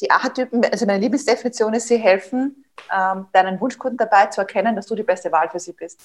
die 0.00 0.10
Archetypen, 0.10 0.64
also 0.64 0.86
meine 0.86 1.00
Lieblingsdefinition 1.00 1.74
ist, 1.74 1.88
sie 1.88 1.96
helfen 1.96 2.64
ähm, 2.94 3.26
deinen 3.32 3.60
Wunschkunden 3.60 3.96
dabei 3.96 4.26
zu 4.26 4.40
erkennen, 4.40 4.76
dass 4.76 4.86
du 4.86 4.94
die 4.94 5.02
beste 5.02 5.32
Wahl 5.32 5.48
für 5.48 5.58
sie 5.58 5.72
bist. 5.72 6.00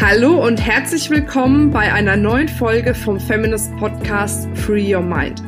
Hallo 0.00 0.44
und 0.44 0.58
herzlich 0.58 1.08
willkommen 1.08 1.70
bei 1.70 1.92
einer 1.92 2.16
neuen 2.16 2.48
Folge 2.48 2.94
vom 2.94 3.18
Feminist 3.18 3.74
Podcast 3.78 4.46
Free 4.54 4.94
Your 4.94 5.02
Mind. 5.02 5.42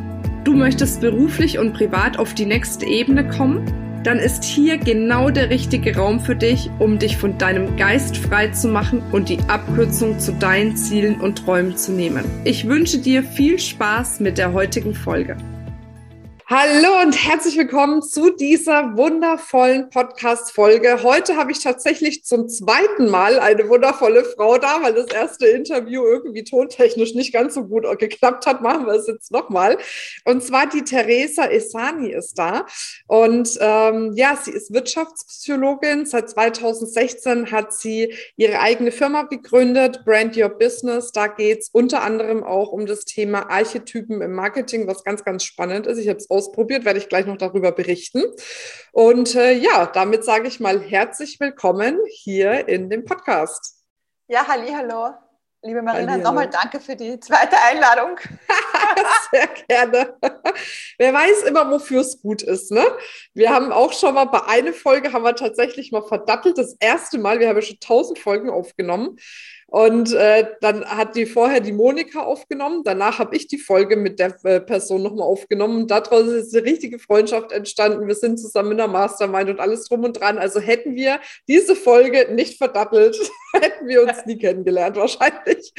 Du 0.44 0.54
möchtest 0.54 1.00
beruflich 1.00 1.58
und 1.58 1.74
privat 1.74 2.18
auf 2.18 2.32
die 2.32 2.46
nächste 2.46 2.86
Ebene 2.86 3.28
kommen? 3.28 4.00
Dann 4.04 4.18
ist 4.20 4.44
hier 4.44 4.78
genau 4.78 5.30
der 5.30 5.50
richtige 5.50 5.96
Raum 5.96 6.20
für 6.20 6.36
dich, 6.36 6.70
um 6.78 7.00
dich 7.00 7.16
von 7.16 7.36
deinem 7.38 7.76
Geist 7.76 8.16
frei 8.16 8.48
zu 8.48 8.68
machen 8.68 9.02
und 9.10 9.28
die 9.28 9.40
Abkürzung 9.48 10.20
zu 10.20 10.32
deinen 10.32 10.76
Zielen 10.76 11.20
und 11.20 11.38
Träumen 11.44 11.76
zu 11.76 11.90
nehmen. 11.90 12.24
Ich 12.44 12.68
wünsche 12.68 12.98
dir 12.98 13.24
viel 13.24 13.58
Spaß 13.58 14.20
mit 14.20 14.38
der 14.38 14.52
heutigen 14.52 14.94
Folge. 14.94 15.36
Hallo 16.48 17.00
und 17.02 17.12
herzlich 17.26 17.58
willkommen 17.58 18.02
zu 18.02 18.30
dieser 18.30 18.96
wundervollen 18.96 19.90
Podcast-Folge. 19.90 21.02
Heute 21.02 21.36
habe 21.36 21.50
ich 21.50 21.58
tatsächlich 21.58 22.22
zum 22.22 22.48
zweiten 22.48 23.10
Mal 23.10 23.40
eine 23.40 23.68
wundervolle 23.68 24.22
Frau 24.22 24.56
da, 24.56 24.80
weil 24.80 24.94
das 24.94 25.06
erste 25.06 25.48
Interview 25.48 26.04
irgendwie 26.04 26.44
tontechnisch 26.44 27.16
nicht 27.16 27.32
ganz 27.32 27.54
so 27.54 27.64
gut 27.64 27.84
geklappt 27.98 28.46
hat. 28.46 28.62
Machen 28.62 28.86
wir 28.86 28.92
es 28.92 29.08
jetzt 29.08 29.32
nochmal. 29.32 29.76
Und 30.24 30.40
zwar 30.44 30.68
die 30.68 30.82
Theresa 30.82 31.46
Esani 31.46 32.12
ist 32.12 32.38
da. 32.38 32.64
Und 33.08 33.58
ähm, 33.60 34.12
ja, 34.14 34.38
sie 34.40 34.52
ist 34.52 34.72
Wirtschaftspsychologin. 34.72 36.06
Seit 36.06 36.30
2016 36.30 37.50
hat 37.50 37.72
sie 37.72 38.14
ihre 38.36 38.60
eigene 38.60 38.92
Firma 38.92 39.22
gegründet, 39.22 40.04
Brand 40.04 40.36
Your 40.36 40.50
Business. 40.50 41.10
Da 41.10 41.26
geht 41.26 41.62
es 41.62 41.70
unter 41.70 42.02
anderem 42.02 42.44
auch 42.44 42.70
um 42.70 42.86
das 42.86 43.04
Thema 43.04 43.50
Archetypen 43.50 44.22
im 44.22 44.32
Marketing, 44.32 44.86
was 44.86 45.02
ganz, 45.02 45.24
ganz 45.24 45.42
spannend 45.42 45.88
ist. 45.88 45.98
Ich 45.98 46.08
habe 46.08 46.20
es 46.20 46.35
ausprobiert, 46.36 46.84
werde 46.84 46.98
ich 46.98 47.08
gleich 47.08 47.24
noch 47.24 47.38
darüber 47.38 47.72
berichten. 47.72 48.22
Und 48.92 49.34
äh, 49.34 49.52
ja, 49.54 49.86
damit 49.86 50.22
sage 50.22 50.48
ich 50.48 50.60
mal 50.60 50.80
herzlich 50.80 51.40
willkommen 51.40 51.98
hier 52.10 52.68
in 52.68 52.90
dem 52.90 53.06
Podcast. 53.06 53.82
Ja, 54.28 54.46
halli, 54.46 54.70
hallo. 54.70 55.14
Liebe 55.62 55.80
Marina, 55.80 56.18
nochmal 56.18 56.50
danke 56.50 56.78
für 56.78 56.94
die 56.94 57.18
zweite 57.18 57.56
Einladung. 57.60 58.18
Sehr 59.32 59.48
gerne. 59.66 60.14
Wer 60.98 61.14
weiß 61.14 61.44
immer, 61.44 61.70
wofür 61.70 62.02
es 62.02 62.20
gut 62.20 62.42
ist. 62.42 62.70
Ne? 62.70 62.84
Wir 63.34 63.50
haben 63.50 63.72
auch 63.72 63.92
schon 63.92 64.14
mal 64.14 64.26
bei 64.26 64.44
einer 64.44 64.72
Folge 64.72 65.12
haben 65.12 65.24
wir 65.24 65.34
tatsächlich 65.34 65.90
mal 65.90 66.02
verdattelt. 66.02 66.58
Das 66.58 66.76
erste 66.78 67.18
Mal, 67.18 67.40
wir 67.40 67.48
haben 67.48 67.56
ja 67.56 67.62
schon 67.62 67.80
tausend 67.80 68.18
Folgen 68.18 68.50
aufgenommen. 68.50 69.16
Und 69.68 70.12
äh, 70.14 70.54
dann 70.60 70.84
hat 70.84 71.16
die 71.16 71.26
vorher 71.26 71.60
die 71.60 71.72
Monika 71.72 72.22
aufgenommen. 72.22 72.82
Danach 72.84 73.18
habe 73.18 73.34
ich 73.34 73.48
die 73.48 73.58
Folge 73.58 73.96
mit 73.96 74.20
der 74.20 74.36
äh, 74.44 74.60
Person 74.60 75.02
nochmal 75.02 75.26
aufgenommen. 75.26 75.82
Und 75.82 75.90
daraus 75.90 76.26
ist 76.28 76.54
eine 76.54 76.64
richtige 76.64 77.00
Freundschaft 77.00 77.50
entstanden. 77.50 78.06
Wir 78.06 78.14
sind 78.14 78.38
zusammen 78.38 78.72
in 78.72 78.76
der 78.78 78.88
Mastermind 78.88 79.50
und 79.50 79.60
alles 79.60 79.88
drum 79.88 80.04
und 80.04 80.20
dran. 80.20 80.38
Also 80.38 80.60
hätten 80.60 80.94
wir 80.94 81.20
diese 81.48 81.74
Folge 81.74 82.32
nicht 82.32 82.58
verdattelt, 82.58 83.18
hätten 83.54 83.88
wir 83.88 84.02
uns 84.02 84.24
nie 84.24 84.38
kennengelernt, 84.38 84.96
wahrscheinlich. 84.96 85.72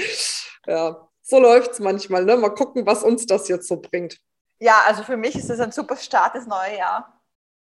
Ja, 0.66 1.08
so 1.22 1.40
läuft 1.40 1.72
es 1.72 1.80
manchmal. 1.80 2.26
Ne? 2.26 2.36
Mal 2.36 2.50
gucken, 2.50 2.86
was 2.86 3.04
uns 3.04 3.26
das 3.26 3.48
jetzt 3.48 3.70
so 3.70 3.78
bringt. 3.78 4.20
Ja, 4.60 4.82
also 4.86 5.04
für 5.04 5.18
mich 5.18 5.36
ist 5.36 5.50
es 5.50 5.62
ein 5.62 5.72
super 5.72 5.96
Start 5.96 6.36
des 6.36 6.46
neue 6.46 6.78
Jahr. 6.78 7.22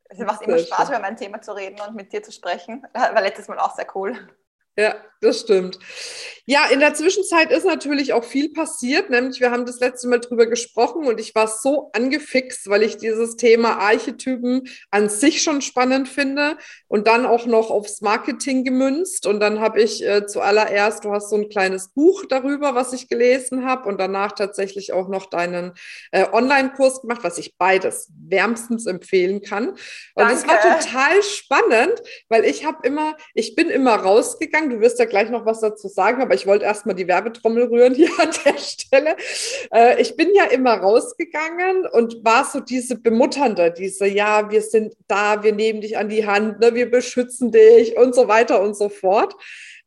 Es 0.08 0.19
macht 0.19 0.42
immer 0.42 0.59
Spaß, 0.59 0.89
über 0.89 0.99
mein 0.99 1.16
Thema 1.17 1.42
zu 1.42 1.53
reden 1.53 1.80
und 1.88 1.95
mit 1.95 2.11
dir 2.11 2.22
zu 2.22 2.31
sprechen. 2.31 2.86
War 2.94 3.22
letztes 3.22 3.47
Mal 3.47 3.58
auch 3.59 3.75
sehr 3.75 3.88
cool. 3.95 4.17
Ja, 4.77 4.95
das 5.22 5.41
stimmt. 5.41 5.77
Ja, 6.47 6.66
in 6.72 6.80
der 6.80 6.95
Zwischenzeit 6.95 7.52
ist 7.52 7.66
natürlich 7.66 8.14
auch 8.14 8.23
viel 8.23 8.52
passiert, 8.52 9.11
nämlich 9.11 9.39
wir 9.39 9.52
haben 9.52 9.67
das 9.67 9.80
letzte 9.80 10.08
Mal 10.08 10.19
drüber 10.19 10.47
gesprochen 10.47 11.05
und 11.05 11.19
ich 11.19 11.36
war 11.36 11.47
so 11.47 11.91
angefixt, 11.94 12.67
weil 12.67 12.81
ich 12.81 12.97
dieses 12.97 13.36
Thema 13.36 13.77
Archetypen 13.77 14.67
an 14.89 15.09
sich 15.09 15.44
schon 15.44 15.61
spannend 15.61 16.09
finde 16.09 16.58
und 16.88 17.05
dann 17.05 17.27
auch 17.27 17.45
noch 17.45 17.69
aufs 17.69 18.02
Marketing 18.02 18.64
gemünzt 18.64 19.27
und 19.27 19.39
dann 19.39 19.59
habe 19.59 19.81
ich 19.81 20.03
äh, 20.03 20.25
zuallererst, 20.25 21.05
du 21.05 21.11
hast 21.11 21.30
so 21.30 21.36
ein 21.36 21.49
kleines 21.49 21.89
Buch 21.89 22.26
darüber, 22.27 22.73
was 22.73 22.92
ich 22.92 23.08
gelesen 23.08 23.65
habe 23.65 23.88
und 23.88 23.99
danach 23.99 24.32
tatsächlich 24.32 24.93
auch 24.93 25.08
noch 25.08 25.27
deinen 25.27 25.73
äh, 26.11 26.26
Online-Kurs 26.32 27.02
gemacht, 27.02 27.23
was 27.23 27.38
ich 27.38 27.55
beides 27.58 28.11
wärmstens 28.17 28.88
empfehlen 28.88 29.42
kann. 29.43 29.76
Und 30.15 30.30
es 30.32 30.48
war 30.48 30.59
total 30.59 31.21
spannend, 31.21 32.02
weil 32.30 32.45
ich 32.45 32.65
habe 32.65 32.80
immer, 32.86 33.15
ich 33.36 33.53
bin 33.53 33.70
immer 33.70 33.95
rausgegangen 33.95 34.61
gegangen. 34.61 34.70
Du 34.70 34.82
wirst 34.82 34.99
ja 34.99 35.05
gleich 35.05 35.30
noch 35.30 35.45
was 35.45 35.60
dazu 35.60 35.88
sagen, 35.88 36.22
aber 36.22 36.33
ich 36.33 36.48
wollte 36.48 36.66
erstmal 36.66 36.95
die 36.95 37.08
Werbetrommel 37.08 37.64
rühren 37.64 37.94
hier 37.94 38.10
an 38.20 38.30
der 38.45 38.58
Stelle. 38.58 39.16
Äh, 39.73 40.02
ich 40.02 40.16
bin 40.16 40.30
ja 40.33 40.45
immer 40.45 40.76
rausgegangen 40.76 41.86
und 41.92 42.23
war 42.23 42.45
so 42.45 42.60
diese 42.60 42.98
bemutternde, 42.98 43.71
diese, 43.71 44.08
ja, 44.08 44.50
wir 44.50 44.61
sind 44.61 44.95
da, 45.08 45.44
wir 45.44 45.54
nehmen 45.54 45.82
dich 45.82 45.98
an 45.98 46.10
die 46.10 46.26
Hand, 46.26 46.60
ne, 46.60 46.76
wir 46.76 46.89
beschützen 46.89 47.52
dich 47.52 47.98
und 47.98 48.16
so 48.16 48.27
weiter 48.27 48.61
und 48.61 48.76
so 48.76 48.89
fort. 48.89 49.36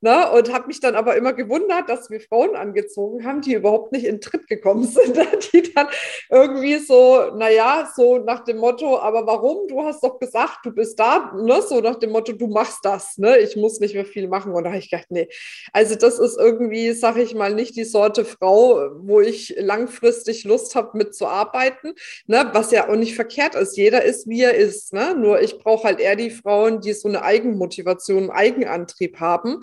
Ne? 0.05 0.31
Und 0.33 0.53
habe 0.53 0.67
mich 0.67 0.81
dann 0.81 0.97
aber 0.97 1.17
immer 1.17 1.33
gewundert, 1.33 1.89
dass 1.89 2.11
wir 2.11 2.21
Frauen 2.21 2.57
angezogen 2.57 3.25
haben, 3.25 3.41
die 3.41 3.55
überhaupt 3.55 3.91
nicht 3.91 4.05
in 4.05 4.21
Tritt 4.21 4.47
gekommen 4.49 4.85
sind, 4.87 5.17
ne? 5.17 5.27
die 5.51 5.73
dann 5.73 5.87
irgendwie 6.31 6.77
so, 6.77 7.31
naja, 7.35 7.91
so 7.97 8.19
nach 8.19 8.45
dem 8.45 8.59
Motto, 8.59 8.99
aber 8.99 9.27
warum? 9.27 9.67
Du 9.67 9.83
hast 9.83 10.05
doch 10.05 10.19
gesagt, 10.19 10.59
du 10.65 10.73
bist 10.73 11.01
da, 11.01 11.33
ne? 11.35 11.63
so 11.63 11.81
nach 11.81 11.95
dem 11.95 12.11
Motto, 12.11 12.35
du 12.35 12.49
machst 12.49 12.81
das, 12.83 13.17
ne? 13.17 13.39
ich 13.39 13.57
muss 13.57 13.81
nicht 13.81 13.95
mehr 13.95 14.05
viel 14.05 14.29
machen. 14.29 14.53
Und 14.53 14.65
da 14.65 14.73
habe 14.73 14.79
ich 14.79 14.91
gedacht, 14.91 15.07
nee, 15.09 15.27
also 15.73 15.95
das 15.95 16.19
ist 16.19 16.39
irgendwie, 16.39 16.93
sag 16.93 17.17
ich 17.17 17.35
mal, 17.35 17.55
nicht 17.55 17.75
die 17.75 17.85
Sorte 17.85 18.27
Frau, 18.27 18.91
wo 18.99 19.23
ich 19.23 19.55
langfristig 19.57 20.45
Lust 20.45 20.75
habe, 20.75 20.99
mitzuarbeiten, 20.99 21.95
ne? 22.27 22.51
was 22.53 22.73
ja 22.73 22.91
auch 22.91 22.97
nicht 22.97 23.15
verkehrt 23.15 23.55
ist. 23.55 23.79
Jeder 23.79 24.05
ist, 24.05 24.29
wie 24.29 24.43
er 24.43 24.55
ist. 24.55 24.93
Ne? 24.93 25.17
Nur 25.17 25.41
ich 25.41 25.59
brauche 25.59 25.85
halt 25.85 25.99
eher 25.99 26.17
die 26.17 26.29
Frauen, 26.29 26.83
die 26.83 26.93
so 26.93 27.09
eine 27.09 27.23
Eigenmotivation, 27.23 28.25
einen 28.25 28.31
Eigenantrieb 28.31 29.19
haben 29.19 29.63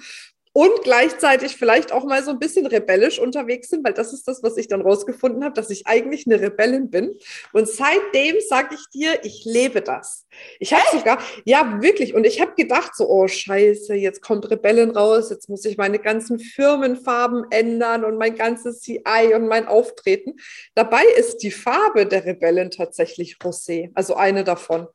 und 0.53 0.81
gleichzeitig 0.83 1.55
vielleicht 1.55 1.91
auch 1.91 2.03
mal 2.03 2.23
so 2.23 2.31
ein 2.31 2.39
bisschen 2.39 2.65
rebellisch 2.65 3.19
unterwegs 3.19 3.69
sind, 3.69 3.85
weil 3.85 3.93
das 3.93 4.11
ist 4.11 4.27
das, 4.27 4.43
was 4.43 4.57
ich 4.57 4.67
dann 4.67 4.81
rausgefunden 4.81 5.43
habe, 5.43 5.53
dass 5.53 5.69
ich 5.69 5.87
eigentlich 5.87 6.25
eine 6.27 6.41
Rebellin 6.41 6.89
bin. 6.89 7.17
Und 7.53 7.69
seitdem 7.69 8.35
sage 8.47 8.75
ich 8.75 8.89
dir, 8.89 9.23
ich 9.23 9.45
lebe 9.45 9.81
das. 9.81 10.27
Ich 10.59 10.73
habe 10.73 10.83
sogar, 10.91 11.19
ja 11.45 11.81
wirklich, 11.81 12.13
und 12.13 12.25
ich 12.25 12.41
habe 12.41 12.53
gedacht 12.55 12.95
so, 12.95 13.09
oh 13.09 13.27
scheiße, 13.27 13.95
jetzt 13.95 14.21
kommt 14.21 14.49
Rebellin 14.51 14.91
raus, 14.91 15.29
jetzt 15.29 15.47
muss 15.47 15.63
ich 15.63 15.77
meine 15.77 15.99
ganzen 15.99 16.39
Firmenfarben 16.39 17.45
ändern 17.49 18.03
und 18.03 18.17
mein 18.17 18.35
ganzes 18.35 18.81
CI 18.81 19.33
und 19.33 19.47
mein 19.47 19.67
Auftreten. 19.67 20.35
Dabei 20.75 21.03
ist 21.17 21.37
die 21.37 21.51
Farbe 21.51 22.05
der 22.05 22.25
Rebellin 22.25 22.71
tatsächlich 22.71 23.37
Rosé, 23.41 23.91
also 23.93 24.15
eine 24.15 24.43
davon 24.43 24.87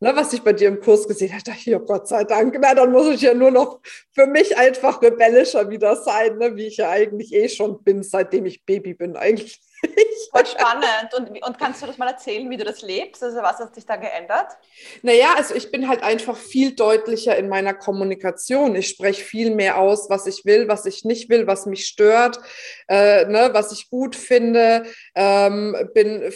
ne, 0.00 0.14
was 0.14 0.32
ich 0.32 0.42
bei 0.42 0.52
dir 0.52 0.68
im 0.68 0.80
Kurs 0.80 1.06
gesehen 1.08 1.32
habe, 1.32 1.42
dachte 1.42 1.60
ich, 1.70 1.74
oh 1.74 1.80
Gott 1.80 2.08
sei 2.08 2.24
Dank, 2.24 2.56
na, 2.60 2.74
dann 2.74 2.92
muss 2.92 3.08
ich 3.14 3.22
ja 3.22 3.34
nur 3.34 3.50
noch 3.50 3.80
für 4.12 4.26
mich 4.26 4.56
einfach 4.56 5.02
rebellischer 5.02 5.70
wieder 5.70 5.96
sein, 5.96 6.38
ne, 6.38 6.56
wie 6.56 6.66
ich 6.66 6.78
ja 6.78 6.90
eigentlich 6.90 7.32
eh 7.34 7.48
schon 7.48 7.82
bin, 7.82 8.02
seitdem 8.02 8.46
ich 8.46 8.64
Baby 8.64 8.94
bin 8.94 9.16
eigentlich. 9.16 9.60
Voll 10.30 10.46
spannend. 10.46 11.14
Und, 11.16 11.42
und 11.42 11.58
kannst 11.58 11.82
du 11.82 11.86
das 11.86 11.98
mal 11.98 12.08
erzählen, 12.08 12.48
wie 12.50 12.56
du 12.56 12.64
das 12.64 12.82
lebst? 12.82 13.22
Also 13.22 13.38
was 13.38 13.58
hat 13.58 13.74
sich 13.74 13.86
da 13.86 13.96
geändert? 13.96 14.48
Naja, 15.02 15.34
also 15.36 15.54
ich 15.54 15.70
bin 15.70 15.88
halt 15.88 16.02
einfach 16.02 16.36
viel 16.36 16.74
deutlicher 16.74 17.36
in 17.36 17.48
meiner 17.48 17.74
Kommunikation. 17.74 18.74
Ich 18.76 18.88
spreche 18.88 19.22
viel 19.22 19.54
mehr 19.54 19.78
aus, 19.78 20.10
was 20.10 20.26
ich 20.26 20.44
will, 20.44 20.68
was 20.68 20.86
ich 20.86 21.04
nicht 21.04 21.28
will, 21.28 21.46
was 21.46 21.66
mich 21.66 21.86
stört, 21.86 22.40
äh, 22.88 23.24
ne, 23.26 23.50
was 23.52 23.72
ich 23.72 23.90
gut 23.90 24.16
finde. 24.16 24.84
Ähm, 25.14 25.76
bin, 25.94 26.32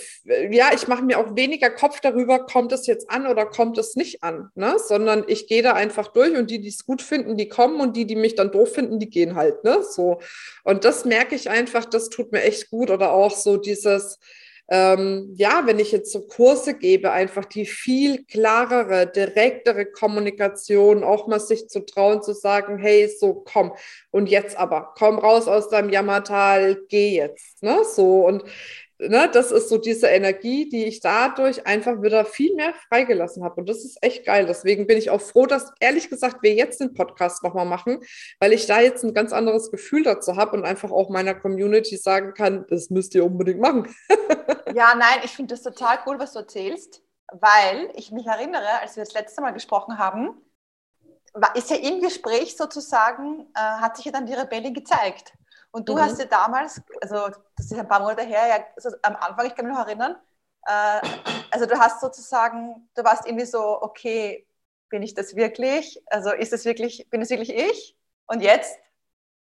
ja, 0.50 0.70
ich 0.74 0.88
mache 0.88 1.02
mir 1.02 1.18
auch 1.18 1.36
weniger 1.36 1.70
Kopf 1.70 2.00
darüber, 2.00 2.46
kommt 2.46 2.72
es 2.72 2.86
jetzt 2.86 3.10
an 3.10 3.26
oder 3.26 3.46
kommt 3.46 3.78
es 3.78 3.96
nicht 3.96 4.22
an, 4.22 4.50
ne? 4.54 4.76
sondern 4.78 5.24
ich 5.26 5.46
gehe 5.46 5.62
da 5.62 5.72
einfach 5.72 6.08
durch 6.08 6.36
und 6.36 6.50
die, 6.50 6.60
die 6.60 6.68
es 6.68 6.86
gut 6.86 7.02
finden, 7.02 7.36
die 7.36 7.48
kommen 7.48 7.80
und 7.80 7.96
die, 7.96 8.06
die 8.06 8.16
mich 8.16 8.34
dann 8.34 8.52
doof 8.52 8.72
finden, 8.72 8.98
die 8.98 9.10
gehen 9.10 9.34
halt. 9.34 9.64
Ne? 9.64 9.82
So. 9.82 10.20
Und 10.64 10.84
das 10.84 11.04
merke 11.04 11.34
ich 11.34 11.50
einfach, 11.50 11.84
das 11.84 12.08
tut 12.08 12.32
mir 12.32 12.42
echt 12.42 12.70
gut 12.70 12.90
oder 12.90 13.12
auch 13.12 13.31
so 13.36 13.56
dieses, 13.56 14.18
ähm, 14.68 15.34
ja, 15.36 15.66
wenn 15.66 15.78
ich 15.78 15.92
jetzt 15.92 16.12
so 16.12 16.26
Kurse 16.26 16.74
gebe, 16.78 17.10
einfach 17.12 17.44
die 17.44 17.66
viel 17.66 18.24
klarere, 18.24 19.06
direktere 19.06 19.84
Kommunikation, 19.84 21.04
auch 21.04 21.26
mal 21.26 21.40
sich 21.40 21.68
zu 21.68 21.84
trauen, 21.84 22.22
zu 22.22 22.32
sagen, 22.32 22.78
hey, 22.78 23.06
so 23.08 23.34
komm. 23.34 23.72
Und 24.10 24.30
jetzt 24.30 24.56
aber, 24.56 24.94
komm 24.96 25.18
raus 25.18 25.48
aus 25.48 25.68
deinem 25.68 25.90
Jammertal, 25.90 26.78
geh 26.88 27.14
jetzt, 27.14 27.62
ne, 27.62 27.84
so. 27.84 28.24
Und 28.26 28.44
ne, 29.08 29.28
das 29.32 29.50
ist 29.50 29.68
so 29.68 29.78
diese 29.78 30.06
Energie, 30.08 30.68
die 30.68 30.84
ich 30.84 31.00
dadurch 31.00 31.66
einfach 31.66 32.02
wieder 32.02 32.24
viel 32.24 32.54
mehr 32.54 32.74
freigelassen 32.88 33.44
habe. 33.44 33.60
Und 33.60 33.68
das 33.68 33.84
ist 33.84 33.98
echt 34.02 34.24
geil. 34.24 34.46
Deswegen 34.46 34.86
bin 34.86 34.98
ich 34.98 35.10
auch 35.10 35.20
froh, 35.20 35.46
dass 35.46 35.72
ehrlich 35.80 36.08
gesagt 36.08 36.42
wir 36.42 36.54
jetzt 36.54 36.80
den 36.80 36.94
Podcast 36.94 37.42
nochmal 37.42 37.66
machen, 37.66 38.00
weil 38.40 38.52
ich 38.52 38.66
da 38.66 38.80
jetzt 38.80 39.04
ein 39.04 39.14
ganz 39.14 39.32
anderes 39.32 39.70
Gefühl 39.70 40.02
dazu 40.02 40.36
habe 40.36 40.56
und 40.56 40.64
einfach 40.64 40.90
auch 40.90 41.10
meiner 41.10 41.34
Community 41.34 41.96
sagen 41.96 42.34
kann, 42.34 42.66
das 42.68 42.90
müsst 42.90 43.14
ihr 43.14 43.24
unbedingt 43.24 43.60
machen. 43.60 43.94
ja, 44.74 44.94
nein, 44.94 45.20
ich 45.24 45.32
finde 45.32 45.54
das 45.54 45.62
total 45.62 45.98
cool, 46.06 46.18
was 46.18 46.32
du 46.32 46.40
erzählst, 46.40 47.02
weil 47.32 47.90
ich 47.94 48.12
mich 48.12 48.26
erinnere, 48.26 48.80
als 48.80 48.96
wir 48.96 49.04
das 49.04 49.14
letzte 49.14 49.40
Mal 49.40 49.52
gesprochen 49.52 49.98
haben, 49.98 50.40
ist 51.54 51.70
ja 51.70 51.76
im 51.76 52.00
Gespräch 52.00 52.56
sozusagen, 52.56 53.46
äh, 53.54 53.58
hat 53.58 53.96
sich 53.96 54.04
ja 54.04 54.12
dann 54.12 54.26
die 54.26 54.34
Rebellion 54.34 54.74
gezeigt. 54.74 55.32
Und 55.72 55.88
du 55.88 55.94
mhm. 55.94 56.00
hast 56.00 56.20
dir 56.20 56.26
damals, 56.26 56.80
also 57.00 57.28
das 57.56 57.66
ist 57.70 57.78
ein 57.78 57.88
paar 57.88 58.00
Monate 58.00 58.22
her, 58.22 58.46
ja, 58.46 58.64
also 58.76 58.90
am 59.02 59.16
Anfang, 59.16 59.46
ich 59.46 59.54
kann 59.54 59.66
mich 59.66 59.74
noch 59.74 59.86
erinnern, 59.86 60.16
äh, 60.66 61.00
also 61.50 61.66
du 61.66 61.78
hast 61.78 62.00
sozusagen, 62.00 62.88
du 62.94 63.02
warst 63.02 63.26
irgendwie 63.26 63.46
so, 63.46 63.82
okay, 63.82 64.46
bin 64.90 65.02
ich 65.02 65.14
das 65.14 65.34
wirklich? 65.34 66.02
Also 66.06 66.32
ist 66.32 66.52
es 66.52 66.64
wirklich, 66.64 67.08
bin 67.10 67.22
es 67.22 67.30
wirklich 67.30 67.54
ich? 67.54 67.96
Und 68.26 68.42
jetzt, 68.42 68.78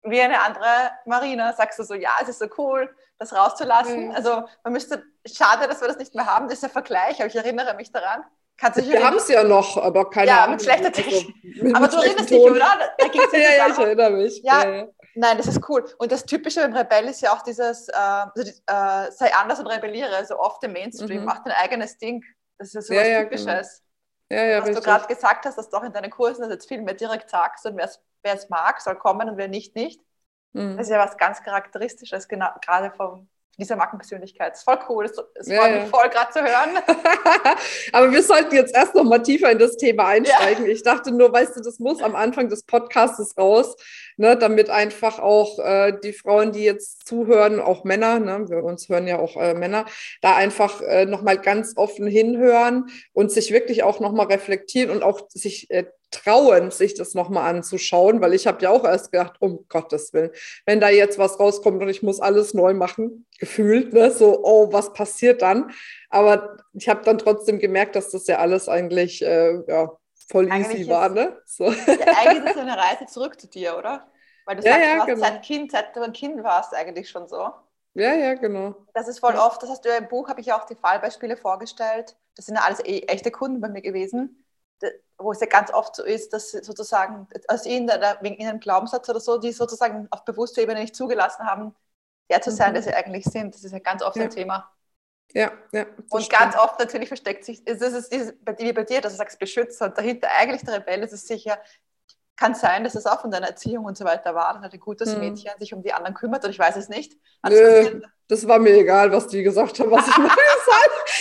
wie 0.01 0.19
eine 0.19 0.41
andere 0.41 0.91
Marina, 1.05 1.53
sagst 1.53 1.79
du 1.79 1.83
so, 1.83 1.93
ja, 1.93 2.11
es 2.21 2.29
ist 2.29 2.39
so 2.39 2.47
cool, 2.57 2.93
das 3.19 3.33
rauszulassen. 3.33 4.07
Mhm. 4.07 4.15
Also 4.15 4.43
man 4.63 4.73
müsste, 4.73 5.03
schade, 5.25 5.67
dass 5.67 5.81
wir 5.81 5.87
das 5.87 5.97
nicht 5.97 6.15
mehr 6.15 6.25
haben, 6.25 6.49
dieser 6.49 6.69
Vergleich, 6.69 7.17
aber 7.19 7.27
ich 7.27 7.35
erinnere 7.35 7.75
mich 7.75 7.91
daran. 7.91 8.23
Kannst 8.57 8.79
du 8.79 8.89
Wir 8.89 9.05
haben 9.05 9.17
es 9.17 9.27
ja 9.27 9.43
noch, 9.43 9.77
aber 9.77 10.09
keine 10.09 10.27
ja, 10.27 10.43
Ahnung. 10.43 10.55
Mit 10.55 10.63
schlechter 10.63 10.91
Technik. 10.91 11.35
Also, 11.61 11.75
aber 11.75 11.87
du 11.89 11.97
erinnerst 11.97 12.29
dich, 12.29 12.39
oder? 12.39 12.59
Da, 12.97 13.05
ja, 13.13 13.39
ja, 13.39 13.51
ja, 13.57 13.67
ich 13.67 13.77
erinnere 13.77 14.09
mich. 14.11 14.41
Ja, 14.43 14.63
ja, 14.63 14.75
ja, 14.75 14.87
Nein, 15.15 15.37
das 15.37 15.47
ist 15.47 15.67
cool. 15.69 15.85
Und 15.97 16.11
das 16.11 16.25
Typische 16.25 16.61
beim 16.61 16.75
Rebell 16.75 17.05
ist 17.05 17.21
ja 17.21 17.33
auch 17.33 17.41
dieses, 17.41 17.87
äh, 17.87 17.93
also, 17.93 18.41
äh, 18.41 19.11
sei 19.11 19.33
anders 19.33 19.59
und 19.59 19.67
rebelliere, 19.67 20.15
also 20.15 20.37
oft 20.37 20.63
im 20.63 20.73
Mainstream, 20.73 21.21
mhm. 21.21 21.25
mach 21.25 21.43
dein 21.43 21.53
eigenes 21.53 21.97
Ding. 21.97 22.23
Das 22.57 22.75
ist 22.75 22.87
so 22.87 22.93
ja, 22.93 23.01
was 23.01 23.07
ja, 23.07 23.23
Typisches. 23.23 23.83
Genau. 24.27 24.41
Ja, 24.41 24.47
ja, 24.47 24.59
was 24.59 24.67
richtig. 24.69 24.83
du 24.83 24.89
gerade 24.89 25.07
gesagt 25.07 25.45
hast, 25.45 25.57
dass 25.57 25.69
du 25.69 25.77
auch 25.77 25.83
in 25.83 25.93
deinen 25.93 26.09
Kursen 26.09 26.41
das 26.41 26.51
jetzt 26.51 26.67
viel 26.67 26.81
mehr 26.81 26.95
direkt 26.95 27.29
sagst 27.29 27.65
und 27.65 27.77
wer 27.77 27.89
es 28.33 28.49
mag, 28.49 28.81
soll 28.81 28.95
kommen 28.95 29.29
und 29.29 29.37
wer 29.37 29.47
nicht, 29.47 29.75
nicht. 29.75 30.01
Mhm. 30.53 30.77
Das 30.77 30.87
ist 30.87 30.91
ja 30.91 30.99
was 30.99 31.17
ganz 31.17 31.41
Charakteristisches, 31.43 32.27
genau, 32.27 32.49
gerade 32.61 32.91
vom, 32.91 33.29
dieser 33.57 33.75
Markenpersönlichkeit. 33.75 34.51
Das 34.51 34.59
ist 34.59 34.63
voll 34.63 34.79
cool, 34.89 35.05
es 35.05 35.47
ja, 35.47 35.61
freut 35.61 35.81
mich 35.81 35.89
voll 35.89 36.09
gerade 36.09 36.31
zu 36.31 36.41
hören. 36.41 36.77
Aber 37.93 38.11
wir 38.11 38.23
sollten 38.23 38.55
jetzt 38.55 38.75
erst 38.75 38.95
noch 38.95 39.03
mal 39.03 39.19
tiefer 39.19 39.51
in 39.51 39.59
das 39.59 39.77
Thema 39.77 40.07
einsteigen. 40.07 40.65
Ja. 40.65 40.71
Ich 40.71 40.83
dachte 40.83 41.11
nur, 41.11 41.31
weißt 41.31 41.55
du, 41.55 41.61
das 41.61 41.79
muss 41.79 42.01
am 42.01 42.15
Anfang 42.15 42.49
des 42.49 42.63
Podcasts 42.63 43.37
raus, 43.37 43.75
ne, 44.17 44.37
damit 44.37 44.69
einfach 44.69 45.19
auch 45.19 45.59
äh, 45.59 45.93
die 46.03 46.13
Frauen, 46.13 46.51
die 46.51 46.63
jetzt 46.63 47.07
zuhören, 47.07 47.59
auch 47.59 47.83
Männer, 47.83 48.19
ne, 48.19 48.45
wir 48.49 48.63
uns 48.63 48.89
hören 48.89 49.07
ja 49.07 49.19
auch 49.19 49.37
äh, 49.37 49.53
Männer, 49.53 49.85
da 50.21 50.35
einfach 50.35 50.81
äh, 50.81 51.05
noch 51.05 51.21
mal 51.21 51.37
ganz 51.37 51.73
offen 51.75 52.07
hinhören 52.07 52.87
und 53.13 53.31
sich 53.31 53.51
wirklich 53.51 53.83
auch 53.83 53.99
noch 53.99 54.11
mal 54.11 54.27
reflektieren 54.27 54.89
und 54.89 55.03
auch 55.03 55.21
sich 55.29 55.69
äh, 55.69 55.85
trauen, 56.15 56.71
sich 56.71 56.93
das 56.93 57.13
nochmal 57.13 57.53
anzuschauen, 57.53 58.21
weil 58.21 58.33
ich 58.33 58.47
habe 58.47 58.61
ja 58.61 58.69
auch 58.69 58.83
erst 58.83 59.11
gedacht, 59.11 59.35
um 59.39 59.65
Gottes 59.67 60.13
Willen, 60.13 60.31
wenn 60.65 60.79
da 60.79 60.89
jetzt 60.89 61.17
was 61.17 61.39
rauskommt 61.39 61.81
und 61.81 61.89
ich 61.89 62.03
muss 62.03 62.19
alles 62.19 62.53
neu 62.53 62.73
machen, 62.73 63.25
gefühlt, 63.39 63.93
ne, 63.93 64.11
so, 64.11 64.43
oh, 64.43 64.71
was 64.71 64.93
passiert 64.93 65.41
dann? 65.41 65.71
Aber 66.09 66.57
ich 66.73 66.89
habe 66.89 67.03
dann 67.03 67.17
trotzdem 67.17 67.59
gemerkt, 67.59 67.95
dass 67.95 68.11
das 68.11 68.27
ja 68.27 68.37
alles 68.37 68.69
eigentlich, 68.69 69.21
äh, 69.21 69.61
ja, 69.67 69.91
voll 70.29 70.49
eigentlich 70.51 70.79
easy 70.79 70.89
war, 70.89 71.09
ne? 71.09 71.37
So. 71.45 71.65
Eigentlich 71.65 72.45
ist 72.45 72.55
es 72.55 72.57
eine 72.57 72.77
Reise 72.77 73.05
zurück 73.07 73.39
zu 73.39 73.47
dir, 73.47 73.77
oder? 73.77 74.07
Weil 74.45 74.57
du 74.57 74.63
ja, 74.63 74.73
sagst, 74.73 74.85
ja, 74.85 74.93
du 74.93 74.99
hast 74.99 75.07
genau. 75.07 75.19
seit 75.19 75.43
Kind, 75.43 75.71
seit 75.71 75.95
du 75.95 76.01
ein 76.01 76.13
Kind 76.13 76.43
warst, 76.43 76.73
eigentlich 76.73 77.09
schon 77.09 77.27
so. 77.27 77.49
Ja, 77.93 78.13
ja, 78.13 78.33
genau. 78.33 78.75
Das 78.93 79.07
ist 79.07 79.19
voll 79.19 79.35
oft, 79.35 79.61
das 79.63 79.69
hast 79.69 79.85
du 79.85 79.89
ja 79.89 79.97
im 79.97 80.07
Buch, 80.07 80.27
habe 80.27 80.41
ich 80.41 80.47
ja 80.47 80.59
auch 80.59 80.65
die 80.65 80.75
Fallbeispiele 80.75 81.37
vorgestellt. 81.37 82.15
Das 82.35 82.45
sind 82.45 82.55
ja 82.55 82.63
alles 82.63 82.79
e 82.83 83.01
echte 83.07 83.31
Kunden 83.31 83.61
bei 83.61 83.69
mir 83.69 83.81
gewesen 83.81 84.44
wo 85.17 85.31
es 85.31 85.39
ja 85.39 85.47
ganz 85.47 85.71
oft 85.71 85.95
so 85.95 86.03
ist, 86.03 86.33
dass 86.33 86.51
sozusagen 86.51 87.27
aus 87.47 87.65
ihnen 87.65 87.89
oder 87.89 88.17
wegen 88.21 88.35
ihrem 88.35 88.59
Glaubenssatz 88.59 89.07
oder 89.09 89.19
so, 89.19 89.37
die 89.37 89.51
sozusagen 89.51 90.07
auf 90.11 90.25
bewusster 90.25 90.61
Ebene 90.61 90.81
nicht 90.81 90.95
zugelassen 90.95 91.45
haben, 91.45 91.73
der 92.29 92.41
zu 92.41 92.51
sein, 92.51 92.69
mhm. 92.69 92.73
der 92.75 92.83
sie 92.83 92.93
eigentlich 92.93 93.25
sind. 93.25 93.55
Das 93.55 93.63
ist 93.63 93.71
ja 93.71 93.79
ganz 93.79 94.01
oft 94.01 94.17
ja. 94.17 94.23
ein 94.23 94.29
Thema. 94.29 94.71
Ja, 95.33 95.51
ja. 95.71 95.85
Und 96.09 96.23
stimmt. 96.23 96.39
ganz 96.39 96.57
oft 96.57 96.79
natürlich 96.79 97.07
versteckt 97.07 97.45
sich, 97.45 97.63
das 97.65 97.81
ist 97.81 98.11
wie 98.11 98.73
bei 98.73 98.83
dir, 98.83 99.01
dass 99.01 99.13
du 99.13 99.17
sagst 99.17 99.39
Beschützer 99.39 99.85
und 99.85 99.97
dahinter 99.97 100.29
eigentlich 100.37 100.63
der 100.63 100.75
Rebell, 100.75 101.03
ist 101.03 101.27
sicher, 101.27 101.59
kann 102.35 102.53
sein, 102.53 102.83
dass 102.83 102.95
es 102.95 103.05
auch 103.05 103.21
von 103.21 103.31
deiner 103.31 103.47
Erziehung 103.47 103.85
und 103.85 103.97
so 103.97 104.05
weiter 104.05 104.35
war, 104.35 104.59
dass 104.61 104.73
ein 104.73 104.79
gutes 104.79 105.13
hm. 105.13 105.19
Mädchen 105.19 105.51
sich 105.59 105.73
um 105.73 105.81
die 105.81 105.93
anderen 105.93 106.13
kümmert 106.13 106.43
und 106.43 106.51
ich 106.51 106.59
weiß 106.59 106.75
es 106.75 106.89
nicht. 106.89 107.17
Nö, 107.47 108.01
das 108.27 108.47
war 108.47 108.59
mir 108.59 108.75
egal, 108.75 109.11
was 109.11 109.27
die 109.27 109.43
gesagt 109.43 109.79
haben, 109.79 109.91
was 109.91 110.07
ich 110.07 110.17
mache. 110.17 110.39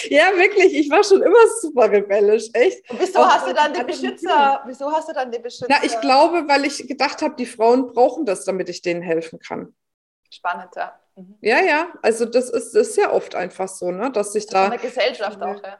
ja, 0.08 0.36
wirklich, 0.36 0.74
ich 0.74 0.90
war 0.90 1.04
schon 1.04 1.22
immer 1.22 1.46
super 1.60 1.90
rebellisch, 1.90 2.48
echt. 2.52 2.88
Und 2.90 3.00
wieso 3.00 3.26
hast 3.26 3.46
du 3.46 3.54
dann 3.54 3.72
die 3.72 3.84
Beschützer? 3.84 4.62
Wieso 4.66 4.90
hast 4.92 5.08
du 5.08 5.12
dann 5.12 5.30
die 5.30 5.38
Beschützer? 5.38 5.66
Na, 5.68 5.84
ich 5.84 6.00
glaube, 6.00 6.48
weil 6.48 6.64
ich 6.64 6.86
gedacht 6.86 7.22
habe, 7.22 7.34
die 7.36 7.46
Frauen 7.46 7.92
brauchen 7.92 8.24
das, 8.24 8.44
damit 8.44 8.68
ich 8.68 8.82
denen 8.82 9.02
helfen 9.02 9.38
kann. 9.38 9.74
Spannend, 10.30 10.70
ja. 10.76 10.98
Mhm. 11.16 11.36
Ja, 11.40 11.60
ja, 11.62 11.88
also 12.02 12.24
das 12.24 12.50
ist, 12.50 12.74
ist 12.74 12.96
ja 12.96 13.12
oft 13.12 13.34
einfach 13.34 13.68
so, 13.68 13.90
ne, 13.90 14.10
dass 14.10 14.32
sich 14.32 14.46
da. 14.46 14.64
In 14.64 14.70
der 14.72 14.80
Gesellschaft 14.80 15.40
auch, 15.42 15.62
ja 15.62 15.78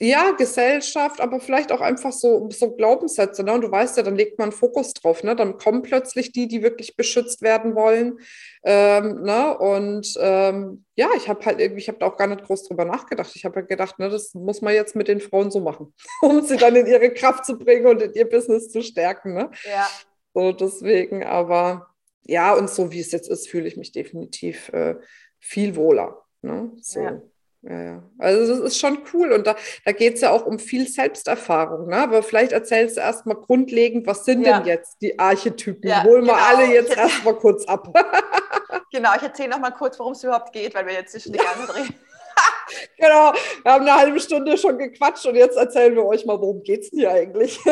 ja, 0.00 0.32
Gesellschaft, 0.32 1.20
aber 1.20 1.38
vielleicht 1.38 1.70
auch 1.70 1.80
einfach 1.80 2.10
so, 2.10 2.48
so 2.50 2.74
Glaubenssätze. 2.74 3.44
Ne? 3.44 3.52
Und 3.52 3.60
du 3.60 3.70
weißt 3.70 3.96
ja, 3.96 4.02
dann 4.02 4.16
legt 4.16 4.40
man 4.40 4.50
Fokus 4.50 4.92
drauf. 4.92 5.22
Ne? 5.22 5.36
Dann 5.36 5.56
kommen 5.56 5.82
plötzlich 5.82 6.32
die, 6.32 6.48
die 6.48 6.62
wirklich 6.64 6.96
beschützt 6.96 7.42
werden 7.42 7.76
wollen. 7.76 8.18
Ähm, 8.64 9.22
ne? 9.22 9.56
Und 9.56 10.14
ähm, 10.18 10.84
ja, 10.96 11.10
ich 11.16 11.28
habe 11.28 11.44
halt 11.46 11.60
irgendwie, 11.60 11.80
ich 11.80 11.88
habe 11.88 11.98
da 11.98 12.06
auch 12.06 12.16
gar 12.16 12.26
nicht 12.26 12.42
groß 12.42 12.64
drüber 12.64 12.84
nachgedacht. 12.84 13.30
Ich 13.36 13.44
habe 13.44 13.56
halt 13.56 13.68
gedacht, 13.68 14.00
ne, 14.00 14.10
das 14.10 14.34
muss 14.34 14.62
man 14.62 14.74
jetzt 14.74 14.96
mit 14.96 15.06
den 15.06 15.20
Frauen 15.20 15.52
so 15.52 15.60
machen, 15.60 15.94
um 16.22 16.42
sie 16.42 16.56
dann 16.56 16.74
in 16.74 16.86
ihre 16.86 17.10
Kraft 17.10 17.44
zu 17.44 17.56
bringen 17.56 17.86
und 17.86 18.02
in 18.02 18.12
ihr 18.14 18.28
Business 18.28 18.70
zu 18.70 18.82
stärken. 18.82 19.34
Ne? 19.34 19.50
Ja. 19.64 19.88
So 20.34 20.50
deswegen, 20.50 21.22
aber 21.22 21.94
ja, 22.26 22.54
und 22.54 22.68
so 22.68 22.90
wie 22.90 23.00
es 23.00 23.12
jetzt 23.12 23.28
ist, 23.28 23.48
fühle 23.48 23.68
ich 23.68 23.76
mich 23.76 23.92
definitiv 23.92 24.70
äh, 24.70 24.96
viel 25.38 25.76
wohler. 25.76 26.24
Ne? 26.42 26.72
So. 26.80 27.00
Ja. 27.00 27.22
Ja, 27.66 27.82
ja. 27.82 28.02
Also 28.18 28.54
das 28.54 28.72
ist 28.72 28.78
schon 28.78 28.98
cool 29.12 29.32
und 29.32 29.46
da, 29.46 29.56
da 29.84 29.92
geht 29.92 30.14
es 30.14 30.20
ja 30.20 30.30
auch 30.30 30.44
um 30.44 30.58
viel 30.58 30.86
Selbsterfahrung. 30.86 31.88
Ne? 31.88 31.96
Aber 31.96 32.22
vielleicht 32.22 32.52
erzählst 32.52 32.96
du 32.96 33.00
erstmal 33.00 33.36
grundlegend, 33.36 34.06
was 34.06 34.24
sind 34.24 34.44
ja. 34.44 34.58
denn 34.58 34.66
jetzt 34.66 35.00
die 35.00 35.18
Archetypen? 35.18 35.88
Ja, 35.88 36.04
Holen 36.04 36.26
wir 36.26 36.34
genau. 36.34 36.46
alle 36.46 36.66
jetzt 36.66 36.96
erstmal 36.96 37.34
kurz 37.36 37.64
ab. 37.64 37.88
genau, 38.92 39.10
ich 39.16 39.22
erzähle 39.22 39.50
nochmal 39.50 39.72
kurz, 39.72 39.98
worum 39.98 40.12
es 40.12 40.22
überhaupt 40.22 40.52
geht, 40.52 40.74
weil 40.74 40.86
wir 40.86 40.92
jetzt 40.92 41.12
zwischen 41.12 41.32
die 41.32 41.38
ganze 41.38 41.72
drehen. 41.72 41.94
genau, 42.98 43.32
wir 43.62 43.72
haben 43.72 43.82
eine 43.82 43.94
halbe 43.94 44.20
Stunde 44.20 44.56
schon 44.58 44.78
gequatscht 44.78 45.26
und 45.26 45.34
jetzt 45.34 45.56
erzählen 45.56 45.94
wir 45.94 46.04
euch 46.04 46.24
mal, 46.26 46.40
worum 46.40 46.62
geht 46.62 46.82
es 46.82 46.90
denn 46.90 47.00
hier 47.00 47.10
eigentlich? 47.10 47.62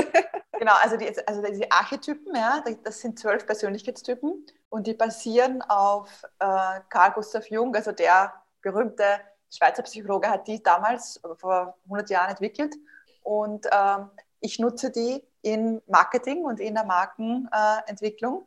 genau, 0.59 0.75
also, 0.83 0.97
die, 0.97 1.11
also 1.27 1.43
diese 1.43 1.71
Archetypen, 1.71 2.35
ja, 2.35 2.62
das 2.85 3.00
sind 3.00 3.19
zwölf 3.19 3.47
Persönlichkeitstypen 3.47 4.47
und 4.69 4.87
die 4.87 4.94
basieren 4.94 5.62
auf 5.62 6.09
äh, 6.39 6.81
Carl 6.89 7.12
Gustav 7.15 7.47
Jung, 7.49 7.75
also 7.75 7.93
der 7.93 8.33
berühmte 8.62 9.05
Schweizer 9.53 9.83
Psychologe 9.83 10.29
hat 10.29 10.49
die 10.49 10.63
damals 10.63 11.21
vor 11.39 11.77
100 11.85 12.11
Jahren 12.11 12.31
entwickelt 12.31 12.75
und 13.23 13.67
ähm, 13.71 14.11
ich 14.41 14.59
nutze 14.59 14.91
die 14.91 15.23
in 15.43 15.83
Marketing 15.87 16.45
und 16.45 16.59
in 16.59 16.75
der 16.75 16.85
Markenentwicklung. 16.85 18.47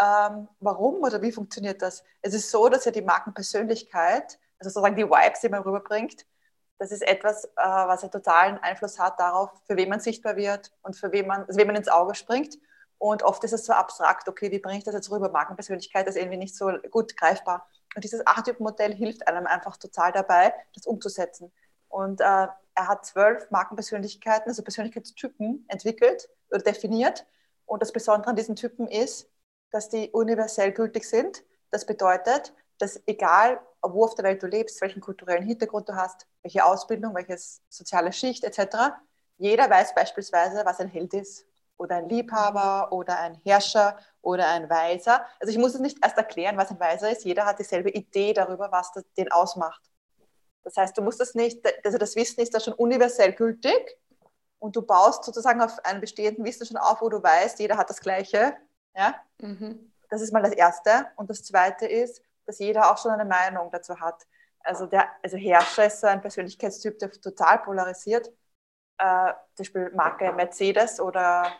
Ähm, 0.00 0.48
warum 0.60 1.02
oder 1.02 1.20
wie 1.22 1.32
funktioniert 1.32 1.82
das? 1.82 2.04
Es 2.22 2.34
ist 2.34 2.50
so, 2.50 2.68
dass 2.68 2.84
ja 2.84 2.92
die 2.92 3.02
Markenpersönlichkeit, 3.02 4.38
also 4.58 4.70
sozusagen 4.70 4.96
die 4.96 5.04
Vibes, 5.04 5.40
die 5.40 5.48
man 5.48 5.62
rüberbringt, 5.62 6.24
das 6.78 6.92
ist 6.92 7.02
etwas, 7.02 7.44
äh, 7.44 7.48
was 7.56 8.02
einen 8.02 8.12
totalen 8.12 8.58
Einfluss 8.58 8.98
hat 8.98 9.18
darauf, 9.18 9.50
für 9.66 9.76
wen 9.76 9.88
man 9.88 10.00
sichtbar 10.00 10.36
wird 10.36 10.72
und 10.82 10.94
für 10.94 11.10
wen 11.12 11.26
man, 11.26 11.44
also 11.44 11.58
wem 11.58 11.66
man 11.66 11.76
ins 11.76 11.88
Auge 11.88 12.14
springt. 12.14 12.56
Und 12.98 13.22
oft 13.22 13.42
ist 13.44 13.52
es 13.52 13.66
so 13.66 13.72
abstrakt, 13.72 14.28
okay, 14.28 14.50
wie 14.50 14.58
bringe 14.60 14.78
ich 14.78 14.84
das 14.84 14.94
jetzt 14.94 15.10
rüber? 15.10 15.28
Markenpersönlichkeit 15.30 16.06
ist 16.08 16.16
irgendwie 16.16 16.36
nicht 16.36 16.56
so 16.56 16.70
gut 16.90 17.16
greifbar. 17.16 17.68
Und 17.94 18.04
dieses 18.04 18.26
Archetyp-Modell 18.26 18.94
hilft 18.94 19.26
einem 19.26 19.46
einfach 19.46 19.76
total 19.76 20.12
dabei, 20.12 20.52
das 20.74 20.86
umzusetzen. 20.86 21.52
Und 21.88 22.20
äh, 22.20 22.24
er 22.24 22.88
hat 22.88 23.06
zwölf 23.06 23.50
Markenpersönlichkeiten, 23.50 24.48
also 24.48 24.62
Persönlichkeitstypen 24.62 25.64
entwickelt 25.68 26.28
oder 26.50 26.60
definiert. 26.62 27.26
Und 27.66 27.82
das 27.82 27.92
Besondere 27.92 28.30
an 28.30 28.36
diesen 28.36 28.56
Typen 28.56 28.86
ist, 28.86 29.28
dass 29.70 29.88
die 29.88 30.10
universell 30.10 30.72
gültig 30.72 31.04
sind. 31.04 31.42
Das 31.70 31.86
bedeutet, 31.86 32.54
dass 32.78 33.00
egal, 33.06 33.60
wo 33.82 34.04
auf 34.04 34.14
der 34.14 34.24
Welt 34.24 34.42
du 34.42 34.46
lebst, 34.46 34.80
welchen 34.80 35.00
kulturellen 35.00 35.44
Hintergrund 35.44 35.88
du 35.88 35.94
hast, 35.94 36.26
welche 36.42 36.64
Ausbildung, 36.64 37.14
welche 37.14 37.36
soziale 37.68 38.12
Schicht 38.12 38.44
etc., 38.44 38.92
jeder 39.36 39.70
weiß 39.70 39.94
beispielsweise, 39.94 40.64
was 40.64 40.80
ein 40.80 40.88
Held 40.88 41.14
ist 41.14 41.46
oder 41.76 41.96
ein 41.96 42.08
Liebhaber 42.08 42.92
oder 42.92 43.20
ein 43.20 43.36
Herrscher 43.44 43.96
oder 44.28 44.46
ein 44.48 44.68
Weiser. 44.68 45.24
Also 45.40 45.50
ich 45.50 45.58
muss 45.58 45.74
es 45.74 45.80
nicht 45.80 45.98
erst 46.02 46.18
erklären, 46.18 46.58
was 46.58 46.70
ein 46.70 46.78
Weiser 46.78 47.10
ist. 47.10 47.24
Jeder 47.24 47.46
hat 47.46 47.58
dieselbe 47.58 47.88
Idee 47.88 48.34
darüber, 48.34 48.70
was 48.70 48.92
das, 48.92 49.04
den 49.16 49.32
ausmacht. 49.32 49.80
Das 50.64 50.76
heißt, 50.76 50.98
du 50.98 51.02
musst 51.02 51.18
das 51.18 51.34
nicht, 51.34 51.66
also 51.82 51.96
das 51.96 52.14
Wissen 52.14 52.42
ist 52.42 52.52
da 52.52 52.60
schon 52.60 52.74
universell 52.74 53.32
gültig 53.32 53.96
und 54.58 54.76
du 54.76 54.82
baust 54.82 55.24
sozusagen 55.24 55.62
auf 55.62 55.82
einem 55.82 56.02
bestehenden 56.02 56.44
Wissen 56.44 56.66
schon 56.66 56.76
auf, 56.76 57.00
wo 57.00 57.08
du 57.08 57.22
weißt, 57.22 57.58
jeder 57.58 57.78
hat 57.78 57.88
das 57.88 58.00
Gleiche. 58.00 58.54
Ja? 58.94 59.14
Mhm. 59.40 59.92
Das 60.10 60.20
ist 60.20 60.30
mal 60.30 60.42
das 60.42 60.52
Erste. 60.52 61.06
Und 61.16 61.30
das 61.30 61.42
Zweite 61.42 61.86
ist, 61.86 62.22
dass 62.44 62.58
jeder 62.58 62.92
auch 62.92 62.98
schon 62.98 63.12
eine 63.12 63.24
Meinung 63.24 63.70
dazu 63.70 63.98
hat. 63.98 64.26
Also 64.60 64.84
der 64.84 65.08
also 65.22 65.38
Herrscher 65.38 65.86
ist 65.86 66.00
so 66.02 66.06
ein 66.06 66.20
Persönlichkeitstyp, 66.20 66.98
der 66.98 67.12
total 67.12 67.60
polarisiert. 67.60 68.28
Äh, 68.98 69.32
zum 69.54 69.64
Beispiel 69.64 69.90
Marke 69.94 70.30
Mercedes 70.32 71.00
oder 71.00 71.50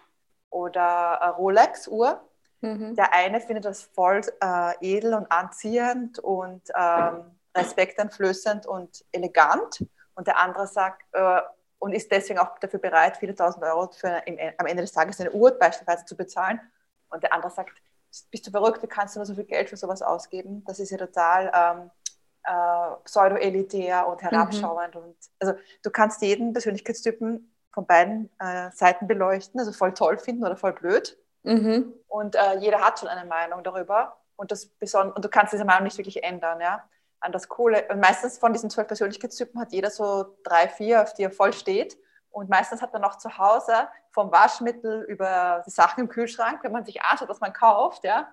oder 0.50 1.34
Rolex-Uhr. 1.38 2.27
Mhm. 2.60 2.94
Der 2.96 3.12
eine 3.12 3.40
findet 3.40 3.64
das 3.64 3.82
voll 3.82 4.20
äh, 4.42 4.74
edel 4.80 5.14
und 5.14 5.30
anziehend 5.30 6.18
und 6.18 6.62
ähm, 6.74 7.24
respekteinflößend 7.56 8.66
und 8.66 9.04
elegant. 9.12 9.84
Und 10.14 10.26
der 10.26 10.38
andere 10.38 10.66
sagt, 10.66 11.02
äh, 11.12 11.40
und 11.78 11.92
ist 11.92 12.10
deswegen 12.10 12.38
auch 12.40 12.58
dafür 12.58 12.80
bereit, 12.80 13.16
viele 13.16 13.34
tausend 13.34 13.64
Euro 13.64 13.88
für 13.92 14.22
im, 14.26 14.36
am 14.56 14.66
Ende 14.66 14.82
des 14.82 14.92
Tages 14.92 15.20
eine 15.20 15.30
Uhr 15.30 15.52
beispielsweise 15.52 16.04
zu 16.04 16.16
bezahlen. 16.16 16.60
Und 17.10 17.22
der 17.22 17.32
andere 17.32 17.50
sagt, 17.52 17.80
bist 18.30 18.46
du 18.46 18.50
verrückt, 18.50 18.82
wie 18.82 18.88
kannst 18.88 19.14
du 19.14 19.20
nur 19.20 19.26
so 19.26 19.34
viel 19.34 19.44
Geld 19.44 19.68
für 19.68 19.76
sowas 19.76 20.02
ausgeben? 20.02 20.64
Das 20.66 20.80
ist 20.80 20.90
ja 20.90 20.98
total 20.98 21.52
ähm, 21.54 21.90
äh, 22.42 22.96
pseudo-elitär 23.04 24.08
und 24.08 24.22
herabschauend. 24.22 24.94
Mhm. 24.94 25.02
Und, 25.02 25.16
also 25.38 25.54
du 25.82 25.90
kannst 25.90 26.22
jeden 26.22 26.52
Persönlichkeitstypen 26.52 27.54
von 27.72 27.86
beiden 27.86 28.30
äh, 28.40 28.70
Seiten 28.72 29.06
beleuchten, 29.06 29.60
also 29.60 29.72
voll 29.72 29.94
toll 29.94 30.18
finden 30.18 30.44
oder 30.44 30.56
voll 30.56 30.72
blöd. 30.72 31.16
Mhm. 31.42 31.94
Und 32.06 32.34
äh, 32.34 32.58
jeder 32.58 32.80
hat 32.80 32.98
schon 32.98 33.08
eine 33.08 33.28
Meinung 33.28 33.62
darüber. 33.62 34.16
Und, 34.36 34.52
das 34.52 34.70
und 34.94 35.24
du 35.24 35.28
kannst 35.28 35.52
diese 35.52 35.64
Meinung 35.64 35.84
nicht 35.84 35.98
wirklich 35.98 36.22
ändern. 36.22 36.60
Ja? 36.60 36.84
An 37.20 37.32
das 37.32 37.48
Coole. 37.48 37.86
Und 37.90 38.00
meistens 38.00 38.38
von 38.38 38.52
diesen 38.52 38.70
zwölf 38.70 38.86
Persönlichkeitstypen 38.86 39.60
hat 39.60 39.72
jeder 39.72 39.90
so 39.90 40.36
drei, 40.44 40.68
vier, 40.68 41.02
auf 41.02 41.14
die 41.14 41.24
er 41.24 41.30
voll 41.30 41.52
steht. 41.52 41.98
Und 42.30 42.48
meistens 42.48 42.82
hat 42.82 42.92
man 42.92 43.04
auch 43.04 43.16
zu 43.16 43.38
Hause 43.38 43.88
vom 44.10 44.30
Waschmittel 44.30 45.02
über 45.02 45.62
die 45.66 45.70
Sachen 45.70 46.04
im 46.04 46.08
Kühlschrank, 46.08 46.62
wenn 46.62 46.72
man 46.72 46.84
sich 46.84 47.02
anschaut, 47.02 47.28
was 47.28 47.40
man 47.40 47.52
kauft, 47.52 48.04
ja, 48.04 48.28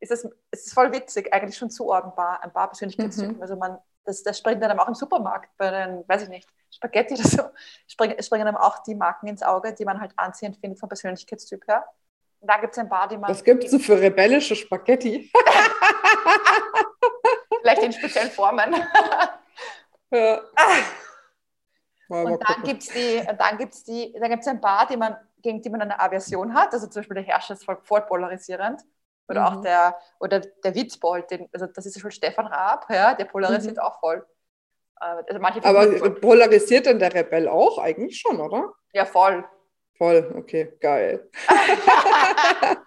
ist 0.00 0.10
es, 0.10 0.28
ist 0.50 0.74
voll 0.74 0.92
witzig, 0.92 1.32
eigentlich 1.32 1.56
schon 1.56 1.70
zuordnenbar, 1.70 2.42
ein 2.42 2.52
paar 2.52 2.68
Persönlichkeitstypen. 2.68 3.36
Mhm. 3.36 3.42
Also 3.42 3.56
man, 3.56 3.78
das, 4.04 4.22
das 4.22 4.38
springt 4.38 4.62
dann 4.62 4.78
auch 4.78 4.88
im 4.88 4.94
Supermarkt 4.94 5.50
bei 5.56 5.70
den, 5.70 6.04
weiß 6.06 6.24
ich 6.24 6.28
nicht, 6.28 6.48
Spaghetti 6.70 7.14
oder 7.14 7.24
so, 7.24 7.42
springen, 7.86 8.22
springen 8.22 8.46
dann 8.46 8.56
auch 8.56 8.82
die 8.82 8.94
Marken 8.94 9.26
ins 9.26 9.42
Auge, 9.42 9.72
die 9.72 9.84
man 9.84 10.00
halt 10.00 10.12
anziehend 10.16 10.56
findet 10.56 10.78
vom 10.78 10.88
Persönlichkeitstyp 10.88 11.66
her. 11.66 11.84
Da 12.46 12.58
gibt 12.58 12.72
es 12.72 12.78
ein 12.78 12.88
paar, 12.88 13.08
die 13.08 13.16
man. 13.16 13.30
Was 13.30 13.42
gibt 13.42 13.64
es 13.64 13.70
so 13.70 13.78
für 13.78 14.00
rebellische 14.00 14.54
Spaghetti? 14.54 15.30
Vielleicht 17.60 17.82
in 17.82 17.92
speziellen 17.92 18.30
Formen. 18.30 18.74
ja. 20.10 20.40
Und 22.08 22.40
dann 22.48 22.62
gibt 22.62 22.82
es 22.82 22.88
die, 22.88 23.22
dann 23.36 23.58
gibt's 23.58 23.82
die, 23.84 24.14
dann 24.18 24.30
gibt 24.30 24.42
es 24.42 24.48
ein 24.48 24.60
paar, 24.60 24.86
die 24.86 24.96
man, 24.96 25.16
gegen 25.42 25.60
die 25.60 25.70
man 25.70 25.82
eine 25.82 25.98
Aversion 25.98 26.54
hat. 26.54 26.72
Also 26.72 26.86
zum 26.86 27.00
Beispiel 27.00 27.16
der 27.16 27.24
Herrscher 27.24 27.54
ist 27.54 27.64
voll, 27.64 27.78
voll 27.82 28.02
polarisierend. 28.02 28.82
Oder 29.28 29.40
mhm. 29.40 29.46
auch 29.46 29.62
der, 29.62 29.96
oder 30.20 30.40
der 30.40 30.74
Witzbold, 30.74 31.30
den, 31.30 31.48
also 31.52 31.66
das 31.66 31.84
ist 31.86 32.00
schon 32.00 32.12
Stefan 32.12 32.46
Raab, 32.46 32.86
ja, 32.90 33.14
der 33.14 33.24
polarisiert 33.24 33.76
mhm. 33.76 33.82
auch 33.82 33.98
voll. 33.98 34.24
Äh, 35.00 35.04
also 35.04 35.62
Aber 35.62 36.10
polarisiert 36.20 36.86
denn 36.86 37.00
der 37.00 37.12
Rebell 37.12 37.48
auch 37.48 37.78
eigentlich 37.78 38.20
schon, 38.20 38.40
oder? 38.40 38.72
Ja, 38.92 39.04
voll. 39.04 39.44
Voll, 39.98 40.34
okay, 40.36 40.72
geil. 40.80 41.28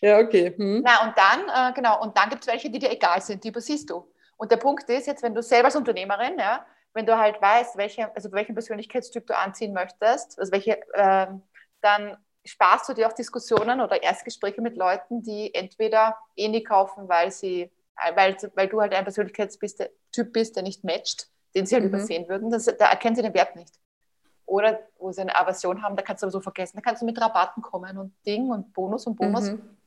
ja, 0.00 0.18
okay. 0.18 0.54
Hm. 0.56 0.82
Na, 0.84 1.06
und 1.06 1.14
dann, 1.16 1.70
äh, 1.70 1.72
genau, 1.74 2.02
und 2.02 2.16
dann 2.16 2.30
gibt 2.30 2.42
es 2.42 2.48
welche, 2.48 2.70
die 2.70 2.78
dir 2.78 2.90
egal 2.90 3.20
sind, 3.20 3.44
die 3.44 3.48
übersiehst 3.48 3.88
du. 3.90 4.10
Und 4.36 4.50
der 4.50 4.56
Punkt 4.56 4.88
ist 4.90 5.06
jetzt, 5.06 5.22
wenn 5.22 5.34
du 5.34 5.42
selber 5.42 5.66
als 5.66 5.76
Unternehmerin, 5.76 6.38
ja, 6.38 6.66
wenn 6.94 7.06
du 7.06 7.16
halt 7.16 7.40
weißt, 7.40 7.76
welche, 7.76 8.14
also 8.14 8.32
welchen 8.32 8.54
Persönlichkeitstyp 8.54 9.26
du 9.26 9.36
anziehen 9.36 9.72
möchtest, 9.72 10.38
also 10.38 10.52
welche, 10.52 10.80
äh, 10.94 11.26
dann 11.80 12.16
sparst 12.44 12.88
du 12.88 12.94
dir 12.94 13.06
auch 13.06 13.12
Diskussionen 13.12 13.80
oder 13.80 14.02
Erstgespräche 14.02 14.60
mit 14.60 14.76
Leuten, 14.76 15.22
die 15.22 15.54
entweder 15.54 16.16
eh 16.36 16.48
nie 16.48 16.64
kaufen, 16.64 17.08
weil 17.08 17.30
sie, 17.30 17.70
weil, 18.14 18.36
weil 18.54 18.68
du 18.68 18.80
halt 18.80 18.92
ein 18.94 19.04
Persönlichkeitstyp 19.04 20.32
bist, 20.32 20.56
der 20.56 20.62
nicht 20.62 20.82
matcht, 20.82 21.28
den 21.54 21.66
sie 21.66 21.76
halt 21.76 21.84
mhm. 21.84 21.90
übersehen 21.90 22.28
würden. 22.28 22.50
Das, 22.50 22.64
da 22.64 22.90
erkennen 22.90 23.14
sie 23.14 23.22
den 23.22 23.34
Wert 23.34 23.54
nicht. 23.54 23.74
Oder 24.52 24.80
wo 24.98 25.10
sie 25.12 25.22
eine 25.22 25.34
Aversion 25.34 25.82
haben, 25.82 25.96
da 25.96 26.02
kannst 26.02 26.22
du 26.22 26.26
aber 26.26 26.32
so 26.32 26.42
vergessen. 26.42 26.76
Da 26.76 26.82
kannst 26.82 27.00
du 27.00 27.06
mit 27.06 27.18
Rabatten 27.18 27.62
kommen 27.62 27.96
und 27.96 28.12
Ding 28.26 28.50
und 28.50 28.74
Bonus 28.74 29.06
und 29.06 29.16
Bonus. 29.16 29.52
Mhm. 29.52 29.78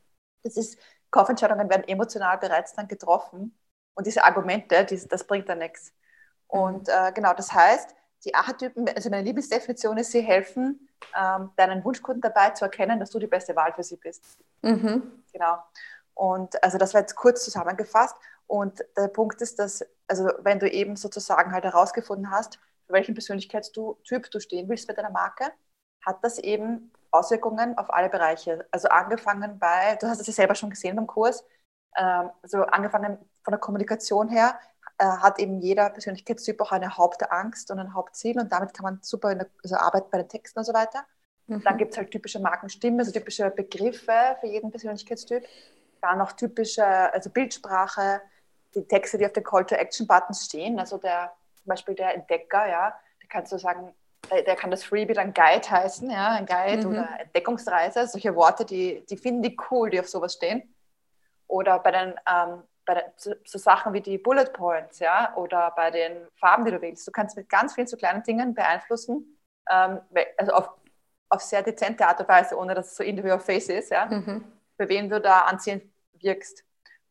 Das 0.42 0.56
ist, 0.56 0.76
Kaufentscheidungen 1.12 1.70
werden 1.70 1.86
emotional 1.86 2.36
bereits 2.38 2.74
dann 2.74 2.88
getroffen. 2.88 3.56
Und 3.94 4.08
diese 4.08 4.24
Argumente, 4.24 4.84
die, 4.84 5.06
das 5.06 5.24
bringt 5.24 5.48
dann 5.48 5.58
nichts. 5.58 5.92
Und 6.48 6.88
äh, 6.88 7.12
genau, 7.14 7.32
das 7.32 7.52
heißt, 7.52 7.94
die 8.24 8.34
Archetypen, 8.34 8.88
also 8.88 9.08
meine 9.08 9.22
Lieblingsdefinition 9.22 9.98
ist, 9.98 10.10
sie 10.10 10.20
helfen 10.20 10.88
ähm, 11.16 11.50
deinen 11.54 11.84
Wunschkunden 11.84 12.20
dabei 12.20 12.50
zu 12.50 12.64
erkennen, 12.64 12.98
dass 12.98 13.10
du 13.10 13.20
die 13.20 13.28
beste 13.28 13.54
Wahl 13.54 13.72
für 13.72 13.84
sie 13.84 13.98
bist. 13.98 14.24
Mhm. 14.62 15.22
Genau. 15.32 15.58
Und 16.14 16.60
also 16.64 16.76
das 16.76 16.92
war 16.92 17.02
jetzt 17.02 17.14
kurz 17.14 17.44
zusammengefasst. 17.44 18.16
Und 18.48 18.84
der 18.96 19.06
Punkt 19.06 19.40
ist, 19.42 19.60
dass, 19.60 19.86
also 20.08 20.28
wenn 20.40 20.58
du 20.58 20.68
eben 20.68 20.96
sozusagen 20.96 21.52
halt 21.52 21.62
herausgefunden 21.62 22.32
hast, 22.32 22.58
für 22.86 22.92
welchen 22.92 23.14
Persönlichkeitstyp 23.14 24.30
du 24.30 24.40
stehen 24.40 24.68
willst 24.68 24.86
bei 24.86 24.94
deiner 24.94 25.10
Marke, 25.10 25.52
hat 26.04 26.22
das 26.22 26.38
eben 26.38 26.92
Auswirkungen 27.10 27.76
auf 27.78 27.92
alle 27.92 28.08
Bereiche. 28.08 28.66
Also 28.70 28.88
angefangen 28.88 29.58
bei, 29.58 29.96
du 30.00 30.08
hast 30.08 30.20
es 30.20 30.26
ja 30.26 30.32
selber 30.32 30.54
schon 30.54 30.70
gesehen 30.70 30.96
beim 30.96 31.06
Kurs, 31.06 31.44
ähm, 31.96 32.30
also 32.42 32.62
angefangen 32.62 33.18
von 33.42 33.52
der 33.52 33.60
Kommunikation 33.60 34.28
her, 34.28 34.58
äh, 34.98 35.04
hat 35.04 35.38
eben 35.38 35.60
jeder 35.60 35.90
Persönlichkeitstyp 35.90 36.60
auch 36.60 36.72
eine 36.72 36.96
Hauptangst 36.96 37.70
und 37.70 37.78
ein 37.78 37.94
Hauptziel 37.94 38.38
und 38.38 38.52
damit 38.52 38.74
kann 38.74 38.84
man 38.84 38.98
super 39.02 39.30
in 39.30 39.38
der, 39.38 39.48
also 39.62 39.76
arbeiten 39.76 40.08
bei 40.10 40.18
den 40.18 40.28
Texten 40.28 40.58
und 40.58 40.64
so 40.64 40.74
weiter. 40.74 41.04
Mhm. 41.46 41.62
Dann 41.62 41.78
gibt 41.78 41.92
es 41.92 41.98
halt 41.98 42.10
typische 42.10 42.40
Markenstimmen, 42.40 43.00
also 43.00 43.12
typische 43.12 43.50
Begriffe 43.50 44.36
für 44.40 44.46
jeden 44.46 44.70
Persönlichkeitstyp. 44.70 45.44
Dann 46.00 46.18
noch 46.18 46.32
typische, 46.32 46.84
also 46.84 47.30
Bildsprache, 47.30 48.20
die 48.74 48.86
Texte, 48.86 49.18
die 49.18 49.26
auf 49.26 49.32
den 49.32 49.44
Call-to-Action-Buttons 49.44 50.44
stehen. 50.44 50.78
Also 50.78 50.98
der, 50.98 51.32
zum 51.66 51.70
Beispiel 51.70 51.96
der 51.96 52.14
Entdecker, 52.14 52.68
ja, 52.68 52.90
da 53.20 53.26
kannst 53.28 53.50
du 53.50 53.58
sagen, 53.58 53.92
der, 54.30 54.42
der 54.42 54.54
kann 54.54 54.70
das 54.70 54.84
Freebie 54.84 55.14
dann 55.14 55.34
Guide 55.34 55.68
heißen, 55.68 56.08
ja, 56.08 56.30
ein 56.30 56.46
Guide 56.46 56.86
mhm. 56.86 56.92
oder 56.92 57.08
Entdeckungsreise. 57.18 58.06
Solche 58.06 58.36
Worte, 58.36 58.64
die, 58.64 59.04
die 59.10 59.16
finden 59.16 59.42
die 59.42 59.56
cool, 59.70 59.90
die 59.90 59.98
auf 59.98 60.08
sowas 60.08 60.34
stehen. 60.34 60.72
Oder 61.48 61.80
bei 61.80 61.90
den 61.90 62.14
ähm, 62.28 62.62
bei 62.84 62.94
den, 62.94 63.02
so, 63.16 63.34
so, 63.44 63.58
Sachen 63.58 63.92
wie 63.94 64.00
die 64.00 64.16
Bullet 64.16 64.52
Points, 64.52 65.00
ja, 65.00 65.34
oder 65.34 65.72
bei 65.74 65.90
den 65.90 66.28
Farben, 66.36 66.64
die 66.64 66.70
du 66.70 66.80
wählst. 66.80 67.04
Du 67.04 67.10
kannst 67.10 67.36
mit 67.36 67.48
ganz 67.48 67.74
vielen 67.74 67.88
so 67.88 67.96
kleinen 67.96 68.22
Dingen 68.22 68.54
beeinflussen, 68.54 69.40
ähm, 69.68 70.00
also 70.36 70.52
auf, 70.52 70.70
auf 71.28 71.42
sehr 71.42 71.62
dezente 71.62 72.06
Art 72.06 72.20
und 72.20 72.28
Weise, 72.28 72.56
ohne 72.56 72.74
dass 72.74 72.92
es 72.92 72.96
so 72.96 73.02
in 73.02 73.18
your 73.18 73.40
face 73.40 73.70
ist, 73.70 73.90
ja, 73.90 74.06
mhm. 74.06 74.44
für 74.76 74.88
wen 74.88 75.08
du 75.08 75.20
da 75.20 75.40
anziehend 75.40 75.82
wirkst. 76.12 76.62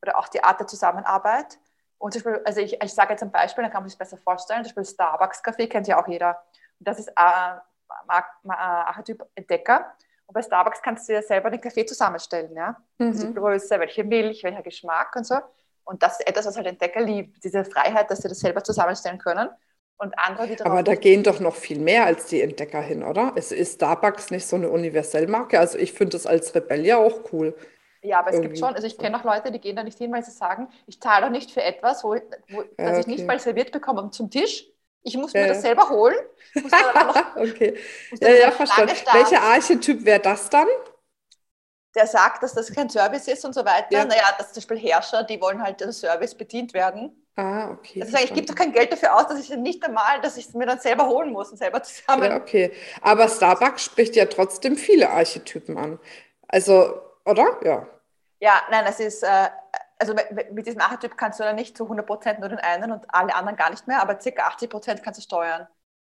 Oder 0.01 0.17
auch 0.17 0.29
die 0.29 0.41
Art 0.41 0.61
der 0.61 0.67
Zusammenarbeit. 0.67 1.59
Und 2.05 2.11
zum 2.11 2.21
Beispiel, 2.21 2.41
also 2.45 2.61
ich, 2.61 2.79
ich 2.83 2.93
sage 2.93 3.13
jetzt 3.13 3.23
ein 3.23 3.31
Beispiel, 3.31 3.63
dann 3.63 3.73
kann 3.73 3.81
man 3.81 3.89
sich 3.89 3.97
besser 3.97 4.17
vorstellen. 4.17 4.63
Zum 4.63 4.75
Beispiel 4.75 4.93
Starbucks-Kaffee 4.93 5.65
kennt 5.65 5.87
ja 5.87 5.99
auch 5.99 6.07
jeder. 6.07 6.39
Das 6.77 6.99
ist 6.99 7.07
äh, 7.07 7.55
Archetyp 8.47 9.25
Entdecker. 9.33 9.91
Und 10.27 10.35
bei 10.35 10.43
Starbucks 10.43 10.83
kannst 10.83 11.09
du 11.09 11.13
dir 11.13 11.23
selber 11.23 11.49
den 11.49 11.59
Kaffee 11.59 11.83
zusammenstellen, 11.83 12.55
ja. 12.55 12.77
Mhm. 12.99 13.07
Also 13.07 13.25
die 13.25 13.33
Größe, 13.33 13.79
welche 13.79 14.03
Milch, 14.03 14.43
welcher 14.43 14.61
Geschmack 14.61 15.15
und 15.15 15.25
so. 15.25 15.39
Und 15.83 16.03
das 16.03 16.19
ist 16.19 16.27
etwas, 16.27 16.45
was 16.45 16.55
halt 16.55 16.67
Entdecker 16.67 17.01
liebt, 17.01 17.43
diese 17.43 17.65
Freiheit, 17.65 18.11
dass 18.11 18.19
sie 18.19 18.27
das 18.27 18.39
selber 18.39 18.63
zusammenstellen 18.63 19.17
können. 19.17 19.49
Und 19.97 20.13
andere, 20.19 20.45
die 20.45 20.61
Aber 20.61 20.83
da 20.83 20.93
gehen 20.93 21.23
doch 21.23 21.39
noch 21.39 21.55
viel 21.55 21.79
mehr 21.79 22.05
als 22.05 22.27
die 22.27 22.43
Entdecker 22.43 22.81
hin, 22.81 23.01
oder? 23.01 23.31
Es 23.35 23.51
ist 23.51 23.75
Starbucks 23.75 24.29
nicht 24.29 24.45
so 24.45 24.57
eine 24.57 24.69
Universellmarke. 24.69 25.59
Also 25.59 25.79
ich 25.79 25.93
finde 25.93 26.11
das 26.11 26.27
als 26.27 26.53
Rebell 26.53 26.85
ja 26.85 26.97
auch 26.97 27.33
cool. 27.33 27.55
Ja, 28.05 28.19
aber 28.19 28.33
es 28.33 28.41
gibt 28.41 28.57
schon, 28.57 28.73
also 28.73 28.85
ich 28.85 28.97
kenne 28.97 29.19
auch 29.19 29.23
Leute, 29.23 29.51
die 29.51 29.59
gehen 29.59 29.75
da 29.75 29.83
nicht 29.83 29.97
hin, 29.97 30.11
weil 30.11 30.23
sie 30.23 30.31
sagen, 30.31 30.67
ich 30.87 31.01
zahle 31.01 31.25
doch 31.25 31.31
nicht 31.31 31.51
für 31.51 31.63
etwas, 31.63 32.03
wo, 32.03 32.09
wo 32.49 32.61
ja, 32.61 32.67
das 32.77 32.89
okay. 32.91 32.99
ich 33.01 33.07
nicht 33.07 33.25
mal 33.25 33.39
serviert 33.39 33.71
bekomme 33.71 34.09
zum 34.11 34.29
Tisch. 34.29 34.67
Ich 35.03 35.17
muss 35.17 35.33
mir 35.33 35.41
ja. 35.41 35.47
das 35.47 35.61
selber 35.61 35.89
holen. 35.89 36.15
Noch, 36.55 37.35
okay. 37.35 37.77
Ja, 38.19 38.29
ja, 38.29 38.51
verstanden. 38.51 38.95
Welcher 39.13 39.41
Archetyp 39.41 40.03
wäre 40.03 40.19
das 40.19 40.49
dann? 40.49 40.67
der 41.95 42.07
sagt, 42.07 42.43
dass 42.43 42.53
das 42.53 42.71
kein 42.73 42.89
Service 42.89 43.27
ist 43.27 43.45
und 43.45 43.53
so 43.53 43.63
weiter. 43.65 43.87
Ja. 43.89 44.05
Naja, 44.05 44.23
das 44.37 44.51
zum 44.51 44.61
Beispiel 44.61 44.77
Herrscher, 44.77 45.23
die 45.23 45.39
wollen 45.39 45.63
halt 45.63 45.79
den 45.79 45.93
Service 45.93 46.35
bedient 46.35 46.73
werden. 46.73 47.25
Ah, 47.37 47.71
okay. 47.71 48.01
Also 48.01 48.17
ich 48.17 48.33
gebe 48.33 48.45
doch 48.45 48.55
kein 48.55 48.71
Geld 48.71 48.91
dafür 48.91 49.15
aus, 49.15 49.27
dass 49.27 49.39
ich 49.39 49.49
nicht 49.57 49.83
einmal, 49.83 50.21
dass 50.21 50.37
ich 50.37 50.47
es 50.47 50.53
mir 50.53 50.65
dann 50.65 50.79
selber 50.79 51.07
holen 51.07 51.31
muss 51.31 51.51
und 51.51 51.57
selber 51.57 51.81
zusammen. 51.83 52.31
Ja, 52.31 52.37
okay. 52.37 52.71
Aber 53.01 53.27
Starbucks 53.27 53.83
spricht 53.83 54.15
ja 54.15 54.25
trotzdem 54.25 54.77
viele 54.77 55.09
Archetypen 55.09 55.77
an. 55.77 55.99
Also, 56.47 57.01
oder? 57.25 57.59
Ja. 57.63 57.87
Ja, 58.39 58.61
nein, 58.69 58.85
es 58.87 58.99
ist, 58.99 59.23
äh, 59.23 59.49
also 59.97 60.13
mit 60.13 60.67
diesem 60.67 60.81
Archetyp 60.81 61.17
kannst 61.17 61.39
du 61.39 61.43
dann 61.43 61.55
nicht 61.55 61.77
zu 61.77 61.85
100% 61.85 62.39
nur 62.39 62.49
den 62.49 62.59
einen 62.59 62.91
und 62.91 63.05
alle 63.13 63.33
anderen 63.33 63.55
gar 63.55 63.69
nicht 63.69 63.87
mehr, 63.87 64.01
aber 64.01 64.15
ca. 64.15 64.29
80% 64.29 65.01
kannst 65.01 65.19
du 65.19 65.23
steuern. 65.23 65.67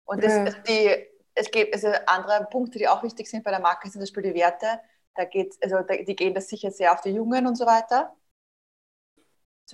Und 0.06 0.24
das, 0.24 0.34
ja. 0.34 0.50
die, 0.68 1.08
es 1.36 1.52
gibt 1.52 1.74
also 1.74 1.90
andere 2.06 2.48
Punkte, 2.50 2.80
die 2.80 2.88
auch 2.88 3.04
wichtig 3.04 3.30
sind 3.30 3.44
bei 3.44 3.52
der 3.52 3.60
Marke, 3.60 3.84
sind 3.84 3.94
zum 3.94 4.02
Beispiel 4.02 4.24
die 4.24 4.36
Werte 4.36 4.80
da 5.16 5.26
geht, 5.26 5.58
also 5.62 5.82
da, 5.82 5.96
die 5.96 6.16
gehen 6.16 6.34
das 6.34 6.50
sicher 6.50 6.72
sehr 6.72 6.94
auf 6.94 7.02
die 7.02 7.12
Jungen 7.12 7.46
und 7.48 7.56
so 7.56 7.66
weiter, 7.66 8.16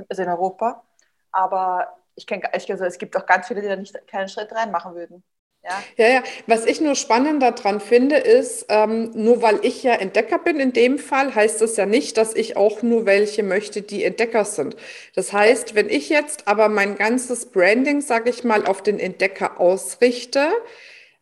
also 0.08 0.22
in 0.22 0.30
Europa. 0.30 0.84
Aber 1.32 1.98
ich 2.16 2.28
kenne, 2.28 2.52
also 2.52 2.86
es 2.86 2.98
gibt 2.98 3.16
auch 3.16 3.26
ganz 3.26 3.48
viele, 3.48 3.62
die 3.62 3.68
da 3.68 3.76
nicht 3.76 3.96
keinen 4.08 4.28
Schritt 4.28 4.52
reinmachen 4.52 4.96
würden. 4.96 5.24
Ja. 5.64 5.84
ja, 5.98 6.08
ja. 6.14 6.24
Was 6.48 6.66
ich 6.66 6.80
nur 6.80 6.96
spannend 6.96 7.44
daran 7.44 7.82
finde, 7.82 8.16
ist, 8.16 8.68
ähm, 8.70 9.12
nur 9.14 9.42
weil 9.42 9.60
ich 9.64 9.84
ja 9.84 9.94
Entdecker 9.94 10.40
bin 10.40 10.60
in 10.60 10.72
dem 10.74 10.98
Fall, 10.98 11.36
heißt 11.36 11.62
das 11.62 11.76
ja 11.76 11.86
nicht, 11.86 12.18
dass 12.18 12.34
ich 12.34 12.56
auch 12.56 12.82
nur 12.82 13.06
welche 13.06 13.44
möchte, 13.44 13.82
die 13.82 14.04
Entdecker 14.04 14.46
sind. 14.46 14.78
Das 15.16 15.34
heißt, 15.34 15.76
wenn 15.76 15.90
ich 15.90 16.10
jetzt 16.10 16.48
aber 16.48 16.70
mein 16.70 16.96
ganzes 16.96 17.48
Branding, 17.48 18.02
sage 18.02 18.30
ich 18.30 18.44
mal, 18.44 18.66
auf 18.66 18.82
den 18.82 19.00
Entdecker 19.00 19.60
ausrichte, 19.60 20.48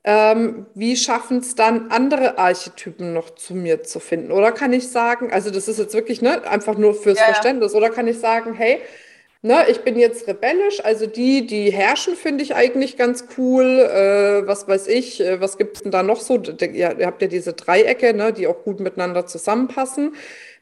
ähm, 0.04 0.68
wie 0.76 0.96
schaffen 0.96 1.40
es 1.40 1.56
dann 1.56 1.90
andere 1.92 2.38
Archetypen 2.38 3.14
noch 3.14 3.32
zu 3.32 3.56
mir 3.56 3.84
zu 3.84 4.00
finden? 4.00 4.32
Oder 4.32 4.52
kann 4.52 4.72
ich 4.72 4.88
sagen, 4.88 5.34
also 5.34 5.50
das 5.50 5.68
ist 5.68 5.80
jetzt 5.80 5.94
wirklich 5.96 6.22
ne, 6.22 6.48
einfach 6.48 6.78
nur 6.78 6.94
fürs 6.94 7.20
ja, 7.20 7.26
Verständnis, 7.26 7.74
oder 7.74 7.90
kann 7.90 8.08
ich 8.08 8.20
sagen, 8.20 8.54
hey, 8.54 8.80
ne, 9.42 9.66
ich 9.70 9.82
bin 9.82 9.98
jetzt 9.98 10.28
rebellisch, 10.28 10.84
also 10.84 11.08
die, 11.08 11.46
die 11.48 11.72
herrschen, 11.72 12.16
finde 12.16 12.44
ich 12.44 12.56
eigentlich 12.56 12.98
ganz 12.98 13.26
cool. 13.38 13.80
Äh, 13.80 14.48
was 14.48 14.68
weiß 14.68 14.88
ich, 14.88 15.22
äh, 15.22 15.40
was 15.42 15.58
gibt 15.58 15.78
es 15.78 15.84
denn 15.84 15.92
da 15.92 16.04
noch 16.04 16.22
so? 16.22 16.38
Ihr, 16.38 17.00
ihr 17.00 17.06
habt 17.06 17.22
ja 17.22 17.28
diese 17.28 17.54
Dreiecke, 17.54 18.14
ne, 18.14 18.34
die 18.34 18.48
auch 18.48 18.64
gut 18.64 18.80
miteinander 18.80 19.26
zusammenpassen. 19.26 20.16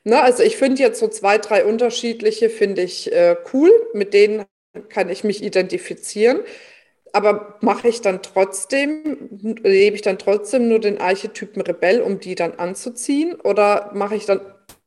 Ne, 0.03 0.21
also 0.21 0.43
ich 0.43 0.57
finde 0.57 0.81
jetzt 0.81 0.99
so 0.99 1.07
zwei, 1.07 1.37
drei 1.37 1.65
unterschiedliche, 1.65 2.49
finde 2.49 2.83
ich 2.83 3.11
äh, 3.11 3.35
cool. 3.53 3.71
Mit 3.93 4.13
denen 4.13 4.45
kann 4.89 5.09
ich 5.09 5.23
mich 5.23 5.43
identifizieren. 5.43 6.41
Aber 7.13 7.57
mache 7.61 7.87
ich 7.87 8.01
dann 8.01 8.21
trotzdem, 8.21 9.29
lebe 9.63 9.95
ich 9.95 10.01
dann 10.01 10.19
trotzdem 10.19 10.67
nur 10.67 10.79
den 10.79 10.99
Archetypen 10.99 11.61
Rebell, 11.61 12.01
um 12.01 12.19
die 12.19 12.35
dann 12.35 12.55
anzuziehen? 12.59 13.35
Oder 13.41 13.91
mache 13.93 14.15
ich 14.15 14.25
dann, 14.25 14.41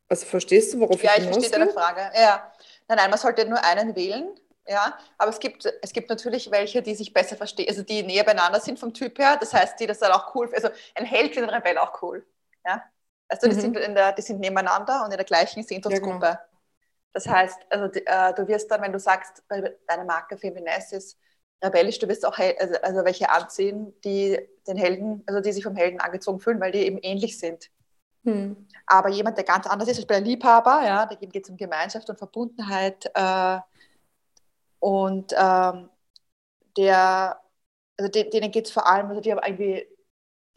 also 0.09 0.27
verstehst 0.27 0.75
du, 0.75 0.81
worauf 0.81 1.03
ja, 1.03 1.13
ich 1.17 1.25
hinaus 1.25 1.37
Ja, 1.37 1.41
ich 1.41 1.49
verstehe 1.49 1.59
deine 1.59 1.73
Frage. 1.73 2.01
Ja. 2.15 2.53
Nein, 2.89 2.97
nein, 2.97 3.11
man 3.11 3.19
sollte 3.19 3.47
nur 3.47 3.63
einen 3.63 3.95
wählen. 3.95 4.35
Ja, 4.67 4.99
aber 5.17 5.31
es 5.31 5.39
gibt, 5.39 5.65
es 5.81 5.93
gibt 5.95 6.11
natürlich 6.11 6.51
welche, 6.51 6.83
die 6.83 6.95
sich 6.95 7.15
besser 7.15 7.37
verstehen, 7.37 7.69
also 7.71 7.83
die 7.83 8.03
näher 8.03 8.25
beieinander 8.25 8.61
sind 8.61 8.79
vom 8.79 8.93
Typ 8.93 9.19
her. 9.19 9.39
Das 9.41 9.55
heißt, 9.55 9.81
die 9.81 9.87
das 9.87 9.99
dann 9.99 10.13
auch 10.13 10.35
cool, 10.35 10.51
also 10.55 10.69
ein 10.95 11.07
Held 11.07 11.37
und 11.39 11.45
ein 11.45 11.51
Rebell 11.51 11.79
auch 11.79 12.03
cool. 12.03 12.27
Ja, 12.67 12.83
also 13.29 13.49
die, 13.49 13.55
mhm. 13.55 13.61
sind 13.61 13.77
in 13.79 13.95
der, 13.95 14.13
die 14.13 14.21
sind 14.21 14.41
nebeneinander 14.41 15.05
und 15.05 15.11
in 15.11 15.17
der 15.17 15.25
gleichen 15.25 15.63
Sehnsuchtsgruppe. 15.63 16.27
Ja, 16.27 16.33
genau. 16.33 16.49
Das 17.15 17.27
heißt, 17.27 17.59
also 17.71 17.87
äh, 17.87 18.35
du 18.35 18.47
wirst 18.47 18.71
dann, 18.71 18.83
wenn 18.83 18.93
du 18.93 18.99
sagst, 18.99 19.43
deine 19.49 20.05
Marke 20.05 20.37
Feminist 20.37 20.93
ist 20.93 21.19
rebellisch, 21.65 21.99
du 21.99 22.07
wirst 22.07 22.27
auch 22.27 22.39
also, 22.39 22.75
also 22.83 23.05
welche 23.05 23.31
anziehen, 23.31 23.99
die 24.05 24.39
den 24.67 24.77
Helden, 24.77 25.25
also 25.27 25.41
die 25.41 25.53
sich 25.53 25.65
vom 25.65 25.77
Helden 25.77 25.99
angezogen 25.99 26.41
fühlen, 26.41 26.61
weil 26.61 26.73
die 26.73 26.87
eben 26.87 26.99
ähnlich 26.99 27.39
sind. 27.39 27.71
Hm. 28.25 28.67
Aber 28.87 29.09
jemand, 29.11 29.37
der 29.37 29.45
ganz 29.45 29.67
anders 29.67 29.89
ist, 29.89 29.99
ist 29.99 30.09
bei 30.09 30.15
der 30.15 30.25
Liebhaber, 30.25 30.83
ja, 30.85 31.07
da 31.07 31.15
geht 31.15 31.45
es 31.45 31.51
um 31.51 31.57
Gemeinschaft 31.57 32.09
und 32.09 32.19
Verbundenheit 32.19 33.11
äh, 33.15 33.59
und 34.81 35.33
ähm, 35.37 35.89
der, 36.77 37.41
also 37.97 38.11
denen 38.11 38.51
geht 38.51 38.67
es 38.67 38.73
vor 38.73 38.87
allem, 38.87 39.09
also 39.09 39.21
die 39.21 39.33
haben 39.33 39.41
irgendwie, 39.45 39.87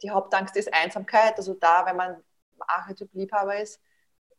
die 0.02 0.10
Hauptangst 0.10 0.56
ist 0.56 0.72
Einsamkeit, 0.72 1.36
also 1.36 1.54
da, 1.54 1.84
wenn 1.86 1.96
man 1.96 2.22
Archetyp 2.66 3.12
Liebhaber 3.12 3.60
ist, 3.60 3.80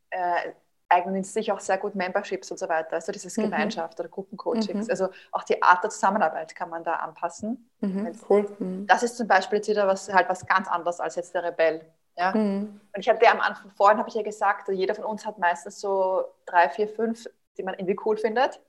äh, 0.10 0.54
eignen 0.90 1.24
sich 1.24 1.52
auch 1.52 1.60
sehr 1.60 1.78
gut 1.78 1.96
Memberships 1.96 2.52
und 2.52 2.58
so 2.58 2.70
weiter, 2.70 2.94
also 2.94 3.12
dieses 3.12 3.36
mhm. 3.38 3.44
Gemeinschaft 3.44 4.00
oder 4.00 4.10
Gruppencoachings. 4.10 4.86
Mhm. 4.86 4.92
Also 4.92 5.10
auch 5.32 5.44
die 5.44 5.62
Art 5.62 5.84
der 5.84 5.90
Zusammenarbeit 5.90 6.56
kann 6.56 6.70
man 6.70 6.84
da 6.84 6.94
anpassen. 6.94 7.70
Mhm. 7.80 8.12
Cool. 8.30 8.56
Mhm. 8.60 8.88
Das 8.88 9.04
ist 9.04 9.18
zum 9.18 9.28
Beispiel 9.28 9.58
jetzt 9.58 9.70
wieder 9.70 9.88
was, 9.88 10.12
halt 10.14 10.30
was 10.30 10.46
ganz 10.46 10.68
anderes 10.68 11.00
als 11.00 11.16
jetzt 11.16 11.34
der 11.34 11.44
Rebell. 11.44 11.86
Ja? 12.16 12.36
Mhm. 12.36 12.80
Und 12.94 13.00
ich 13.00 13.10
habe 13.10 13.20
dir 13.20 13.32
am 13.32 13.40
Anfang, 13.40 13.72
vorhin 13.72 13.98
habe 13.98 14.10
ich 14.10 14.16
ja 14.16 14.22
gesagt, 14.22 14.70
jeder 14.70 14.96
von 14.96 15.06
uns 15.06 15.26
hat 15.26 15.38
meistens 15.38 15.80
so 15.80 16.24
drei, 16.46 16.70
vier, 16.70 16.88
fünf, 16.88 17.26
die 17.58 17.64
man 17.64 17.76
irgendwie 17.76 17.98
cool 18.06 18.18
findet. 18.18 18.62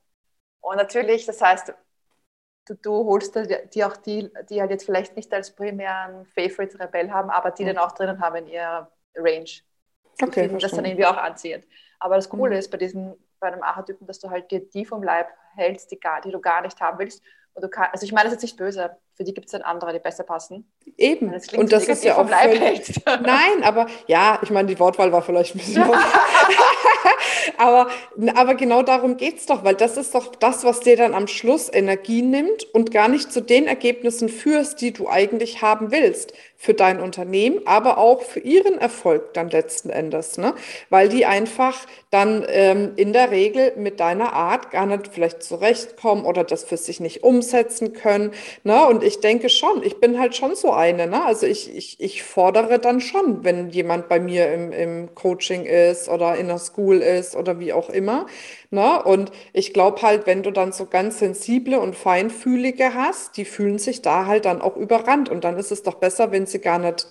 Und 0.60 0.76
natürlich, 0.76 1.26
das 1.26 1.40
heißt, 1.42 1.74
du, 2.66 2.74
du 2.74 3.04
holst 3.04 3.34
dir 3.36 3.86
auch 3.86 3.96
die, 3.98 4.30
die 4.48 4.60
halt 4.60 4.70
jetzt 4.70 4.84
vielleicht 4.84 5.16
nicht 5.16 5.32
als 5.32 5.54
primären 5.54 6.24
Favorite 6.26 6.78
Rebell 6.80 7.10
haben, 7.10 7.30
aber 7.30 7.50
die 7.50 7.64
mhm. 7.64 7.68
dann 7.68 7.78
auch 7.78 7.92
drinnen 7.92 8.20
haben 8.20 8.36
in 8.36 8.46
ihrer 8.46 8.90
Range. 9.14 9.50
Okay, 10.22 10.48
das 10.48 10.72
dann 10.72 10.84
irgendwie 10.84 11.06
auch 11.06 11.16
anziehend. 11.16 11.66
Aber 11.98 12.16
das 12.16 12.28
Coole 12.28 12.54
mhm. 12.54 12.58
ist 12.58 12.70
bei 12.70 12.78
diesem, 12.78 13.14
bei 13.40 13.48
einem 13.48 13.62
Archetypen, 13.62 14.06
dass 14.06 14.20
du 14.20 14.30
halt 14.30 14.50
dir 14.50 14.60
die 14.60 14.84
vom 14.84 15.02
Leib 15.02 15.28
hältst, 15.54 15.90
die, 15.90 15.98
gar, 15.98 16.20
die 16.20 16.30
du 16.30 16.40
gar 16.40 16.62
nicht 16.62 16.80
haben 16.80 16.98
willst. 16.98 17.22
Kann, 17.70 17.88
also 17.92 18.04
ich 18.04 18.12
meine, 18.12 18.28
das 18.28 18.36
ist 18.38 18.42
nicht 18.42 18.56
böse. 18.56 18.96
Für 19.14 19.22
die 19.22 19.32
gibt 19.32 19.46
es 19.46 19.52
dann 19.52 19.62
andere, 19.62 19.92
die 19.92 20.00
besser 20.00 20.24
passen. 20.24 20.68
Eben. 20.98 21.30
Das 21.30 21.48
und 21.52 21.72
das 21.72 21.86
ist 21.86 22.02
ja 22.02 22.16
auch 22.16 22.28
völlig, 22.28 23.00
Nein, 23.06 23.62
aber 23.62 23.86
ja, 24.08 24.40
ich 24.42 24.50
meine, 24.50 24.66
die 24.66 24.78
Wortwahl 24.80 25.12
war 25.12 25.22
vielleicht 25.22 25.54
ein 25.54 25.58
bisschen. 25.58 25.84
aber, 27.58 27.88
aber 28.34 28.54
genau 28.56 28.82
darum 28.82 29.16
geht 29.16 29.38
es 29.38 29.46
doch, 29.46 29.62
weil 29.62 29.76
das 29.76 29.96
ist 29.96 30.16
doch 30.16 30.34
das, 30.34 30.64
was 30.64 30.80
dir 30.80 30.96
dann 30.96 31.14
am 31.14 31.28
Schluss 31.28 31.72
Energie 31.72 32.22
nimmt 32.22 32.64
und 32.74 32.90
gar 32.90 33.08
nicht 33.08 33.32
zu 33.32 33.40
den 33.40 33.68
Ergebnissen 33.68 34.28
führst, 34.28 34.80
die 34.80 34.92
du 34.92 35.08
eigentlich 35.08 35.62
haben 35.62 35.92
willst 35.92 36.32
für 36.56 36.74
dein 36.74 37.00
Unternehmen, 37.00 37.60
aber 37.66 37.98
auch 37.98 38.22
für 38.22 38.40
ihren 38.40 38.78
Erfolg 38.78 39.34
dann 39.34 39.50
letzten 39.50 39.90
Endes, 39.90 40.38
ne? 40.38 40.54
weil 40.88 41.08
die 41.08 41.26
einfach 41.26 41.86
dann 42.10 42.44
ähm, 42.48 42.92
in 42.96 43.12
der 43.12 43.30
Regel 43.30 43.72
mit 43.76 44.00
deiner 44.00 44.32
Art 44.32 44.70
gar 44.70 44.86
nicht 44.86 45.08
vielleicht 45.12 45.42
zurechtkommen 45.42 46.24
oder 46.24 46.44
das 46.44 46.64
für 46.64 46.76
sich 46.76 47.00
nicht 47.00 47.22
umsetzen 47.22 47.92
können. 47.92 48.32
Ne? 48.62 48.86
Und 48.86 49.02
ich 49.02 49.20
denke 49.20 49.48
schon, 49.48 49.82
ich 49.82 50.00
bin 50.00 50.18
halt 50.18 50.36
schon 50.36 50.54
so 50.54 50.72
eine. 50.72 51.06
Ne? 51.06 51.24
Also 51.24 51.46
ich, 51.46 51.74
ich, 51.74 52.00
ich 52.00 52.22
fordere 52.22 52.78
dann 52.78 53.00
schon, 53.00 53.44
wenn 53.44 53.70
jemand 53.70 54.08
bei 54.08 54.20
mir 54.20 54.52
im, 54.52 54.72
im 54.72 55.14
Coaching 55.14 55.64
ist 55.66 56.08
oder 56.08 56.36
in 56.36 56.48
der 56.48 56.58
School 56.58 56.98
ist 56.98 57.36
oder 57.36 57.58
wie 57.58 57.72
auch 57.72 57.90
immer. 57.90 58.26
Ne? 58.74 59.02
Und 59.04 59.30
ich 59.52 59.72
glaube 59.72 60.02
halt, 60.02 60.26
wenn 60.26 60.42
du 60.42 60.50
dann 60.50 60.72
so 60.72 60.86
ganz 60.86 61.20
sensible 61.20 61.78
und 61.80 61.94
feinfühlige 61.94 62.92
hast, 62.94 63.36
die 63.36 63.44
fühlen 63.44 63.78
sich 63.78 64.02
da 64.02 64.26
halt 64.26 64.46
dann 64.46 64.60
auch 64.60 64.76
überrannt. 64.76 65.28
Und 65.28 65.44
dann 65.44 65.56
ist 65.58 65.70
es 65.70 65.84
doch 65.84 65.94
besser, 65.94 66.32
wenn 66.32 66.46
sie 66.46 66.60
gar 66.60 66.80
nicht 66.80 67.06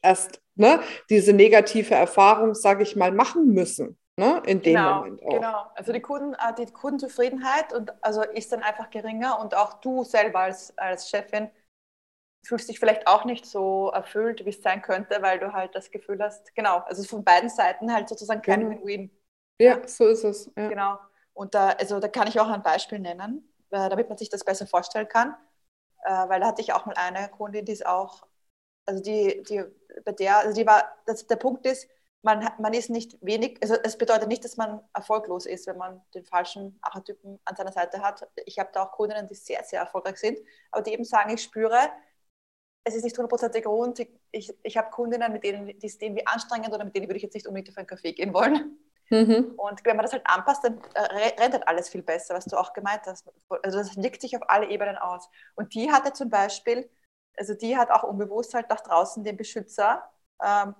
erst 0.00 0.40
ne, 0.54 0.80
diese 1.10 1.34
negative 1.34 1.94
Erfahrung, 1.94 2.54
sage 2.54 2.82
ich 2.82 2.96
mal, 2.96 3.12
machen 3.12 3.48
müssen. 3.52 3.98
Ne, 4.16 4.42
in 4.46 4.60
dem 4.62 4.74
genau, 4.74 4.96
Moment 5.00 5.22
auch. 5.22 5.30
Genau, 5.30 5.66
also 5.74 5.92
die, 5.92 6.00
Kunden, 6.00 6.34
äh, 6.34 6.54
die 6.58 6.70
Kundenzufriedenheit 6.70 7.72
und 7.72 7.92
also 8.02 8.22
ist 8.22 8.52
dann 8.52 8.62
einfach 8.62 8.90
geringer 8.90 9.38
und 9.40 9.54
auch 9.54 9.80
du 9.80 10.04
selber 10.04 10.40
als, 10.40 10.76
als 10.78 11.08
Chefin 11.10 11.50
fühlst 12.44 12.68
dich 12.68 12.78
vielleicht 12.78 13.06
auch 13.06 13.24
nicht 13.24 13.46
so 13.46 13.90
erfüllt, 13.90 14.44
wie 14.44 14.50
es 14.50 14.62
sein 14.62 14.82
könnte, 14.82 15.22
weil 15.22 15.38
du 15.38 15.52
halt 15.52 15.74
das 15.74 15.90
Gefühl 15.90 16.22
hast, 16.22 16.54
genau, 16.54 16.78
also 16.78 17.02
von 17.04 17.24
beiden 17.24 17.48
Seiten 17.48 17.92
halt 17.92 18.08
sozusagen 18.08 18.42
kein 18.42 18.60
genau. 18.60 18.72
Win-Win. 18.72 19.10
Ja, 19.10 19.21
ja, 19.62 19.88
so 19.88 20.06
ist 20.06 20.24
es. 20.24 20.50
Ja. 20.56 20.68
Genau. 20.68 20.98
Und 21.34 21.54
da, 21.54 21.70
also 21.70 22.00
da 22.00 22.08
kann 22.08 22.28
ich 22.28 22.38
auch 22.38 22.48
ein 22.48 22.62
Beispiel 22.62 22.98
nennen, 22.98 23.52
äh, 23.70 23.88
damit 23.88 24.08
man 24.08 24.18
sich 24.18 24.28
das 24.28 24.44
besser 24.44 24.66
vorstellen 24.66 25.08
kann. 25.08 25.34
Äh, 26.04 26.28
weil 26.28 26.40
da 26.40 26.48
hatte 26.48 26.62
ich 26.62 26.72
auch 26.72 26.86
mal 26.86 26.96
eine 26.96 27.28
Kundin, 27.28 27.64
die 27.64 27.72
ist 27.72 27.86
auch, 27.86 28.26
also 28.86 29.02
die, 29.02 29.42
die 29.48 29.64
bei 30.04 30.12
der, 30.12 30.38
also 30.38 30.54
die 30.54 30.66
war, 30.66 30.84
das, 31.06 31.26
der 31.26 31.36
Punkt 31.36 31.64
ist, 31.66 31.88
man, 32.22 32.48
man 32.58 32.72
ist 32.72 32.90
nicht 32.90 33.18
wenig, 33.20 33.58
also 33.62 33.74
es 33.82 33.98
bedeutet 33.98 34.28
nicht, 34.28 34.44
dass 34.44 34.56
man 34.56 34.80
erfolglos 34.94 35.46
ist, 35.46 35.66
wenn 35.66 35.76
man 35.76 36.00
den 36.14 36.24
falschen 36.24 36.78
Archetypen 36.82 37.40
an 37.44 37.56
seiner 37.56 37.72
Seite 37.72 38.00
hat. 38.00 38.28
Ich 38.46 38.58
habe 38.58 38.70
da 38.72 38.84
auch 38.84 38.92
Kundinnen, 38.92 39.26
die 39.26 39.34
sehr, 39.34 39.62
sehr 39.64 39.80
erfolgreich 39.80 40.18
sind, 40.18 40.38
aber 40.70 40.82
die 40.82 40.92
eben 40.92 41.04
sagen, 41.04 41.34
ich 41.34 41.42
spüre, 41.42 41.90
es 42.84 42.94
ist 42.94 43.04
nicht 43.04 43.16
hundertprozentig 43.16 43.66
rund. 43.66 44.00
Ich, 44.30 44.52
ich, 44.62 44.76
habe 44.76 44.90
Kundinnen, 44.90 45.32
mit 45.32 45.44
denen, 45.44 45.66
die 45.66 45.86
ist 45.86 46.02
irgendwie 46.02 46.26
anstrengend 46.26 46.72
oder 46.72 46.84
mit 46.84 46.94
denen 46.94 47.08
würde 47.08 47.16
ich 47.16 47.22
jetzt 47.22 47.34
nicht 47.34 47.46
unbedingt 47.46 47.70
auf 47.70 47.78
einen 47.78 47.86
Kaffee 47.86 48.12
gehen 48.12 48.32
wollen. 48.34 48.78
Mhm. 49.12 49.52
Und 49.58 49.84
wenn 49.84 49.96
man 49.96 50.04
das 50.04 50.12
halt 50.14 50.26
anpasst, 50.26 50.64
dann 50.64 50.80
äh, 50.94 51.00
rennt 51.38 51.52
halt 51.52 51.68
alles 51.68 51.90
viel 51.90 52.02
besser, 52.02 52.34
was 52.34 52.46
du 52.46 52.56
auch 52.56 52.72
gemeint 52.72 53.02
hast. 53.04 53.30
Also 53.62 53.78
das 53.78 53.94
legt 53.94 54.22
sich 54.22 54.34
auf 54.34 54.42
alle 54.48 54.70
Ebenen 54.70 54.96
aus. 54.96 55.28
Und 55.54 55.74
die 55.74 55.92
hatte 55.92 56.14
zum 56.14 56.30
Beispiel, 56.30 56.88
also 57.36 57.52
die 57.52 57.76
hat 57.76 57.90
auch 57.90 58.04
unbewusst 58.04 58.54
halt 58.54 58.70
nach 58.70 58.80
draußen 58.80 59.22
den 59.22 59.36
Beschützer 59.36 60.02
ähm, 60.42 60.74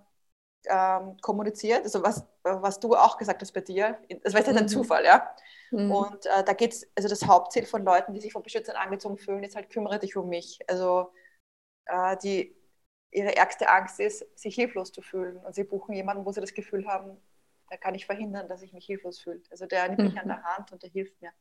ähm, 0.67 1.17
kommuniziert, 1.21 1.85
also 1.85 2.03
was, 2.03 2.25
was 2.43 2.81
du 2.81 2.95
auch 2.95 3.19
gesagt 3.19 3.43
hast 3.43 3.53
bei 3.53 3.61
dir, 3.61 3.99
das 4.23 4.33
war 4.33 4.41
jetzt 4.41 4.51
mhm. 4.51 4.59
ein 4.59 4.69
Zufall, 4.69 5.05
ja. 5.05 5.29
Mhm. 5.71 5.91
Und 5.91 6.27
äh, 6.27 6.43
da 6.45 6.53
geht 6.55 6.73
es, 6.73 6.91
also 6.95 7.09
das 7.09 7.27
Hauptziel 7.27 7.67
von 7.67 7.85
Leuten, 7.85 8.15
die 8.15 8.21
sich 8.21 8.33
von 8.33 8.43
Beschützern 8.43 8.77
angezogen 8.77 9.19
fühlen, 9.19 9.43
ist 9.43 9.57
halt, 9.57 9.71
kümmere 9.71 9.99
dich 9.99 10.17
um 10.17 10.29
mich. 10.29 10.61
Also 10.69 11.13
äh, 11.87 12.17
die, 12.23 12.57
ihre 13.11 13.37
ärgste 13.37 13.69
Angst 13.69 14.01
ist, 14.01 14.25
sich 14.39 14.55
hilflos 14.55 14.93
zu 14.93 15.03
fühlen. 15.03 15.37
Und 15.39 15.55
sie 15.55 15.65
buchen 15.65 15.95
jemanden, 15.95 16.25
wo 16.25 16.33
sie 16.33 16.41
das 16.41 16.55
Gefühl 16.55 16.87
haben, 16.87 17.21
da 17.73 17.79
kann 17.79 17.95
ich 17.95 18.05
verhindern, 18.05 18.49
dass 18.49 18.61
ich 18.61 18.75
mich 18.75 18.85
hilflos 18.85 19.19
fühle. 19.19 19.41
Also 19.51 19.65
der 19.65 19.89
nimmt 19.89 20.01
mhm. 20.01 20.05
mich 20.09 20.21
an 20.21 20.29
der 20.29 20.45
Hand 20.45 20.73
und 20.73 20.83
der 20.83 20.91
hilft 20.91 21.19
mir. 21.23 21.33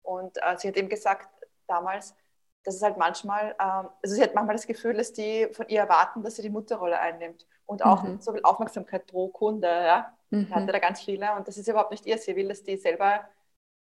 Und 0.00 0.38
äh, 0.38 0.56
sie 0.56 0.66
hat 0.66 0.78
eben 0.78 0.88
gesagt 0.88 1.28
damals, 1.66 2.16
dass 2.64 2.74
es 2.74 2.82
halt 2.82 2.96
manchmal, 2.96 3.54
ähm, 3.60 3.90
also 4.02 4.14
sie 4.14 4.22
hat 4.22 4.34
manchmal 4.34 4.56
das 4.56 4.66
Gefühl, 4.66 4.94
dass 4.94 5.12
die 5.12 5.46
von 5.52 5.68
ihr 5.68 5.80
erwarten, 5.80 6.22
dass 6.22 6.36
sie 6.36 6.42
die 6.42 6.48
Mutterrolle 6.48 6.98
einnimmt 6.98 7.46
und 7.66 7.84
auch 7.84 8.02
mhm. 8.02 8.18
so 8.18 8.32
viel 8.32 8.42
Aufmerksamkeit 8.44 9.06
pro 9.06 9.28
Kunde. 9.28 9.68
Ja? 9.68 10.16
Mhm. 10.30 10.54
Hatte 10.54 10.72
da 10.72 10.78
ganz 10.78 11.02
viele 11.02 11.34
und 11.34 11.46
das 11.46 11.58
ist 11.58 11.68
überhaupt 11.68 11.90
nicht 11.90 12.06
ihr. 12.06 12.16
Sie 12.16 12.34
will, 12.34 12.48
dass 12.48 12.62
die 12.62 12.78
selber, 12.78 13.28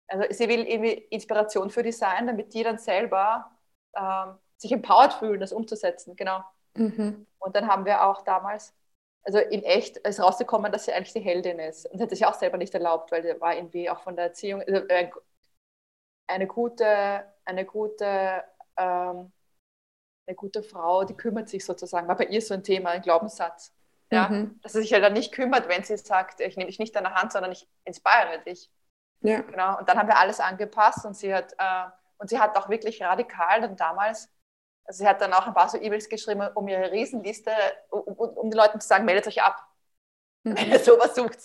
also 0.08 0.24
sie 0.30 0.48
will 0.48 0.66
irgendwie 0.66 0.94
Inspiration 0.94 1.70
für 1.70 1.84
die 1.84 1.92
sein, 1.92 2.26
damit 2.26 2.54
die 2.54 2.64
dann 2.64 2.78
selber 2.78 3.52
ähm, 3.98 4.36
sich 4.56 4.72
empowered 4.72 5.12
fühlen, 5.12 5.42
das 5.42 5.52
umzusetzen. 5.52 6.16
Genau. 6.16 6.42
Mhm. 6.74 7.28
Und 7.40 7.54
dann 7.54 7.68
haben 7.68 7.84
wir 7.84 8.06
auch 8.06 8.22
damals 8.22 8.74
also 9.26 9.40
in 9.40 9.64
echt 9.64 9.98
ist 9.98 10.20
rausgekommen, 10.20 10.72
dass 10.72 10.86
sie 10.86 10.94
eigentlich 10.94 11.14
die 11.14 11.20
Heldin 11.20 11.60
ist. 11.60 11.88
Und 11.88 12.00
hätte 12.00 12.16
sich 12.16 12.26
auch 12.26 12.36
selber 12.36 12.58
nicht 12.58 12.74
erlaubt, 12.74 13.12
weil 13.12 13.24
sie 13.24 13.42
war 13.42 13.56
irgendwie 13.56 13.90
auch 13.90 14.02
von 14.02 14.16
der 14.16 14.26
Erziehung 14.26 14.62
also 14.62 14.88
äh, 14.88 15.10
eine 16.28 16.48
gute, 16.48 17.26
eine 17.44 17.66
gute, 17.66 18.44
ähm, 18.78 19.32
eine 20.28 20.36
gute 20.36 20.64
Frau, 20.64 21.04
die 21.04 21.16
kümmert 21.16 21.50
sich 21.50 21.66
sozusagen. 21.66 22.08
War 22.08 22.18
bei 22.18 22.26
ihr 22.26 22.42
so 22.42 22.54
ein 22.54 22.64
Thema, 22.64 22.92
ein 22.92 23.02
Glaubenssatz. 23.02 23.74
Ja? 24.12 24.30
Mhm. 24.30 24.60
Dass 24.62 24.74
sie 24.74 24.82
sich 24.82 24.92
ja 24.92 25.00
dann 25.00 25.14
nicht 25.14 25.34
kümmert, 25.34 25.68
wenn 25.68 25.84
sie 25.84 25.98
sagt, 25.98 26.40
ich 26.40 26.56
nehme 26.56 26.70
dich 26.70 26.80
nicht 26.80 26.96
an 26.96 27.04
der 27.04 27.16
Hand, 27.16 27.32
sondern 27.32 27.52
ich 27.52 27.68
inspiriere 27.84 28.44
dich. 28.46 28.72
Ja. 29.22 29.42
Genau. 29.42 29.80
Und 29.80 29.90
dann 29.90 29.98
haben 29.98 30.08
wir 30.08 30.18
alles 30.18 30.40
angepasst 30.40 31.04
und 31.04 31.16
sie 31.16 31.34
hat, 31.34 31.54
äh, 31.58 31.86
und 32.20 32.30
sie 32.30 32.40
hat 32.40 32.56
auch 32.58 32.70
wirklich 32.70 33.02
radikal 33.02 33.62
dann 33.62 33.76
damals 33.76 34.30
also 34.86 35.00
sie 35.00 35.08
hat 35.08 35.20
dann 35.22 35.34
auch 35.34 35.48
ein 35.48 35.54
paar 35.54 35.70
so 35.70 35.78
E-Mails 35.80 36.08
geschrieben, 36.08 36.48
um 36.54 36.68
ihre 36.68 36.92
Riesenliste, 36.92 37.52
um, 37.90 38.02
um, 38.14 38.50
den 38.50 38.58
Leuten 38.58 38.80
zu 38.80 38.88
sagen, 38.88 39.06
meldet 39.06 39.28
euch 39.28 39.42
ab, 39.42 39.68
mhm. 40.44 40.58
wenn 40.58 40.72
ihr 40.72 40.80
sowas 40.80 41.16
sucht. 41.16 41.40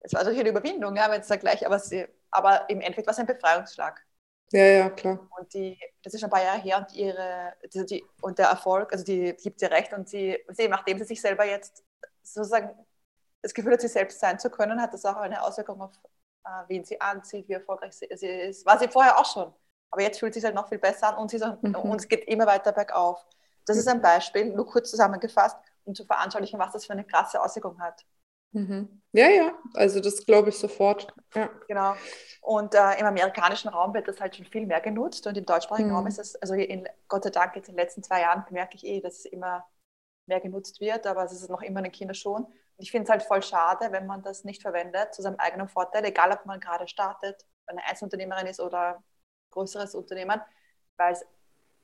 Es 0.00 0.12
war 0.12 0.20
natürlich 0.20 0.40
eine 0.40 0.50
Überwindung, 0.50 0.96
ja, 0.96 1.10
wenn 1.10 1.20
es 1.20 1.28
gleich, 1.28 1.64
aber, 1.64 1.78
sie, 1.78 2.06
aber 2.30 2.68
im 2.68 2.80
Endeffekt 2.80 3.06
war 3.06 3.12
es 3.12 3.20
ein 3.20 3.26
Befreiungsschlag. 3.26 4.04
Ja, 4.50 4.64
ja, 4.64 4.90
klar. 4.90 5.28
Und 5.38 5.54
die, 5.54 5.78
das 6.02 6.12
ist 6.12 6.20
schon 6.20 6.28
ein 6.28 6.32
paar 6.32 6.42
Jahre 6.42 6.60
her 6.60 6.78
und 6.78 6.92
ihre, 6.94 7.54
die, 7.72 7.86
die, 7.86 8.04
und 8.20 8.38
der 8.38 8.48
Erfolg, 8.48 8.92
also 8.92 9.04
die 9.04 9.32
gibt 9.34 9.62
ihr 9.62 9.70
recht 9.70 9.92
und 9.92 10.08
sie, 10.08 10.38
sie, 10.48 10.68
nachdem 10.68 10.98
sie 10.98 11.04
sich 11.04 11.20
selber 11.20 11.44
jetzt 11.44 11.82
sozusagen 12.22 12.70
das 13.40 13.54
Gefühl 13.54 13.72
hat, 13.72 13.80
sie 13.80 13.88
selbst 13.88 14.20
sein 14.20 14.38
zu 14.38 14.50
können, 14.50 14.80
hat 14.80 14.92
das 14.92 15.04
auch 15.04 15.16
eine 15.16 15.42
Auswirkung 15.42 15.80
auf, 15.80 15.92
äh, 16.44 16.48
wen 16.68 16.84
sie 16.84 17.00
anzieht, 17.00 17.48
wie 17.48 17.54
erfolgreich 17.54 17.94
sie, 17.94 18.08
sie 18.14 18.26
ist. 18.26 18.66
War 18.66 18.78
sie 18.78 18.88
vorher 18.88 19.18
auch 19.18 19.24
schon. 19.24 19.52
Aber 19.92 20.02
jetzt 20.02 20.18
fühlt 20.18 20.30
es 20.30 20.36
sich 20.36 20.44
halt 20.44 20.54
noch 20.54 20.68
viel 20.68 20.78
besser 20.78 21.08
an 21.08 21.18
und, 21.18 21.42
auch, 21.42 21.62
mhm. 21.62 21.90
und 21.90 22.00
es 22.00 22.08
geht 22.08 22.26
immer 22.26 22.46
weiter 22.46 22.72
bergauf. 22.72 23.24
Das 23.66 23.76
ist 23.76 23.86
ein 23.86 24.02
Beispiel, 24.02 24.46
nur 24.46 24.66
kurz 24.66 24.90
zusammengefasst, 24.90 25.56
um 25.84 25.94
zu 25.94 26.04
veranschaulichen, 26.04 26.58
was 26.58 26.72
das 26.72 26.86
für 26.86 26.94
eine 26.94 27.04
krasse 27.04 27.40
Auswirkung 27.40 27.80
hat. 27.80 28.04
Mhm. 28.52 29.02
Ja, 29.12 29.28
ja, 29.28 29.52
also 29.74 30.00
das 30.00 30.24
glaube 30.26 30.48
ich 30.48 30.58
sofort. 30.58 31.12
Ja. 31.34 31.48
Genau. 31.68 31.94
Und 32.40 32.74
äh, 32.74 32.98
im 32.98 33.06
amerikanischen 33.06 33.68
Raum 33.68 33.94
wird 33.94 34.08
das 34.08 34.20
halt 34.20 34.36
schon 34.36 34.46
viel 34.46 34.66
mehr 34.66 34.80
genutzt 34.80 35.26
und 35.26 35.36
im 35.36 35.46
deutschsprachigen 35.46 35.90
mhm. 35.90 35.96
Raum 35.96 36.06
ist 36.06 36.18
es, 36.18 36.36
also 36.36 36.54
in, 36.54 36.88
Gott 37.08 37.24
sei 37.24 37.30
Dank 37.30 37.54
jetzt 37.56 37.68
in 37.68 37.74
den 37.74 37.84
letzten 37.84 38.02
zwei 38.02 38.22
Jahren 38.22 38.44
merke 38.50 38.76
ich 38.76 38.84
eh, 38.84 39.00
dass 39.00 39.20
es 39.20 39.24
immer 39.26 39.64
mehr 40.26 40.40
genutzt 40.40 40.80
wird, 40.80 41.06
aber 41.06 41.24
es 41.24 41.32
ist 41.32 41.48
noch 41.50 41.62
immer 41.62 41.80
in 41.80 41.84
den 41.84 41.92
Kinderschuhen. 41.92 42.44
Und 42.44 42.54
ich 42.78 42.90
finde 42.90 43.04
es 43.04 43.10
halt 43.10 43.22
voll 43.22 43.42
schade, 43.42 43.92
wenn 43.92 44.06
man 44.06 44.22
das 44.22 44.44
nicht 44.44 44.62
verwendet 44.62 45.14
zu 45.14 45.22
seinem 45.22 45.36
eigenen 45.36 45.68
Vorteil, 45.68 46.04
egal 46.04 46.32
ob 46.32 46.46
man 46.46 46.60
gerade 46.60 46.88
startet, 46.88 47.44
eine 47.66 47.84
Einzelunternehmerin 47.84 48.46
ist 48.46 48.60
oder 48.60 49.02
größeres 49.52 49.94
Unternehmen, 49.94 50.40
weil 50.96 51.12
es 51.12 51.24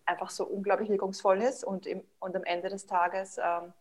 einfach 0.04 0.31
so 0.31 0.44
unglaublich 0.44 0.88
wirkungsvoll 0.88 1.42
ist 1.42 1.64
und, 1.64 1.87
im, 1.87 2.02
und 2.18 2.35
am 2.35 2.44
Ende 2.44 2.68
des 2.68 2.87
Tages 2.87 3.38
ähm, 3.38 3.72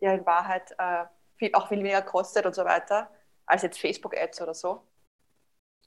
ja 0.00 0.12
in 0.12 0.26
Wahrheit 0.26 0.74
äh, 0.78 1.04
viel, 1.36 1.50
auch 1.54 1.68
viel 1.68 1.78
weniger 1.78 2.02
kostet 2.02 2.46
und 2.46 2.54
so 2.54 2.64
weiter, 2.64 3.10
als 3.44 3.62
jetzt 3.62 3.78
Facebook-Ads 3.80 4.42
oder 4.42 4.54
so. 4.54 4.82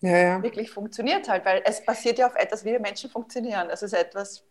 Ja, 0.02 0.18
ja. 0.18 0.44
Wirklich 0.44 0.72
funktioniert 0.72 1.28
halt, 1.28 1.44
weil 1.44 1.62
es 1.66 1.84
basiert 1.84 2.20
ja 2.20 2.28
auf 2.28 2.36
etwas, 2.36 2.64
wie 2.64 2.72
wir 2.72 2.80
Menschen 2.80 3.10
funktionieren. 3.10 3.70
Es 3.70 3.84
ist 3.84 3.94
etwas, 3.94 4.46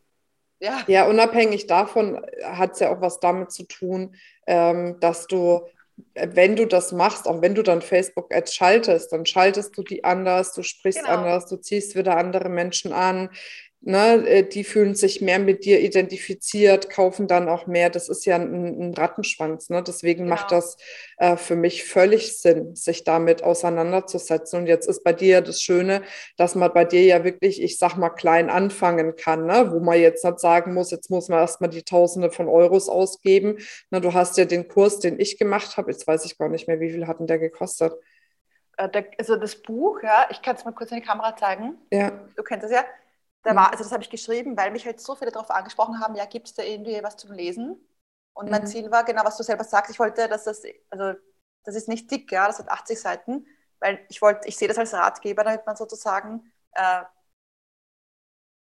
ja. 0.61 0.82
Ja, 0.87 1.06
unabhängig 1.06 1.66
davon 1.66 2.24
hat 2.44 2.72
es 2.72 2.80
ja 2.80 2.90
auch 2.90 3.00
was 3.00 3.20
damit 3.20 3.52
zu 3.52 3.62
tun, 3.64 4.14
ähm, 4.46 4.98
dass 5.00 5.26
du 5.26 5.66
wenn 6.14 6.56
du 6.56 6.66
das 6.66 6.92
machst, 6.92 7.26
auch 7.26 7.42
wenn 7.42 7.54
du 7.54 7.62
dann 7.62 7.82
Facebook-Ads 7.82 8.54
schaltest, 8.54 9.12
dann 9.12 9.26
schaltest 9.26 9.76
du 9.76 9.82
die 9.82 10.04
anders, 10.04 10.52
du 10.52 10.62
sprichst 10.62 11.00
genau. 11.04 11.18
anders, 11.18 11.46
du 11.46 11.56
ziehst 11.56 11.96
wieder 11.96 12.16
andere 12.16 12.48
Menschen 12.48 12.92
an. 12.92 13.30
Ne, 13.88 14.29
äh, 14.29 14.42
die 14.42 14.64
fühlen 14.64 14.94
sich 14.94 15.22
mehr 15.22 15.38
mit 15.38 15.64
dir 15.64 15.81
identifiziert, 15.81 16.90
kaufen 16.90 17.27
dann 17.27 17.48
auch 17.48 17.66
mehr. 17.66 17.88
Das 17.88 18.11
ist 18.11 18.27
ja 18.27 18.37
ein, 18.37 18.90
ein 18.90 18.92
Rattenschwanz. 18.92 19.70
Ne? 19.70 19.83
Deswegen 19.83 20.24
genau. 20.24 20.35
macht 20.35 20.53
das 20.53 20.77
äh, 21.16 21.38
für 21.38 21.57
mich 21.57 21.85
völlig 21.85 22.38
Sinn, 22.38 22.77
sich 22.77 23.05
damit 23.05 23.42
auseinanderzusetzen. 23.42 24.59
Und 24.59 24.66
jetzt 24.66 24.90
ist 24.90 25.03
bei 25.05 25.14
dir 25.14 25.40
das 25.40 25.62
Schöne, 25.62 26.03
dass 26.37 26.55
man 26.55 26.70
bei 26.74 26.85
dir 26.85 27.03
ja 27.03 27.24
wirklich, 27.24 27.62
ich 27.62 27.79
sag 27.79 27.96
mal, 27.96 28.11
klein 28.11 28.51
anfangen 28.51 29.16
kann, 29.16 29.46
ne? 29.46 29.72
wo 29.72 29.81
man 29.81 29.98
jetzt 29.98 30.22
nicht 30.22 30.38
sagen 30.38 30.74
muss, 30.74 30.90
jetzt 30.90 31.09
muss 31.09 31.31
man 31.31 31.38
erstmal 31.38 31.70
die 31.70 31.83
Tausende 31.83 32.31
von 32.31 32.46
Euros 32.46 32.90
ausgeben. 32.90 33.57
Ne, 33.90 34.03
du 34.03 34.12
hast 34.12 34.37
ja 34.37 34.44
den 34.44 34.68
Kurs, 34.68 34.98
den 34.98 35.18
ich 35.18 35.38
gemacht 35.38 35.79
habe, 35.79 35.92
jetzt 35.92 36.07
weiß 36.07 36.27
ich 36.27 36.37
gar 36.37 36.51
nicht 36.51 36.68
mehr, 36.68 36.79
wie 36.81 36.90
viel 36.90 37.07
hat 37.07 37.20
denn 37.20 37.27
der 37.27 37.38
gekostet? 37.38 37.94
Äh, 38.77 39.03
also 39.16 39.37
das 39.37 39.57
Buch, 39.57 40.03
ja, 40.03 40.27
ich 40.31 40.42
kann 40.42 40.57
es 40.57 40.66
mal 40.66 40.72
kurz 40.72 40.90
in 40.90 40.98
die 40.98 41.07
Kamera 41.07 41.35
zeigen. 41.35 41.79
Ja. 41.90 42.12
Du 42.37 42.42
kennst 42.42 42.66
es 42.66 42.72
ja 42.72 42.85
da 43.42 43.55
war, 43.55 43.68
mhm. 43.68 43.72
also 43.72 43.85
das 43.85 43.92
habe 43.92 44.03
ich 44.03 44.11
geschrieben, 44.11 44.57
weil 44.57 44.70
mich 44.70 44.85
halt 44.87 45.01
so 45.01 45.14
viele 45.14 45.31
darauf 45.31 45.51
angesprochen 45.51 46.01
haben, 46.01 46.14
ja, 46.14 46.24
gibt 46.27 46.48
es 46.48 46.55
da 46.55 46.62
irgendwie 46.62 47.03
was 47.03 47.16
zum 47.16 47.33
Lesen? 47.33 47.77
Und 48.35 48.46
mhm. 48.46 48.51
mein 48.51 48.66
Ziel 48.66 48.90
war, 48.90 49.05
genau 49.05 49.24
was 49.24 49.37
du 49.37 49.42
selber 49.42 49.64
sagst, 49.64 49.90
ich 49.90 49.98
wollte, 49.98 50.29
dass 50.29 50.44
das, 50.44 50.62
also 50.90 51.18
das 51.64 51.74
ist 51.74 51.88
nicht 51.88 52.11
dick, 52.11 52.31
ja, 52.33 52.46
das 52.46 52.59
hat 52.59 52.68
80 52.68 53.01
Seiten, 53.01 53.46
weil 53.81 54.05
ich 54.09 54.22
wollte, 54.22 54.48
ich 54.48 54.57
sehe 54.57 54.68
das 54.68 54.79
als 54.79 54.92
Ratgeber, 54.94 55.44
damit 55.44 55.66
man 55.66 55.77
sozusagen 55.77 56.53
äh, 56.72 57.03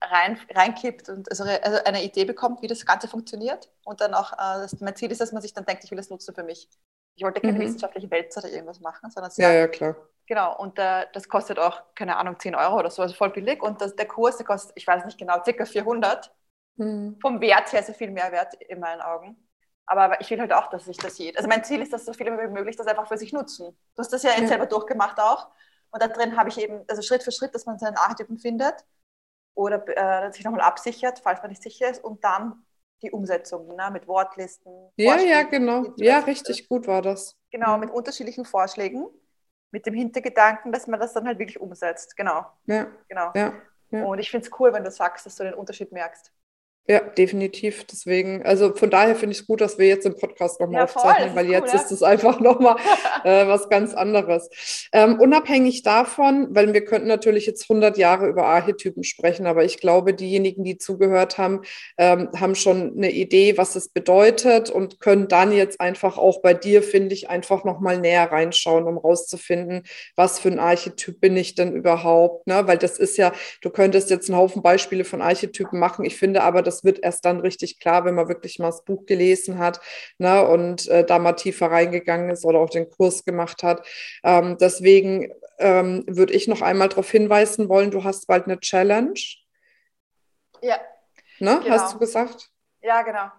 rein, 0.02 0.40
reinkippt 0.50 1.10
und 1.10 1.30
also, 1.30 1.44
also, 1.44 1.84
eine 1.84 2.04
Idee 2.04 2.26
bekommt, 2.26 2.62
wie 2.62 2.68
das 2.68 2.86
Ganze 2.86 3.08
funktioniert. 3.08 3.72
Und 3.84 4.02
dann 4.02 4.14
auch, 4.14 4.34
äh, 4.34 4.62
das, 4.62 4.80
mein 4.80 4.96
Ziel 4.96 5.12
ist, 5.12 5.22
dass 5.22 5.32
man 5.32 5.42
sich 5.42 5.54
dann 5.54 5.66
denkt, 5.66 5.84
ich 5.84 5.92
will 5.92 5.98
das 5.98 6.10
nutzen 6.10 6.36
für 6.36 6.44
mich. 6.44 6.70
Ich 7.16 7.24
wollte 7.24 7.42
keine 7.42 7.54
mhm. 7.54 7.62
wissenschaftliche 7.62 8.10
Welt 8.12 8.36
oder 8.36 8.50
irgendwas 8.50 8.80
machen, 8.80 9.12
sondern 9.12 9.32
ja, 9.38 9.52
ja, 9.52 9.68
klar. 9.68 9.96
Genau, 10.26 10.58
und 10.58 10.80
äh, 10.80 11.06
das 11.14 11.28
kostet 11.28 11.60
auch, 11.60 11.82
keine 11.96 12.16
Ahnung, 12.18 12.40
10 12.40 12.56
Euro 12.56 12.80
oder 12.80 12.90
so, 12.90 13.02
also 13.02 13.14
voll 13.14 13.32
billig. 13.32 13.62
Und 13.62 13.82
das, 13.82 13.96
der 13.96 14.08
Kurs, 14.08 14.38
der 14.38 14.46
kostet, 14.46 14.72
ich 14.76 14.88
weiß 14.88 15.06
nicht 15.06 15.18
genau, 15.18 15.40
ca. 15.42 15.66
400. 15.66 16.34
Mhm. 16.76 17.18
Vom 17.22 17.42
Wert 17.42 17.72
her 17.72 17.84
sehr 17.84 17.94
viel 17.94 18.10
mehr 18.10 18.32
wert 18.32 18.56
in 18.56 18.80
meinen 18.80 19.02
Augen. 19.02 19.38
Aber 19.86 20.20
ich 20.22 20.30
will 20.30 20.40
halt 20.40 20.54
auch, 20.54 20.70
dass 20.70 20.86
sich 20.86 20.98
das 20.98 21.18
jeder, 21.18 21.38
also 21.38 21.50
mein 21.50 21.64
Ziel 21.64 21.82
ist, 21.82 21.92
dass 21.92 22.06
so 22.06 22.14
viele 22.14 22.32
wie 22.38 22.48
möglich 22.48 22.78
das 22.78 22.88
einfach 22.88 23.08
für 23.08 23.18
sich 23.18 23.34
nutzen. 23.34 23.78
Du 23.96 24.00
hast 24.00 24.14
das 24.14 24.24
ja, 24.24 24.32
ja. 24.38 24.48
selber 24.48 24.66
durchgemacht 24.66 25.20
auch. 25.20 25.50
Und 25.92 26.02
da 26.02 26.08
drin 26.08 26.38
habe 26.38 26.50
ich 26.50 26.60
eben, 26.60 26.84
also 26.88 27.02
Schritt 27.02 27.22
für 27.22 27.32
Schritt, 27.32 27.54
dass 27.54 27.66
man 27.66 27.78
seinen 27.78 27.98
Archetypen 27.98 28.40
findet 28.40 28.76
oder 29.54 29.84
äh, 30.26 30.32
sich 30.32 30.44
nochmal 30.46 30.62
absichert, 30.62 31.20
falls 31.20 31.42
man 31.42 31.52
nicht 31.52 31.62
sicher 31.62 31.90
ist. 31.90 32.04
Und 32.04 32.24
dann 32.24 32.66
die 33.04 33.12
Umsetzung 33.12 33.76
ne, 33.76 33.90
mit 33.92 34.08
Wortlisten. 34.08 34.72
Ja, 34.96 35.20
ja, 35.20 35.44
genau. 35.44 35.94
Ja, 35.98 36.20
richtig 36.20 36.70
gut 36.70 36.88
war 36.88 37.02
das. 37.02 37.38
Genau, 37.52 37.78
mit 37.78 37.92
unterschiedlichen 37.92 38.46
Vorschlägen 38.46 39.10
mit 39.74 39.88
dem 39.88 39.96
Hintergedanken, 39.96 40.72
dass 40.72 40.88
man 40.88 41.00
das 41.00 41.14
dann 41.14 41.26
halt 41.26 41.40
wirklich 41.40 41.60
umsetzt. 41.60 42.16
Genau. 42.16 42.46
Ja. 42.68 42.88
genau. 43.10 43.32
Ja. 43.34 43.54
Ja. 43.90 44.06
Und 44.06 44.20
ich 44.20 44.32
finde 44.32 44.48
es 44.48 44.60
cool, 44.60 44.72
wenn 44.72 44.84
du 44.84 44.92
sagst, 44.92 45.26
dass 45.26 45.36
du 45.36 45.44
den 45.44 45.56
Unterschied 45.56 45.92
merkst. 45.92 46.32
Ja, 46.86 47.00
definitiv. 47.00 47.86
Deswegen, 47.86 48.44
also 48.44 48.76
von 48.76 48.90
daher 48.90 49.16
finde 49.16 49.32
ich 49.32 49.40
es 49.40 49.48
gut, 49.48 49.62
dass 49.62 49.78
wir 49.78 49.88
jetzt 49.88 50.06
im 50.06 50.18
Podcast 50.18 50.60
nochmal 50.60 50.80
ja, 50.80 50.84
aufzeichnen, 50.84 51.34
weil 51.34 51.46
cool, 51.46 51.54
jetzt 51.54 51.74
ja? 51.74 51.80
ist 51.80 51.92
es 51.94 52.04
einfach 52.04 52.42
nochmal 52.42 52.76
äh, 53.24 53.48
was 53.48 53.70
ganz 53.70 53.94
anderes. 53.94 54.50
Ähm, 54.92 55.18
unabhängig 55.18 55.84
davon, 55.84 56.48
weil 56.50 56.74
wir 56.74 56.84
könnten 56.84 57.08
natürlich 57.08 57.46
jetzt 57.46 57.70
100 57.70 57.98
Jahre 57.98 58.28
über 58.28 58.48
Archetypen 58.48 59.06
sprechen, 59.06 59.48
aber 59.48 59.64
ich 59.64 59.80
glaube, 59.80 60.14
diejenigen, 60.14 60.66
die 60.66 60.78
zugehört 60.78 61.38
haben, 61.38 61.62
ähm, 61.98 62.28
haben 62.38 62.54
schon 62.54 62.98
eine 62.98 63.12
Idee, 63.12 63.58
was 63.58 63.78
es 63.78 63.88
bedeutet 63.88 64.70
und 64.70 65.00
können 65.00 65.30
dann 65.30 65.54
jetzt 65.54 65.80
einfach 65.80 66.18
auch 66.18 66.42
bei 66.42 66.54
dir, 66.54 66.84
finde 66.84 67.14
ich, 67.14 67.30
einfach 67.30 67.64
nochmal 67.64 67.98
näher 67.98 68.30
reinschauen, 68.30 68.84
um 68.88 68.98
rauszufinden, 68.98 69.84
was 70.18 70.38
für 70.38 70.50
ein 70.50 70.60
Archetyp 70.60 71.22
bin 71.22 71.38
ich 71.38 71.56
denn 71.56 71.74
überhaupt. 71.74 72.46
Ne? 72.46 72.68
Weil 72.68 72.78
das 72.78 73.00
ist 73.00 73.16
ja, 73.16 73.32
du 73.62 73.70
könntest 73.70 74.10
jetzt 74.10 74.30
einen 74.30 74.38
Haufen 74.38 74.62
Beispiele 74.62 75.06
von 75.06 75.22
Archetypen 75.22 75.80
machen. 75.80 76.04
Ich 76.04 76.18
finde 76.18 76.44
aber, 76.44 76.62
das 76.62 76.73
wird 76.84 77.00
erst 77.04 77.26
dann 77.26 77.42
richtig 77.42 77.80
klar, 77.80 78.06
wenn 78.06 78.16
man 78.16 78.30
wirklich 78.30 78.58
mal 78.60 78.68
das 78.68 78.86
Buch 78.86 79.06
gelesen 79.06 79.60
hat 79.60 79.82
ne, 80.18 80.48
und 80.48 80.88
äh, 80.88 81.06
da 81.06 81.20
mal 81.20 81.34
tiefer 81.34 81.68
reingegangen 81.68 82.30
ist 82.30 82.46
oder 82.46 82.60
auch 82.60 82.70
den 82.70 82.90
Kurs 82.90 83.26
gemacht 83.26 83.64
hat. 83.64 83.86
Ähm, 84.24 84.58
deswegen 84.60 85.34
ähm, 85.60 86.04
würde 86.08 86.34
ich 86.34 86.48
noch 86.48 86.62
einmal 86.62 86.90
darauf 86.90 87.10
hinweisen 87.12 87.70
wollen, 87.70 87.92
du 87.92 88.04
hast 88.04 88.28
bald 88.28 88.46
eine 88.46 88.60
Challenge. 88.60 89.20
Ja. 90.62 90.80
Ne, 91.40 91.60
genau. 91.62 91.70
Hast 91.70 91.94
du 91.94 92.00
gesagt? 92.00 92.50
Ja, 92.82 93.02
genau. 93.02 93.30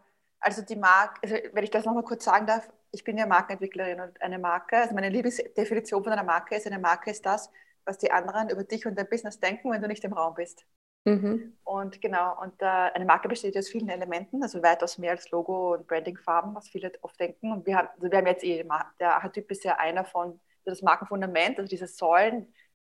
Also 0.41 0.63
die 0.63 0.77
Marke, 0.77 1.21
also 1.23 1.37
wenn 1.53 1.65
ich 1.65 1.71
das 1.71 1.85
nochmal 1.85 2.03
kurz 2.03 2.25
sagen 2.25 2.47
darf, 2.47 2.69
ich 2.91 3.03
bin 3.03 3.19
ja 3.19 3.27
Markenentwicklerin 3.27 4.01
und 4.01 4.21
eine 4.23 4.39
Marke, 4.39 4.77
also 4.77 4.95
meine 4.95 5.09
Lieblingsdefinition 5.09 6.05
von 6.05 6.13
einer 6.13 6.23
Marke 6.23 6.55
ist, 6.55 6.67
eine 6.67 6.79
Marke 6.79 7.11
ist 7.11 7.27
das, 7.27 7.51
was 7.85 7.99
die 7.99 8.13
anderen 8.13 8.51
über 8.51 8.63
dich 8.65 8.87
und 8.87 8.97
dein 8.97 9.09
Business 9.09 9.41
denken, 9.41 9.71
wenn 9.71 9.83
du 9.83 9.89
nicht 9.89 10.05
im 10.05 10.13
Raum 10.13 10.35
bist. 10.35 10.65
Mhm. 11.05 11.57
Und 11.65 12.01
genau, 12.01 12.41
und 12.41 12.61
äh, 12.63 12.65
eine 12.65 13.05
Marke 13.05 13.29
besteht 13.29 13.57
aus 13.57 13.69
vielen 13.69 13.91
Elementen, 13.91 14.43
also 14.43 14.63
weitaus 14.63 14.97
mehr 14.97 15.11
als 15.11 15.31
Logo 15.31 15.75
und 15.75 15.87
Brandingfarben, 15.87 16.55
was 16.55 16.69
viele 16.69 16.93
oft 17.03 17.19
denken. 17.21 17.53
Und 17.53 17.67
wir 17.67 17.77
haben, 17.77 17.89
also 17.95 18.11
wir 18.11 18.19
haben 18.19 18.27
jetzt 18.27 18.45
eh, 18.45 18.67
der 18.99 19.15
Archetyp 19.15 19.51
ist 19.51 19.65
ja 19.65 19.77
einer 19.77 20.05
von 20.05 20.41
das 20.65 20.81
Markenfundament, 20.81 21.59
also 21.59 21.69
diese 21.69 21.87
Säulen, 21.87 22.53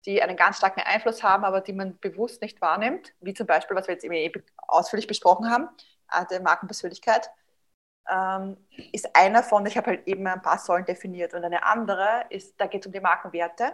die 0.06 0.22
einen 0.22 0.36
ganz 0.36 0.56
starken 0.56 0.80
Einfluss 0.80 1.22
haben, 1.22 1.44
aber 1.44 1.60
die 1.60 1.74
man 1.74 1.98
bewusst 1.98 2.40
nicht 2.40 2.60
wahrnimmt, 2.62 3.14
wie 3.20 3.34
zum 3.34 3.46
Beispiel, 3.46 3.76
was 3.76 3.88
wir 3.88 3.94
jetzt 3.94 4.04
eben 4.04 4.42
ausführlich 4.56 5.06
besprochen 5.06 5.50
haben, 5.50 5.68
äh, 6.12 6.24
der 6.30 6.40
Markenpersönlichkeit, 6.40 7.30
ähm, 8.08 8.56
ist 8.92 9.14
einer 9.14 9.42
von, 9.42 9.66
ich 9.66 9.76
habe 9.76 9.88
halt 9.88 10.06
eben 10.06 10.26
ein 10.26 10.40
paar 10.40 10.58
Säulen 10.58 10.86
definiert 10.86 11.34
und 11.34 11.44
eine 11.44 11.64
andere 11.64 12.24
ist, 12.30 12.58
da 12.58 12.66
geht 12.66 12.82
es 12.82 12.86
um 12.86 12.92
die 12.92 13.00
Markenwerte 13.00 13.72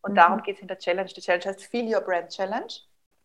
und 0.00 0.12
mhm. 0.12 0.16
darum 0.16 0.42
geht 0.42 0.56
es 0.56 0.62
in 0.62 0.68
der 0.68 0.78
Challenge. 0.78 1.10
Die 1.10 1.20
Challenge 1.20 1.44
heißt 1.44 1.64
Feel 1.66 1.94
Your 1.94 2.00
Brand 2.00 2.30
Challenge. 2.30 2.72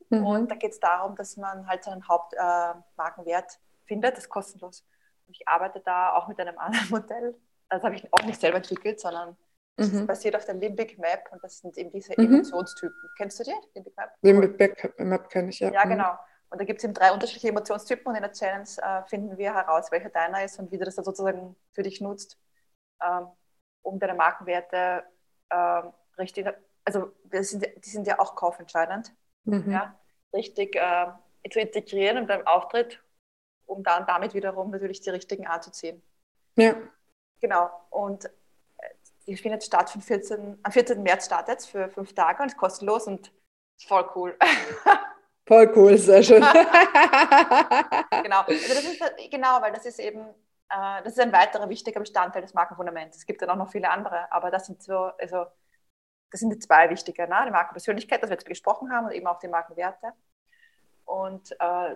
Mhm. 0.10 0.26
Und 0.26 0.52
da 0.52 0.56
geht 0.56 0.72
es 0.72 0.80
darum, 0.80 1.16
dass 1.16 1.38
man 1.38 1.68
halt 1.68 1.84
seinen 1.84 2.08
Hauptmarkenwert 2.08 3.54
äh, 3.54 3.88
findet, 3.88 4.14
das 4.14 4.26
ist 4.26 4.30
kostenlos. 4.30 4.86
Und 5.28 5.36
ich 5.36 5.48
arbeite 5.48 5.82
da 5.82 6.14
auch 6.14 6.28
mit 6.28 6.40
einem 6.40 6.58
anderen 6.58 6.90
Modell. 6.90 7.36
Das 7.70 7.84
habe 7.84 7.96
ich 7.96 8.12
auch 8.12 8.24
nicht 8.24 8.42
selber 8.42 8.58
entwickelt, 8.58 9.00
sondern 9.00 9.38
das 9.76 9.92
mhm. 9.92 10.08
basiert 10.08 10.36
auf 10.36 10.46
der 10.46 10.56
Limbic 10.56 10.98
Map 10.98 11.30
und 11.32 11.42
das 11.44 11.60
sind 11.60 11.78
eben 11.78 11.92
diese 11.92 12.14
mhm. 12.18 12.26
Emotionstypen. 12.26 13.10
Kennst 13.18 13.40
du 13.40 13.44
die? 13.44 13.56
Limbic 13.76 13.96
Map? 13.96 14.10
Limbic 14.22 15.00
Map 15.00 15.30
kenne 15.30 15.50
ich, 15.50 15.60
ja. 15.60 15.72
Ja, 15.72 15.86
mhm. 15.86 15.90
genau. 15.92 16.18
Und 16.50 16.60
da 16.60 16.66
gibt 16.66 16.80
es 16.80 16.84
eben 16.84 16.96
drei 16.96 17.14
unterschiedliche 17.14 17.50
Emotionstypen 17.50 18.08
und 18.08 18.16
in 18.16 18.24
der 18.24 18.32
Challenge 18.32 18.68
äh, 18.82 19.04
finden 19.08 19.38
wir 19.38 19.54
heraus, 19.54 19.92
welcher 19.92 20.10
deiner 20.10 20.44
ist 20.44 20.58
und 20.58 20.72
wie 20.72 20.80
du 20.80 20.86
das 20.86 20.96
dann 20.96 21.06
sozusagen 21.06 21.56
für 21.72 21.84
dich 21.84 22.02
nutzt, 22.02 22.40
ähm, 23.04 23.28
um 23.84 24.00
deine 24.00 24.16
Markenwerte 24.16 25.04
ähm, 25.52 25.94
richtig, 26.18 26.48
also 26.84 27.12
sind, 27.32 27.68
die 27.86 27.90
sind 27.90 28.08
ja 28.08 28.20
auch 28.20 28.36
kaufentscheidend 28.36 29.14
mhm. 29.44 29.72
ja, 29.72 29.99
richtig 30.34 30.76
äh, 30.76 31.08
zu 31.50 31.60
integrieren 31.60 32.18
in 32.18 32.28
deinem 32.28 32.48
Auftritt, 32.48 33.02
um 33.66 33.84
dann 33.84 34.06
damit 34.06 34.34
wiederum 34.34 34.72
natürlich 34.72 35.02
die 35.02 35.10
richtigen 35.10 35.48
anzuziehen. 35.48 36.02
Ja. 36.56 36.76
Genau. 37.42 37.70
Und 37.90 38.26
äh, 38.26 38.30
die 39.28 39.38
findet 39.38 39.64
statt 39.64 39.90
vom 39.90 40.02
14, 40.02 40.60
am 40.62 40.72
14. 40.72 41.02
März 41.02 41.26
startet 41.26 41.64
für 41.64 41.90
fünf 41.90 42.14
Tage 42.14 42.44
und 42.44 42.50
ist 42.50 42.58
kostenlos 42.58 43.08
und 43.08 43.32
voll 43.88 44.10
cool. 44.16 44.38
Voll 45.50 45.72
cool, 45.76 45.98
sehr 45.98 46.22
schön. 46.22 46.42
genau. 48.24 48.42
Also 48.42 48.68
das 48.68 48.84
ist, 48.84 49.02
genau, 49.32 49.60
weil 49.64 49.72
das 49.72 49.84
ist 49.84 49.98
eben, 49.98 50.20
äh, 50.20 51.02
das 51.04 51.14
ist 51.14 51.20
ein 51.20 51.34
weiterer 51.34 51.68
wichtiger 51.70 52.00
Bestandteil 52.00 52.44
des 52.44 52.54
Markenfundaments. 52.54 53.18
Es 53.18 53.26
gibt 53.26 53.42
dann 53.42 53.50
auch 53.50 53.56
noch 53.56 53.72
viele 53.72 53.90
andere, 53.90 54.32
aber 54.32 54.52
das 54.52 54.68
sind 54.68 54.84
so, 54.84 55.10
also 55.18 55.48
das 56.32 56.42
sind 56.42 56.52
die 56.52 56.60
zwei 56.60 56.90
wichtige, 56.90 57.28
ne? 57.28 57.44
die 57.46 57.52
Markenpersönlichkeit, 57.52 58.22
das 58.22 58.30
wir 58.30 58.36
jetzt 58.36 58.48
besprochen 58.48 58.92
haben, 58.92 59.08
und 59.08 59.14
eben 59.14 59.28
auch 59.28 59.40
die 59.40 59.48
Markenwerte. 59.48 60.14
und 61.06 61.52
äh, 61.60 61.96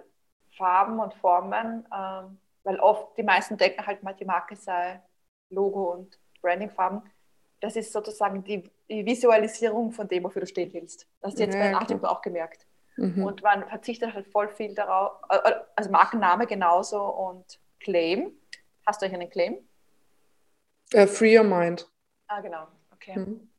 Farben 0.58 1.00
und 1.00 1.14
Formen, 1.16 1.86
äh, 1.92 2.24
weil 2.64 2.80
oft 2.80 3.18
die 3.18 3.24
meisten 3.24 3.58
denken 3.58 3.86
halt 3.86 4.04
mal, 4.04 4.14
die 4.14 4.26
Marke 4.26 4.56
sei 4.56 5.02
Logo 5.50 5.92
und 5.92 6.20
Brandingfarben. 6.42 7.02
Das 7.60 7.76
ist 7.76 7.92
sozusagen 7.92 8.44
die, 8.44 8.70
die, 8.90 9.06
Visualisierung 9.06 9.92
von 9.92 10.08
dem, 10.08 10.24
wofür 10.24 10.42
du 10.42 10.48
stehen 10.48 10.74
willst. 10.74 11.08
Das 11.22 11.30
hast 11.30 11.40
du 11.40 11.44
jetzt 11.44 11.56
ja, 11.56 11.62
bei 11.62 11.68
den 11.68 11.76
Artikeln 11.76 12.06
auch 12.06 12.22
gemerkt. 12.22 12.68
Mhm. 12.98 13.24
Und 13.24 13.42
man 13.42 13.68
verzichtet 13.68 14.14
halt 14.14 14.28
voll 14.28 14.50
viel 14.50 14.76
darauf, 14.76 15.14
äh, 15.30 15.38
äh, 15.38 15.62
also 15.76 15.90
Markenname 15.90 16.46
genauso 16.46 17.02
und 17.02 17.60
Claim. 17.80 18.32
Hast 18.86 19.02
du 19.02 19.06
euch 19.06 19.14
einen 19.14 19.30
Claim? 19.30 19.58
Uh, 20.94 21.08
free 21.08 21.38
Your 21.38 21.46
Mind. 21.46 21.90
Ah, 22.28 22.42
genau. 22.42 22.68
Okay. 22.92 23.18
Mhm. 23.18 23.50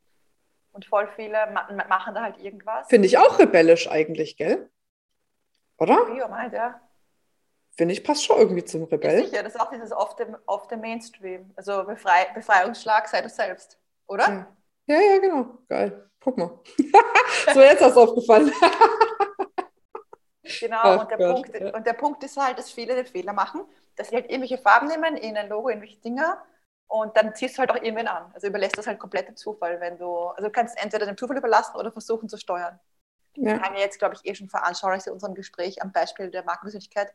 Und 0.75 0.85
voll 0.85 1.09
viele 1.15 1.47
ma 1.53 1.69
machen 1.89 2.15
da 2.15 2.23
halt 2.23 2.39
irgendwas. 2.39 2.89
Finde 2.89 3.07
ich 3.07 3.17
auch 3.17 3.39
rebellisch 3.39 3.89
eigentlich, 3.89 4.37
gell? 4.37 4.69
Oder? 5.79 6.09
Your 6.11 6.29
Mind, 6.29 6.53
ja. 6.53 6.81
Finde 7.77 7.95
ich, 7.95 8.05
passt 8.05 8.25
schon 8.25 8.39
irgendwie 8.39 8.65
zum 8.65 8.85
Rebell. 8.85 9.21
Ja, 9.21 9.25
sicher, 9.25 9.43
das 9.45 9.55
ist 9.55 9.61
auch 9.61 9.71
dieses 9.71 9.93
off 9.93 10.17
the, 10.19 10.25
off 10.47 10.67
the 10.71 10.77
Mainstream. 10.77 11.53
Also 11.55 11.85
Befrei 11.85 12.27
Befreiungsschlag, 12.35 13.09
sei 13.09 13.23
du 13.23 13.29
selbst, 13.29 13.79
oder? 14.07 14.49
Ja. 14.87 14.89
ja, 14.97 15.01
ja, 15.01 15.19
genau. 15.19 15.59
Geil. 15.69 16.11
Guck 16.21 16.39
mal. 16.39 16.59
so, 17.55 17.61
jetzt 17.61 17.83
hast 17.83 17.97
du 17.97 18.01
aufgefallen. 18.01 18.53
genau, 20.61 20.81
Ach 20.83 21.03
und, 21.03 21.11
der 21.11 21.17
Punkt, 21.17 21.61
ja. 21.61 21.75
und 21.75 21.87
der 21.87 21.93
Punkt 21.93 22.25
ist 22.25 22.37
halt, 22.37 22.59
dass 22.59 22.71
viele 22.71 22.97
den 22.97 23.07
Fehler 23.07 23.33
machen, 23.33 23.65
dass 23.95 24.09
sie 24.09 24.17
halt 24.17 24.31
irgendwelche 24.31 24.59
Farben 24.59 24.89
nehmen, 24.89 25.17
in 25.17 25.37
ein 25.37 25.49
Logo, 25.49 25.69
irgendwelche 25.69 26.01
Dinger 26.01 26.43
und 26.95 27.17
dann 27.17 27.35
ziehst 27.35 27.57
du 27.57 27.59
halt 27.59 27.73
auch 27.73 27.83
irgendwen 27.83 28.07
an. 28.07 28.31
Also 28.35 28.47
überlässt 28.47 28.79
das 28.79 28.87
halt 28.87 29.01
komplett 29.01 29.27
dem 29.27 29.35
Zufall, 29.35 29.81
wenn 29.81 29.99
du, 29.99 30.29
also 30.29 30.45
du 30.45 30.51
kannst 30.51 30.81
entweder 30.81 31.07
dem 31.07 31.17
Zufall 31.17 31.37
überlassen 31.37 31.77
oder 31.77 31.91
versuchen 31.91 32.29
zu 32.29 32.37
steuern. 32.37 32.79
Ja. 33.35 33.55
Wir 33.55 33.63
haben 33.63 33.75
ja 33.75 33.81
jetzt, 33.81 33.99
glaube 33.99 34.15
ich, 34.15 34.25
eh 34.25 34.35
schon 34.37 34.49
veranschaulicht 34.49 35.09
in 35.09 35.13
unserem 35.13 35.35
Gespräch 35.35 35.83
am 35.83 35.91
Beispiel 35.91 36.31
der 36.31 36.45
Markenpersönlichkeit, 36.45 37.13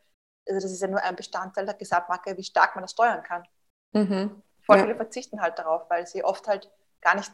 also 0.49 0.59
das 0.59 0.71
ist 0.71 0.81
ja 0.81 0.89
nur 0.89 1.01
ein 1.01 1.15
Bestandteil 1.15 1.65
der 1.65 1.75
Gesamtmarke, 1.75 2.35
wie 2.35 2.43
stark 2.43 2.75
man 2.75 2.83
das 2.83 2.91
steuern 2.91 3.23
kann. 3.23 3.43
Mhm. 3.93 4.41
Voll 4.65 4.77
ja. 4.77 4.83
viele 4.83 4.95
verzichten 4.97 5.41
halt 5.41 5.57
darauf, 5.57 5.89
weil 5.89 6.05
sie 6.05 6.25
oft 6.25 6.45
halt 6.49 6.69
gar 6.99 7.15
nicht 7.15 7.31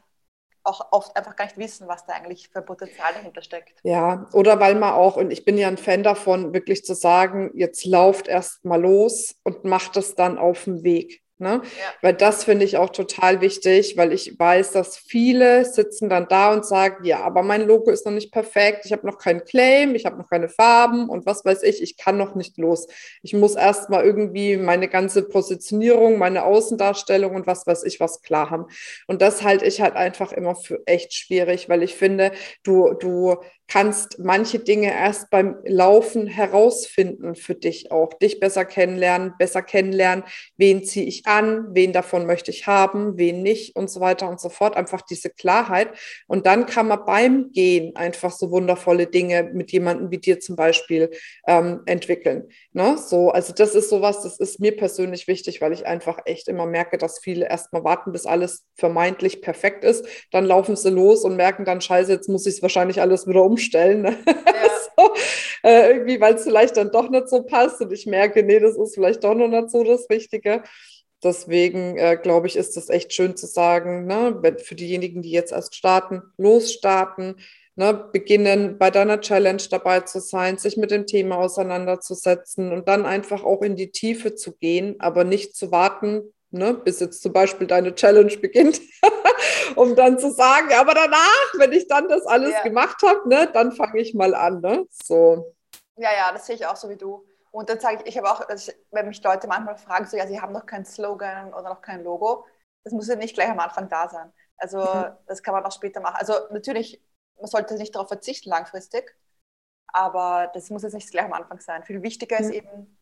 auch 0.63 0.91
oft 0.91 1.15
einfach 1.15 1.35
gar 1.35 1.45
nicht 1.45 1.57
wissen, 1.57 1.87
was 1.87 2.05
da 2.05 2.13
eigentlich 2.13 2.49
für 2.49 2.61
Potenzial 2.61 3.13
dahinter 3.13 3.41
steckt. 3.41 3.79
Ja, 3.83 4.27
oder 4.33 4.59
weil 4.59 4.73
man 4.75 4.93
auch, 4.93 5.15
und 5.15 5.31
ich 5.31 5.45
bin 5.45 5.59
ja 5.59 5.67
ein 5.67 5.77
Fan 5.77 6.01
davon, 6.01 6.53
wirklich 6.53 6.83
zu 6.83 6.95
sagen, 6.95 7.51
jetzt 7.53 7.85
lauft 7.85 8.27
erst 8.27 8.65
mal 8.65 8.81
los 8.81 9.35
und 9.43 9.63
macht 9.63 9.95
es 9.95 10.15
dann 10.15 10.39
auf 10.39 10.63
dem 10.63 10.83
Weg. 10.83 11.24
Ne? 11.37 11.61
Ja. 11.63 11.93
Weil 12.01 12.13
das 12.13 12.45
finde 12.45 12.63
ich 12.63 12.77
auch 12.77 12.91
total 12.91 13.41
wichtig, 13.41 13.97
weil 13.97 14.13
ich 14.13 14.39
weiß, 14.39 14.71
dass 14.71 14.95
viele 14.95 15.65
sitzen 15.65 16.07
dann 16.07 16.29
da 16.29 16.53
und 16.53 16.65
sagen, 16.65 17.03
ja, 17.03 17.19
aber 17.25 17.43
mein 17.43 17.67
Logo 17.67 17.91
ist 17.91 18.05
noch 18.05 18.13
nicht 18.13 18.31
perfekt, 18.31 18.85
ich 18.85 18.93
habe 18.93 19.05
noch 19.05 19.17
keinen 19.17 19.43
Claim, 19.43 19.95
ich 19.95 20.05
habe 20.05 20.17
noch 20.17 20.29
keine 20.29 20.47
Farben 20.47 21.09
und 21.09 21.25
was 21.25 21.43
weiß 21.43 21.63
ich, 21.63 21.81
ich 21.83 21.97
kann 21.97 22.15
noch 22.15 22.35
nicht 22.35 22.57
los. 22.57 22.87
Ich 23.21 23.33
muss 23.33 23.55
erst 23.55 23.89
mal 23.89 24.05
irgendwie 24.05 24.55
meine 24.55 24.87
ganze 24.87 25.23
Positionierung, 25.23 26.17
meine 26.17 26.45
Außendarstellung 26.45 27.35
und 27.35 27.47
was 27.47 27.67
weiß 27.67 27.83
ich 27.83 27.99
was 27.99 28.21
klar 28.21 28.49
haben. 28.49 28.67
Und 29.07 29.21
das 29.21 29.43
halte 29.43 29.65
ich 29.65 29.81
halt 29.81 29.97
einfach 29.97 30.31
immer 30.31 30.55
für 30.55 30.83
echt 30.85 31.13
schwierig, 31.13 31.67
weil 31.67 31.83
ich 31.83 31.95
finde, 31.95 32.31
du, 32.63 32.93
du 32.93 33.35
kannst 33.67 34.19
manche 34.19 34.59
Dinge 34.59 34.93
erst 34.93 35.29
beim 35.29 35.57
Laufen 35.65 36.27
herausfinden 36.27 37.35
für 37.35 37.55
dich 37.55 37.91
auch, 37.91 38.13
dich 38.13 38.39
besser 38.39 38.65
kennenlernen, 38.65 39.33
besser 39.39 39.61
kennenlernen, 39.61 40.23
wen 40.57 40.83
ziehe 40.83 41.05
ich 41.05 41.24
an, 41.27 41.67
wen 41.71 41.93
davon 41.93 42.25
möchte 42.25 42.51
ich 42.51 42.67
haben, 42.67 43.17
wen 43.17 43.43
nicht 43.43 43.75
und 43.75 43.89
so 43.89 43.99
weiter 43.99 44.29
und 44.29 44.39
so 44.39 44.49
fort. 44.49 44.75
Einfach 44.75 45.01
diese 45.01 45.29
Klarheit. 45.29 45.89
Und 46.27 46.45
dann 46.45 46.65
kann 46.65 46.87
man 46.87 47.05
beim 47.05 47.51
Gehen 47.51 47.95
einfach 47.95 48.31
so 48.31 48.51
wundervolle 48.51 49.07
Dinge 49.07 49.51
mit 49.53 49.71
jemandem 49.71 50.11
wie 50.11 50.17
dir 50.17 50.39
zum 50.39 50.55
Beispiel 50.55 51.11
ähm, 51.47 51.81
entwickeln. 51.85 52.49
Ne? 52.73 52.97
So, 52.97 53.29
also 53.31 53.53
das 53.53 53.75
ist 53.75 53.89
sowas, 53.89 54.23
das 54.23 54.39
ist 54.39 54.59
mir 54.59 54.75
persönlich 54.75 55.27
wichtig, 55.27 55.61
weil 55.61 55.73
ich 55.73 55.85
einfach 55.85 56.19
echt 56.25 56.47
immer 56.47 56.65
merke, 56.65 56.97
dass 56.97 57.19
viele 57.19 57.47
erstmal 57.49 57.83
warten, 57.83 58.11
bis 58.11 58.25
alles 58.25 58.65
vermeintlich 58.75 59.41
perfekt 59.41 59.83
ist. 59.83 60.05
Dann 60.31 60.45
laufen 60.45 60.75
sie 60.75 60.89
los 60.89 61.23
und 61.23 61.35
merken 61.35 61.65
dann, 61.65 61.81
scheiße, 61.81 62.11
jetzt 62.11 62.29
muss 62.29 62.45
ich 62.45 62.55
es 62.55 62.61
wahrscheinlich 62.61 63.01
alles 63.01 63.27
wieder 63.27 63.43
umstellen. 63.43 64.01
Ne? 64.01 64.17
Ja. 64.25 64.69
so, 64.97 65.13
äh, 65.63 65.91
irgendwie, 65.91 66.19
weil 66.21 66.35
es 66.35 66.43
vielleicht 66.43 66.77
dann 66.77 66.91
doch 66.91 67.09
nicht 67.09 67.29
so 67.29 67.43
passt 67.43 67.81
und 67.81 67.91
ich 67.91 68.05
merke, 68.05 68.43
nee, 68.43 68.59
das 68.59 68.77
ist 68.77 68.95
vielleicht 68.95 69.23
doch 69.23 69.33
noch 69.33 69.47
nicht 69.47 69.69
so 69.71 69.83
das 69.83 70.09
Richtige. 70.09 70.63
Deswegen 71.25 71.97
äh, 71.97 72.17
glaube 72.21 72.45
ich, 72.45 72.55
ist 72.55 72.77
es 72.77 72.89
echt 72.89 73.11
schön 73.11 73.35
zu 73.35 73.47
sagen, 73.47 74.05
ne, 74.05 74.39
für 74.63 74.75
diejenigen, 74.75 75.23
die 75.23 75.31
jetzt 75.31 75.51
erst 75.51 75.73
starten, 75.73 76.21
losstarten, 76.37 77.37
ne, 77.75 77.93
beginnen, 78.13 78.77
bei 78.77 78.91
deiner 78.91 79.19
Challenge 79.19 79.63
dabei 79.71 80.01
zu 80.01 80.19
sein, 80.19 80.59
sich 80.59 80.77
mit 80.77 80.91
dem 80.91 81.07
Thema 81.07 81.37
auseinanderzusetzen 81.37 82.71
und 82.71 82.87
dann 82.87 83.07
einfach 83.07 83.43
auch 83.43 83.63
in 83.63 83.75
die 83.75 83.89
Tiefe 83.89 84.35
zu 84.35 84.55
gehen, 84.55 84.97
aber 84.99 85.23
nicht 85.23 85.55
zu 85.55 85.71
warten, 85.71 86.31
ne, 86.51 86.75
bis 86.75 86.99
jetzt 86.99 87.23
zum 87.23 87.33
Beispiel 87.33 87.65
deine 87.65 87.95
Challenge 87.95 88.37
beginnt, 88.37 88.79
um 89.75 89.95
dann 89.95 90.19
zu 90.19 90.31
sagen, 90.31 90.73
aber 90.73 90.93
danach, 90.93 91.53
wenn 91.57 91.71
ich 91.71 91.87
dann 91.87 92.07
das 92.07 92.27
alles 92.27 92.51
ja. 92.51 92.61
gemacht 92.61 93.01
habe, 93.03 93.27
ne, 93.27 93.49
dann 93.51 93.71
fange 93.71 93.99
ich 93.99 94.13
mal 94.13 94.35
an. 94.35 94.61
Ne? 94.61 94.85
So. 94.91 95.55
Ja, 95.97 96.09
ja, 96.15 96.31
das 96.31 96.45
sehe 96.45 96.55
ich 96.55 96.67
auch 96.67 96.75
so 96.75 96.87
wie 96.87 96.97
du. 96.97 97.25
Und 97.55 97.69
dann 97.69 97.79
sage 97.79 98.01
ich, 98.01 98.07
ich 98.07 98.17
habe 98.17 98.29
auch, 98.29 98.41
also 98.49 98.73
wenn 98.91 99.07
mich 99.07 99.23
Leute 99.23 99.47
manchmal 99.47 99.77
fragen, 99.77 100.05
so, 100.05 100.17
ja, 100.17 100.27
sie 100.27 100.41
haben 100.41 100.51
noch 100.51 100.65
keinen 100.65 100.83
Slogan 100.83 101.53
oder 101.53 101.69
noch 101.69 101.81
kein 101.81 102.03
Logo, 102.03 102.45
das 102.83 102.91
muss 102.91 103.07
ja 103.07 103.15
nicht 103.15 103.33
gleich 103.33 103.49
am 103.49 103.59
Anfang 103.59 103.87
da 103.87 104.09
sein. 104.09 104.33
Also 104.57 104.79
mhm. 104.79 105.15
das 105.25 105.41
kann 105.41 105.53
man 105.53 105.63
auch 105.63 105.71
später 105.71 106.01
machen. 106.01 106.17
Also 106.19 106.33
natürlich, 106.51 107.01
man 107.37 107.47
sollte 107.47 107.75
nicht 107.75 107.95
darauf 107.95 108.09
verzichten 108.09 108.49
langfristig, 108.49 109.15
aber 109.87 110.51
das 110.53 110.69
muss 110.69 110.83
jetzt 110.83 110.95
nicht 110.95 111.09
gleich 111.09 111.23
am 111.23 111.31
Anfang 111.31 111.61
sein. 111.61 111.85
Viel 111.85 112.03
wichtiger 112.03 112.37
mhm. 112.39 112.43
ist 112.43 112.51
eben, 112.51 112.97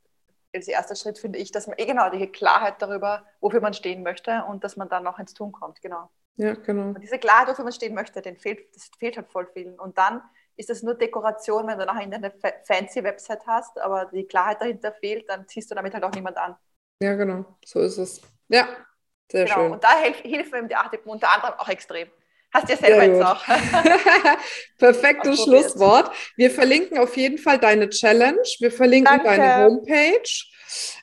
als 0.54 0.68
erster 0.68 0.96
Schritt 0.96 1.18
finde 1.18 1.40
ich, 1.40 1.52
dass 1.52 1.66
man 1.66 1.80
eh 1.80 1.88
genau 1.88 2.12
die 2.12 2.32
Klarheit 2.32 2.80
darüber, 2.80 3.26
wofür 3.42 3.60
man 3.60 3.74
stehen 3.74 4.04
möchte 4.04 4.44
und 4.48 4.64
dass 4.64 4.78
man 4.78 4.88
dann 4.88 5.02
noch 5.02 5.18
ins 5.18 5.34
Tun 5.34 5.52
kommt, 5.52 5.82
genau. 5.82 6.12
Ja, 6.36 6.54
genau. 6.54 6.90
Und 6.90 7.02
diese 7.02 7.18
Klarheit, 7.18 7.48
wofür 7.48 7.64
man 7.64 7.74
stehen 7.74 7.96
möchte, 7.96 8.22
den 8.22 8.38
fehlt, 8.38 8.76
das 8.76 8.92
fehlt 9.00 9.18
halt 9.18 9.32
voll 9.32 9.48
vielen. 9.48 9.80
Und 9.80 9.98
dann 9.98 10.22
ist 10.56 10.70
es 10.70 10.84
nur 10.84 10.96
Dekoration, 10.96 11.68
wenn 11.68 11.80
du 11.80 11.86
nachher 11.86 12.02
eine 12.02 12.34
fancy 12.66 13.04
Website 13.04 13.46
hast, 13.48 13.78
aber 13.80 14.06
die 14.06 14.26
Klarheit 14.26 14.62
dahinter 14.62 14.92
fehlt, 14.94 15.28
dann 15.30 15.48
ziehst 15.48 15.72
du 15.72 15.76
damit 15.76 15.94
halt 15.94 16.04
auch 16.04 16.12
niemand 16.12 16.38
an. 16.38 16.56
Ja, 17.02 17.16
genau, 17.16 17.46
so 17.66 17.80
ist 17.80 17.98
es. 17.98 18.22
Ja, 18.50 18.68
sehr 19.32 19.46
genau. 19.46 19.56
schön. 19.56 19.72
Und 19.72 19.84
da 19.84 20.00
hilf, 20.00 20.18
hilft 20.18 20.52
mir 20.52 20.68
die 20.68 20.76
Artikel 20.76 21.08
unter 21.10 21.32
anderem 21.32 21.56
auch 21.58 21.70
extrem. 21.70 22.08
Hast 22.54 22.70
du 22.70 22.74
ja 22.74 22.78
selber 22.78 23.04
jetzt 23.04 23.24
auch. 23.24 23.44
Perfektes 24.78 25.42
Schlusswort. 25.44 26.12
Wir 26.36 26.52
verlinken 26.52 27.00
auf 27.00 27.18
jeden 27.18 27.40
Fall 27.40 27.58
deine 27.58 27.90
Challenge. 27.90 28.44
Wir 28.60 28.72
verlinken 28.72 29.22
Danke. 29.24 29.26
deine 29.26 29.66
Homepage. 29.66 30.30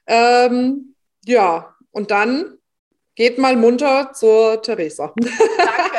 Ähm, 0.07 0.95
ja, 1.25 1.75
und 1.91 2.13
dann 2.13 2.59
geht 3.17 3.39
mal 3.39 3.57
munter 3.57 4.13
zur 4.13 4.63
Theresa. 4.63 5.13
Danke. 5.19 5.90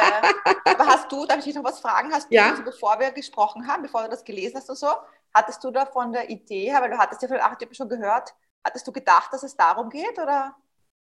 Aber 0.65 0.85
hast 0.85 1.11
du, 1.11 1.25
darf 1.25 1.39
ich 1.39 1.45
dich 1.45 1.55
noch 1.55 1.63
was 1.63 1.79
fragen? 1.79 2.11
Hast 2.11 2.31
du, 2.31 2.35
ja? 2.35 2.51
also 2.51 2.63
bevor 2.63 2.99
wir 2.99 3.11
gesprochen 3.11 3.67
haben, 3.67 3.83
bevor 3.83 4.03
du 4.03 4.09
das 4.09 4.23
gelesen 4.23 4.57
hast 4.57 4.69
und 4.69 4.77
so, 4.77 4.87
hattest 5.33 5.63
du 5.63 5.71
da 5.71 5.85
von 5.85 6.11
der 6.11 6.29
Idee 6.29 6.73
weil 6.73 6.89
du 6.89 6.97
hattest 6.97 7.21
ja 7.21 7.27
von 7.27 7.37
Archetypen 7.37 7.75
schon 7.75 7.89
gehört, 7.89 8.33
hattest 8.63 8.87
du 8.87 8.91
gedacht, 8.91 9.31
dass 9.31 9.43
es 9.43 9.55
darum 9.55 9.89
geht 9.89 10.19
oder, 10.19 10.55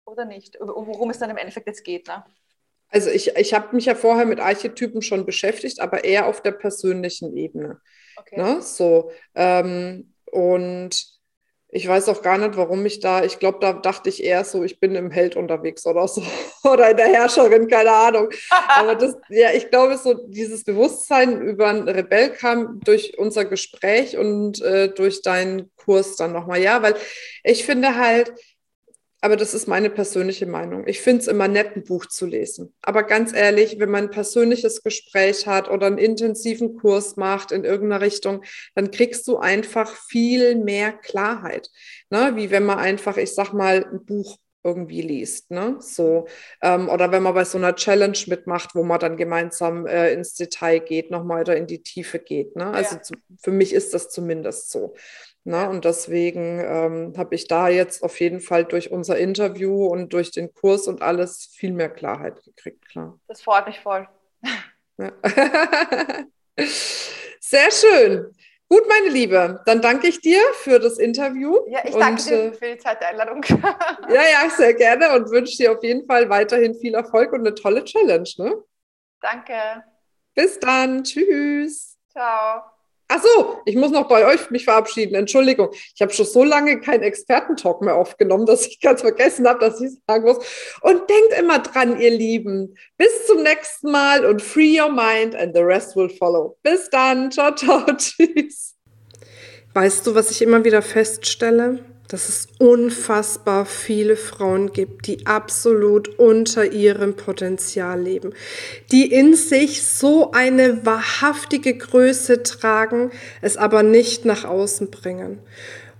oder 0.06 0.26
nicht? 0.26 0.58
Worum 0.60 1.10
es 1.10 1.20
dann 1.20 1.30
im 1.30 1.38
Endeffekt 1.38 1.68
jetzt 1.68 1.84
geht, 1.84 2.08
ne? 2.08 2.24
Also 2.90 3.10
ich, 3.10 3.36
ich 3.36 3.56
habe 3.56 3.76
mich 3.76 3.86
ja 3.86 3.96
vorher 3.96 4.26
mit 4.26 4.40
Archetypen 4.40 5.02
schon 5.02 5.26
beschäftigt, 5.26 5.80
aber 5.80 6.04
eher 6.04 6.28
auf 6.28 6.42
der 6.42 6.52
persönlichen 6.52 7.36
Ebene. 7.36 7.82
Okay. 8.18 8.38
Ne? 8.38 8.62
So, 8.62 9.12
ähm, 9.34 10.14
und 10.32 11.04
ich 11.76 11.88
weiß 11.88 12.08
auch 12.10 12.22
gar 12.22 12.38
nicht, 12.38 12.56
warum 12.56 12.86
ich 12.86 13.00
da, 13.00 13.24
ich 13.24 13.40
glaube, 13.40 13.58
da 13.60 13.74
dachte 13.74 14.08
ich 14.08 14.24
eher 14.24 14.46
so, 14.46 14.64
ich 14.64 14.80
bin 14.80 14.94
im 14.94 15.10
Held 15.10 15.36
unterwegs 15.36 15.86
oder 15.88 16.08
so. 16.08 16.24
oder 16.64 16.92
in 16.92 16.98
der 16.98 17.08
Herrscherin, 17.08 17.68
keine 17.68 17.92
Ahnung. 17.92 18.30
Aber 18.68 18.94
das, 18.94 19.18
ja, 19.30 19.52
ich 19.54 19.72
glaube, 19.72 19.98
so 19.98 20.14
dieses 20.28 20.64
Bewusstsein 20.64 21.42
über 21.42 21.68
einen 21.68 21.90
Rebell 21.90 22.30
kam 22.30 22.80
durch 22.86 23.18
unser 23.18 23.46
Gespräch 23.46 24.18
und 24.18 24.62
äh, 24.62 24.90
durch 24.90 25.24
deinen 25.24 25.72
Kurs 25.76 26.16
dann 26.16 26.32
nochmal. 26.32 26.62
Ja, 26.62 26.84
weil 26.84 26.96
ich 27.44 27.66
finde 27.66 27.96
halt, 27.96 28.32
aber 29.24 29.38
das 29.38 29.54
ist 29.54 29.70
meine 29.70 29.90
persönliche 29.90 30.46
Meinung. 30.46 30.86
Ich 30.86 31.00
finde 31.00 31.22
es 31.22 31.28
immer 31.30 31.48
nett, 31.48 31.78
ein 31.78 31.86
Buch 31.86 32.08
zu 32.08 32.26
lesen. 32.26 32.76
Aber 32.82 33.04
ganz 33.04 33.32
ehrlich, 33.32 33.80
wenn 33.80 33.90
man 33.90 34.04
ein 34.04 34.12
persönliches 34.12 34.84
Gespräch 34.84 35.48
hat 35.48 35.70
oder 35.70 35.88
einen 35.88 35.98
intensiven 35.98 36.76
Kurs 36.76 37.16
macht 37.16 37.54
in 37.54 37.64
irgendeiner 37.64 38.02
Richtung, 38.02 38.44
dann 38.76 38.92
kriegst 38.92 39.26
du 39.30 39.38
einfach 39.38 39.96
viel 39.96 40.58
mehr 40.58 40.92
Klarheit. 40.92 41.70
Ne? 42.10 42.34
Wie 42.36 42.52
wenn 42.52 42.66
man 42.66 42.80
einfach, 42.80 43.16
ich 43.16 43.34
sag 43.34 43.54
mal, 43.54 43.86
ein 43.86 44.04
Buch 44.04 44.40
irgendwie 44.62 45.02
liest. 45.02 45.52
Ne? 45.52 45.78
So, 45.80 46.28
ähm, 46.62 46.90
oder 46.90 47.14
wenn 47.14 47.24
man 47.24 47.34
bei 47.34 47.46
so 47.46 47.58
einer 47.58 47.76
Challenge 47.76 48.18
mitmacht, 48.28 48.76
wo 48.76 48.84
man 48.84 49.00
dann 49.00 49.16
gemeinsam 49.16 49.88
äh, 49.88 50.12
ins 50.12 50.36
Detail 50.36 50.80
geht, 50.80 51.12
nochmal 51.12 51.42
oder 51.42 51.56
in 51.56 51.68
die 51.68 51.82
Tiefe 51.82 52.20
geht. 52.20 52.58
Ne? 52.58 52.68
Also 52.68 52.96
ja. 52.98 53.02
zu, 53.02 53.14
für 53.42 53.52
mich 53.52 53.74
ist 53.74 53.94
das 53.94 54.10
zumindest 54.10 54.70
so. 54.70 54.96
Ne? 55.46 55.70
Und 55.70 55.84
deswegen 55.86 56.60
ähm, 56.60 57.14
habe 57.18 57.36
ich 57.36 57.48
da 57.48 57.68
jetzt 57.68 58.04
auf 58.04 58.20
jeden 58.20 58.40
Fall 58.40 58.64
durch 58.64 58.92
unser 58.92 59.18
Interview 59.18 59.88
und 59.88 60.14
durch 60.14 60.32
den 60.32 60.54
Kurs 60.54 60.88
und 60.88 61.02
alles 61.02 61.46
viel 61.54 61.74
mehr 61.74 61.90
Klarheit 61.90 62.42
gekriegt. 62.44 62.88
Klar. 62.88 63.20
Das 63.28 63.42
freut 63.42 63.68
mich 63.68 63.80
voll. 63.80 64.08
Ja. 64.98 65.12
Sehr 67.40 67.72
schön. 67.72 68.34
Gut, 68.70 68.88
meine 68.88 69.10
Liebe, 69.10 69.62
dann 69.66 69.82
danke 69.82 70.08
ich 70.08 70.20
dir 70.22 70.42
für 70.54 70.80
das 70.80 70.98
Interview. 70.98 71.60
Ja, 71.68 71.82
ich 71.84 71.94
danke 71.94 72.22
und, 72.22 72.30
dir 72.30 72.44
äh, 72.46 72.54
für 72.54 72.66
die 72.74 72.78
zweite 72.78 73.06
Einladung. 73.06 73.44
ja, 74.10 74.22
ja, 74.32 74.50
sehr 74.50 74.74
gerne 74.74 75.14
und 75.14 75.30
wünsche 75.30 75.58
dir 75.58 75.74
auf 75.74 75.84
jeden 75.84 76.08
Fall 76.08 76.28
weiterhin 76.30 76.74
viel 76.74 76.96
Erfolg 76.96 77.34
und 77.34 77.42
eine 77.42 77.54
tolle 77.54 77.84
Challenge. 77.84 78.30
Ne? 78.38 78.64
Danke. 79.22 79.84
Bis 80.34 80.60
dann. 80.60 81.04
Tschüss. 81.04 82.00
Ciao. 82.10 82.73
Ach 83.08 83.22
so, 83.22 83.60
ich 83.66 83.76
muss 83.76 83.92
noch 83.92 84.08
bei 84.08 84.26
euch 84.26 84.50
mich 84.50 84.66
verabschieden. 84.66 85.16
Entschuldigung, 85.16 85.70
ich 85.74 86.02
habe 86.02 86.12
schon 86.14 86.26
so 86.26 86.44
lange 86.44 86.80
keinen 86.80 87.04
Expertentalk 87.04 87.82
mehr 87.82 87.96
aufgenommen, 87.96 88.46
dass 88.46 88.66
ich 88.66 88.80
ganz 88.80 89.02
vergessen 89.02 89.48
habe, 89.48 89.60
dass 89.60 89.80
ich 89.82 89.92
sagen 90.08 90.24
muss. 90.24 90.38
Und 90.82 91.10
denkt 91.10 91.40
immer 91.40 91.60
dran, 91.60 92.00
ihr 92.00 92.12
Lieben. 92.12 92.76
Bis 92.98 93.28
zum 93.28 93.44
nächsten 93.44 93.92
Mal 93.92 94.26
und 94.26 94.42
free 94.42 94.80
your 94.80 94.90
mind 94.90 95.36
and 95.36 95.56
the 95.56 95.62
rest 95.62 95.96
will 95.96 96.10
follow. 96.10 96.58
Bis 96.64 96.90
dann. 96.90 97.32
Ciao, 97.32 97.54
ciao. 97.54 97.86
Tschüss. 97.98 98.76
Weißt 99.74 100.06
du, 100.06 100.16
was 100.16 100.32
ich 100.32 100.42
immer 100.42 100.64
wieder 100.64 100.82
feststelle? 100.82 101.93
Dass 102.14 102.30
es 102.30 102.48
unfassbar 102.60 103.66
viele 103.66 104.16
Frauen 104.16 104.72
gibt, 104.72 105.08
die 105.08 105.26
absolut 105.26 106.20
unter 106.20 106.72
ihrem 106.72 107.16
Potenzial 107.16 108.00
leben, 108.00 108.34
die 108.92 109.12
in 109.12 109.34
sich 109.34 109.82
so 109.82 110.32
eine 110.32 110.86
wahrhaftige 110.86 111.76
Größe 111.76 112.44
tragen, 112.44 113.10
es 113.42 113.58
aber 113.58 113.82
nicht 113.82 114.26
nach 114.26 114.46
außen 114.46 114.92
bringen. 114.92 115.40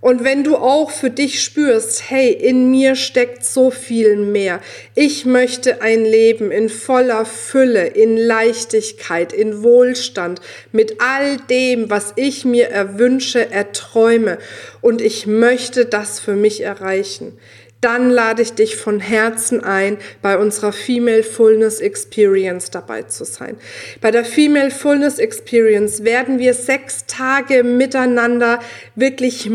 Und 0.04 0.22
wenn 0.22 0.44
du 0.44 0.58
auch 0.58 0.90
für 0.90 1.08
dich 1.08 1.42
spürst, 1.42 2.10
hey, 2.10 2.30
in 2.30 2.70
mir 2.70 2.94
steckt 2.94 3.42
so 3.42 3.70
viel 3.70 4.16
mehr. 4.16 4.60
Ich 4.94 5.24
möchte 5.24 5.80
ein 5.80 6.04
Leben 6.04 6.50
in 6.50 6.68
voller 6.68 7.24
Fülle, 7.24 7.86
in 7.86 8.18
Leichtigkeit, 8.18 9.32
in 9.32 9.62
Wohlstand, 9.62 10.42
mit 10.72 11.00
all 11.00 11.38
dem, 11.48 11.88
was 11.88 12.12
ich 12.16 12.44
mir 12.44 12.68
erwünsche, 12.68 13.50
erträume. 13.50 14.36
Und 14.82 15.00
ich 15.00 15.26
möchte 15.26 15.86
das 15.86 16.20
für 16.20 16.36
mich 16.36 16.60
erreichen 16.60 17.38
dann 17.84 18.08
lade 18.08 18.40
ich 18.40 18.54
dich 18.54 18.76
von 18.76 18.98
Herzen 18.98 19.62
ein, 19.62 19.98
bei 20.22 20.38
unserer 20.38 20.72
Female 20.72 21.22
Fullness 21.22 21.80
Experience 21.80 22.70
dabei 22.70 23.02
zu 23.02 23.24
sein. 23.24 23.58
Bei 24.00 24.10
der 24.10 24.24
Female 24.24 24.70
Fullness 24.70 25.18
Experience 25.18 26.02
werden 26.02 26.38
wir 26.38 26.54
sechs 26.54 27.04
Tage 27.06 27.62
miteinander 27.62 28.60
wirklich 28.94 29.50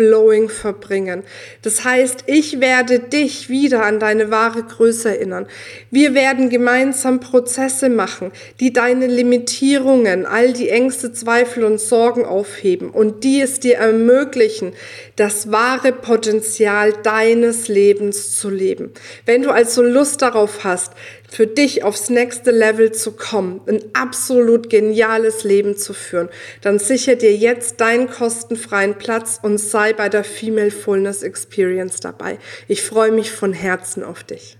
mind-blowing 0.00 0.48
verbringen. 0.48 1.22
Das 1.62 1.84
heißt, 1.84 2.24
ich 2.26 2.60
werde 2.60 2.98
dich 2.98 3.48
wieder 3.48 3.84
an 3.84 4.00
deine 4.00 4.30
wahre 4.30 4.62
Größe 4.62 5.10
erinnern. 5.10 5.46
Wir 5.90 6.14
werden 6.14 6.50
gemeinsam 6.50 7.20
Prozesse 7.20 7.88
machen, 7.88 8.32
die 8.58 8.72
deine 8.72 9.06
Limitierungen, 9.06 10.26
all 10.26 10.52
die 10.52 10.70
Ängste, 10.70 11.12
Zweifel 11.12 11.64
und 11.64 11.80
Sorgen 11.80 12.24
aufheben 12.24 12.90
und 12.90 13.24
die 13.24 13.40
es 13.40 13.60
dir 13.60 13.76
ermöglichen, 13.76 14.72
das 15.16 15.52
wahre 15.52 15.92
Potenzial 15.92 16.92
deines 17.02 17.68
Lebens 17.68 18.38
zu 18.38 18.48
leben. 18.48 18.92
Wenn 19.26 19.42
du 19.42 19.50
also 19.50 19.82
Lust 19.82 20.22
darauf 20.22 20.64
hast, 20.64 20.92
für 21.30 21.46
dich 21.46 21.84
aufs 21.84 22.10
nächste 22.10 22.50
Level 22.50 22.92
zu 22.92 23.12
kommen, 23.12 23.60
ein 23.66 23.82
absolut 23.92 24.68
geniales 24.68 25.44
Leben 25.44 25.76
zu 25.76 25.94
führen, 25.94 26.28
dann 26.60 26.78
sicher 26.78 27.16
dir 27.16 27.34
jetzt 27.34 27.80
deinen 27.80 28.10
kostenfreien 28.10 28.96
Platz 28.96 29.38
und 29.42 29.58
sei 29.58 29.92
bei 29.92 30.08
der 30.08 30.24
Female 30.24 30.70
Fullness 30.70 31.22
Experience 31.22 32.00
dabei. 32.00 32.38
Ich 32.68 32.82
freue 32.82 33.12
mich 33.12 33.30
von 33.30 33.52
Herzen 33.52 34.02
auf 34.02 34.24
dich. 34.24 34.59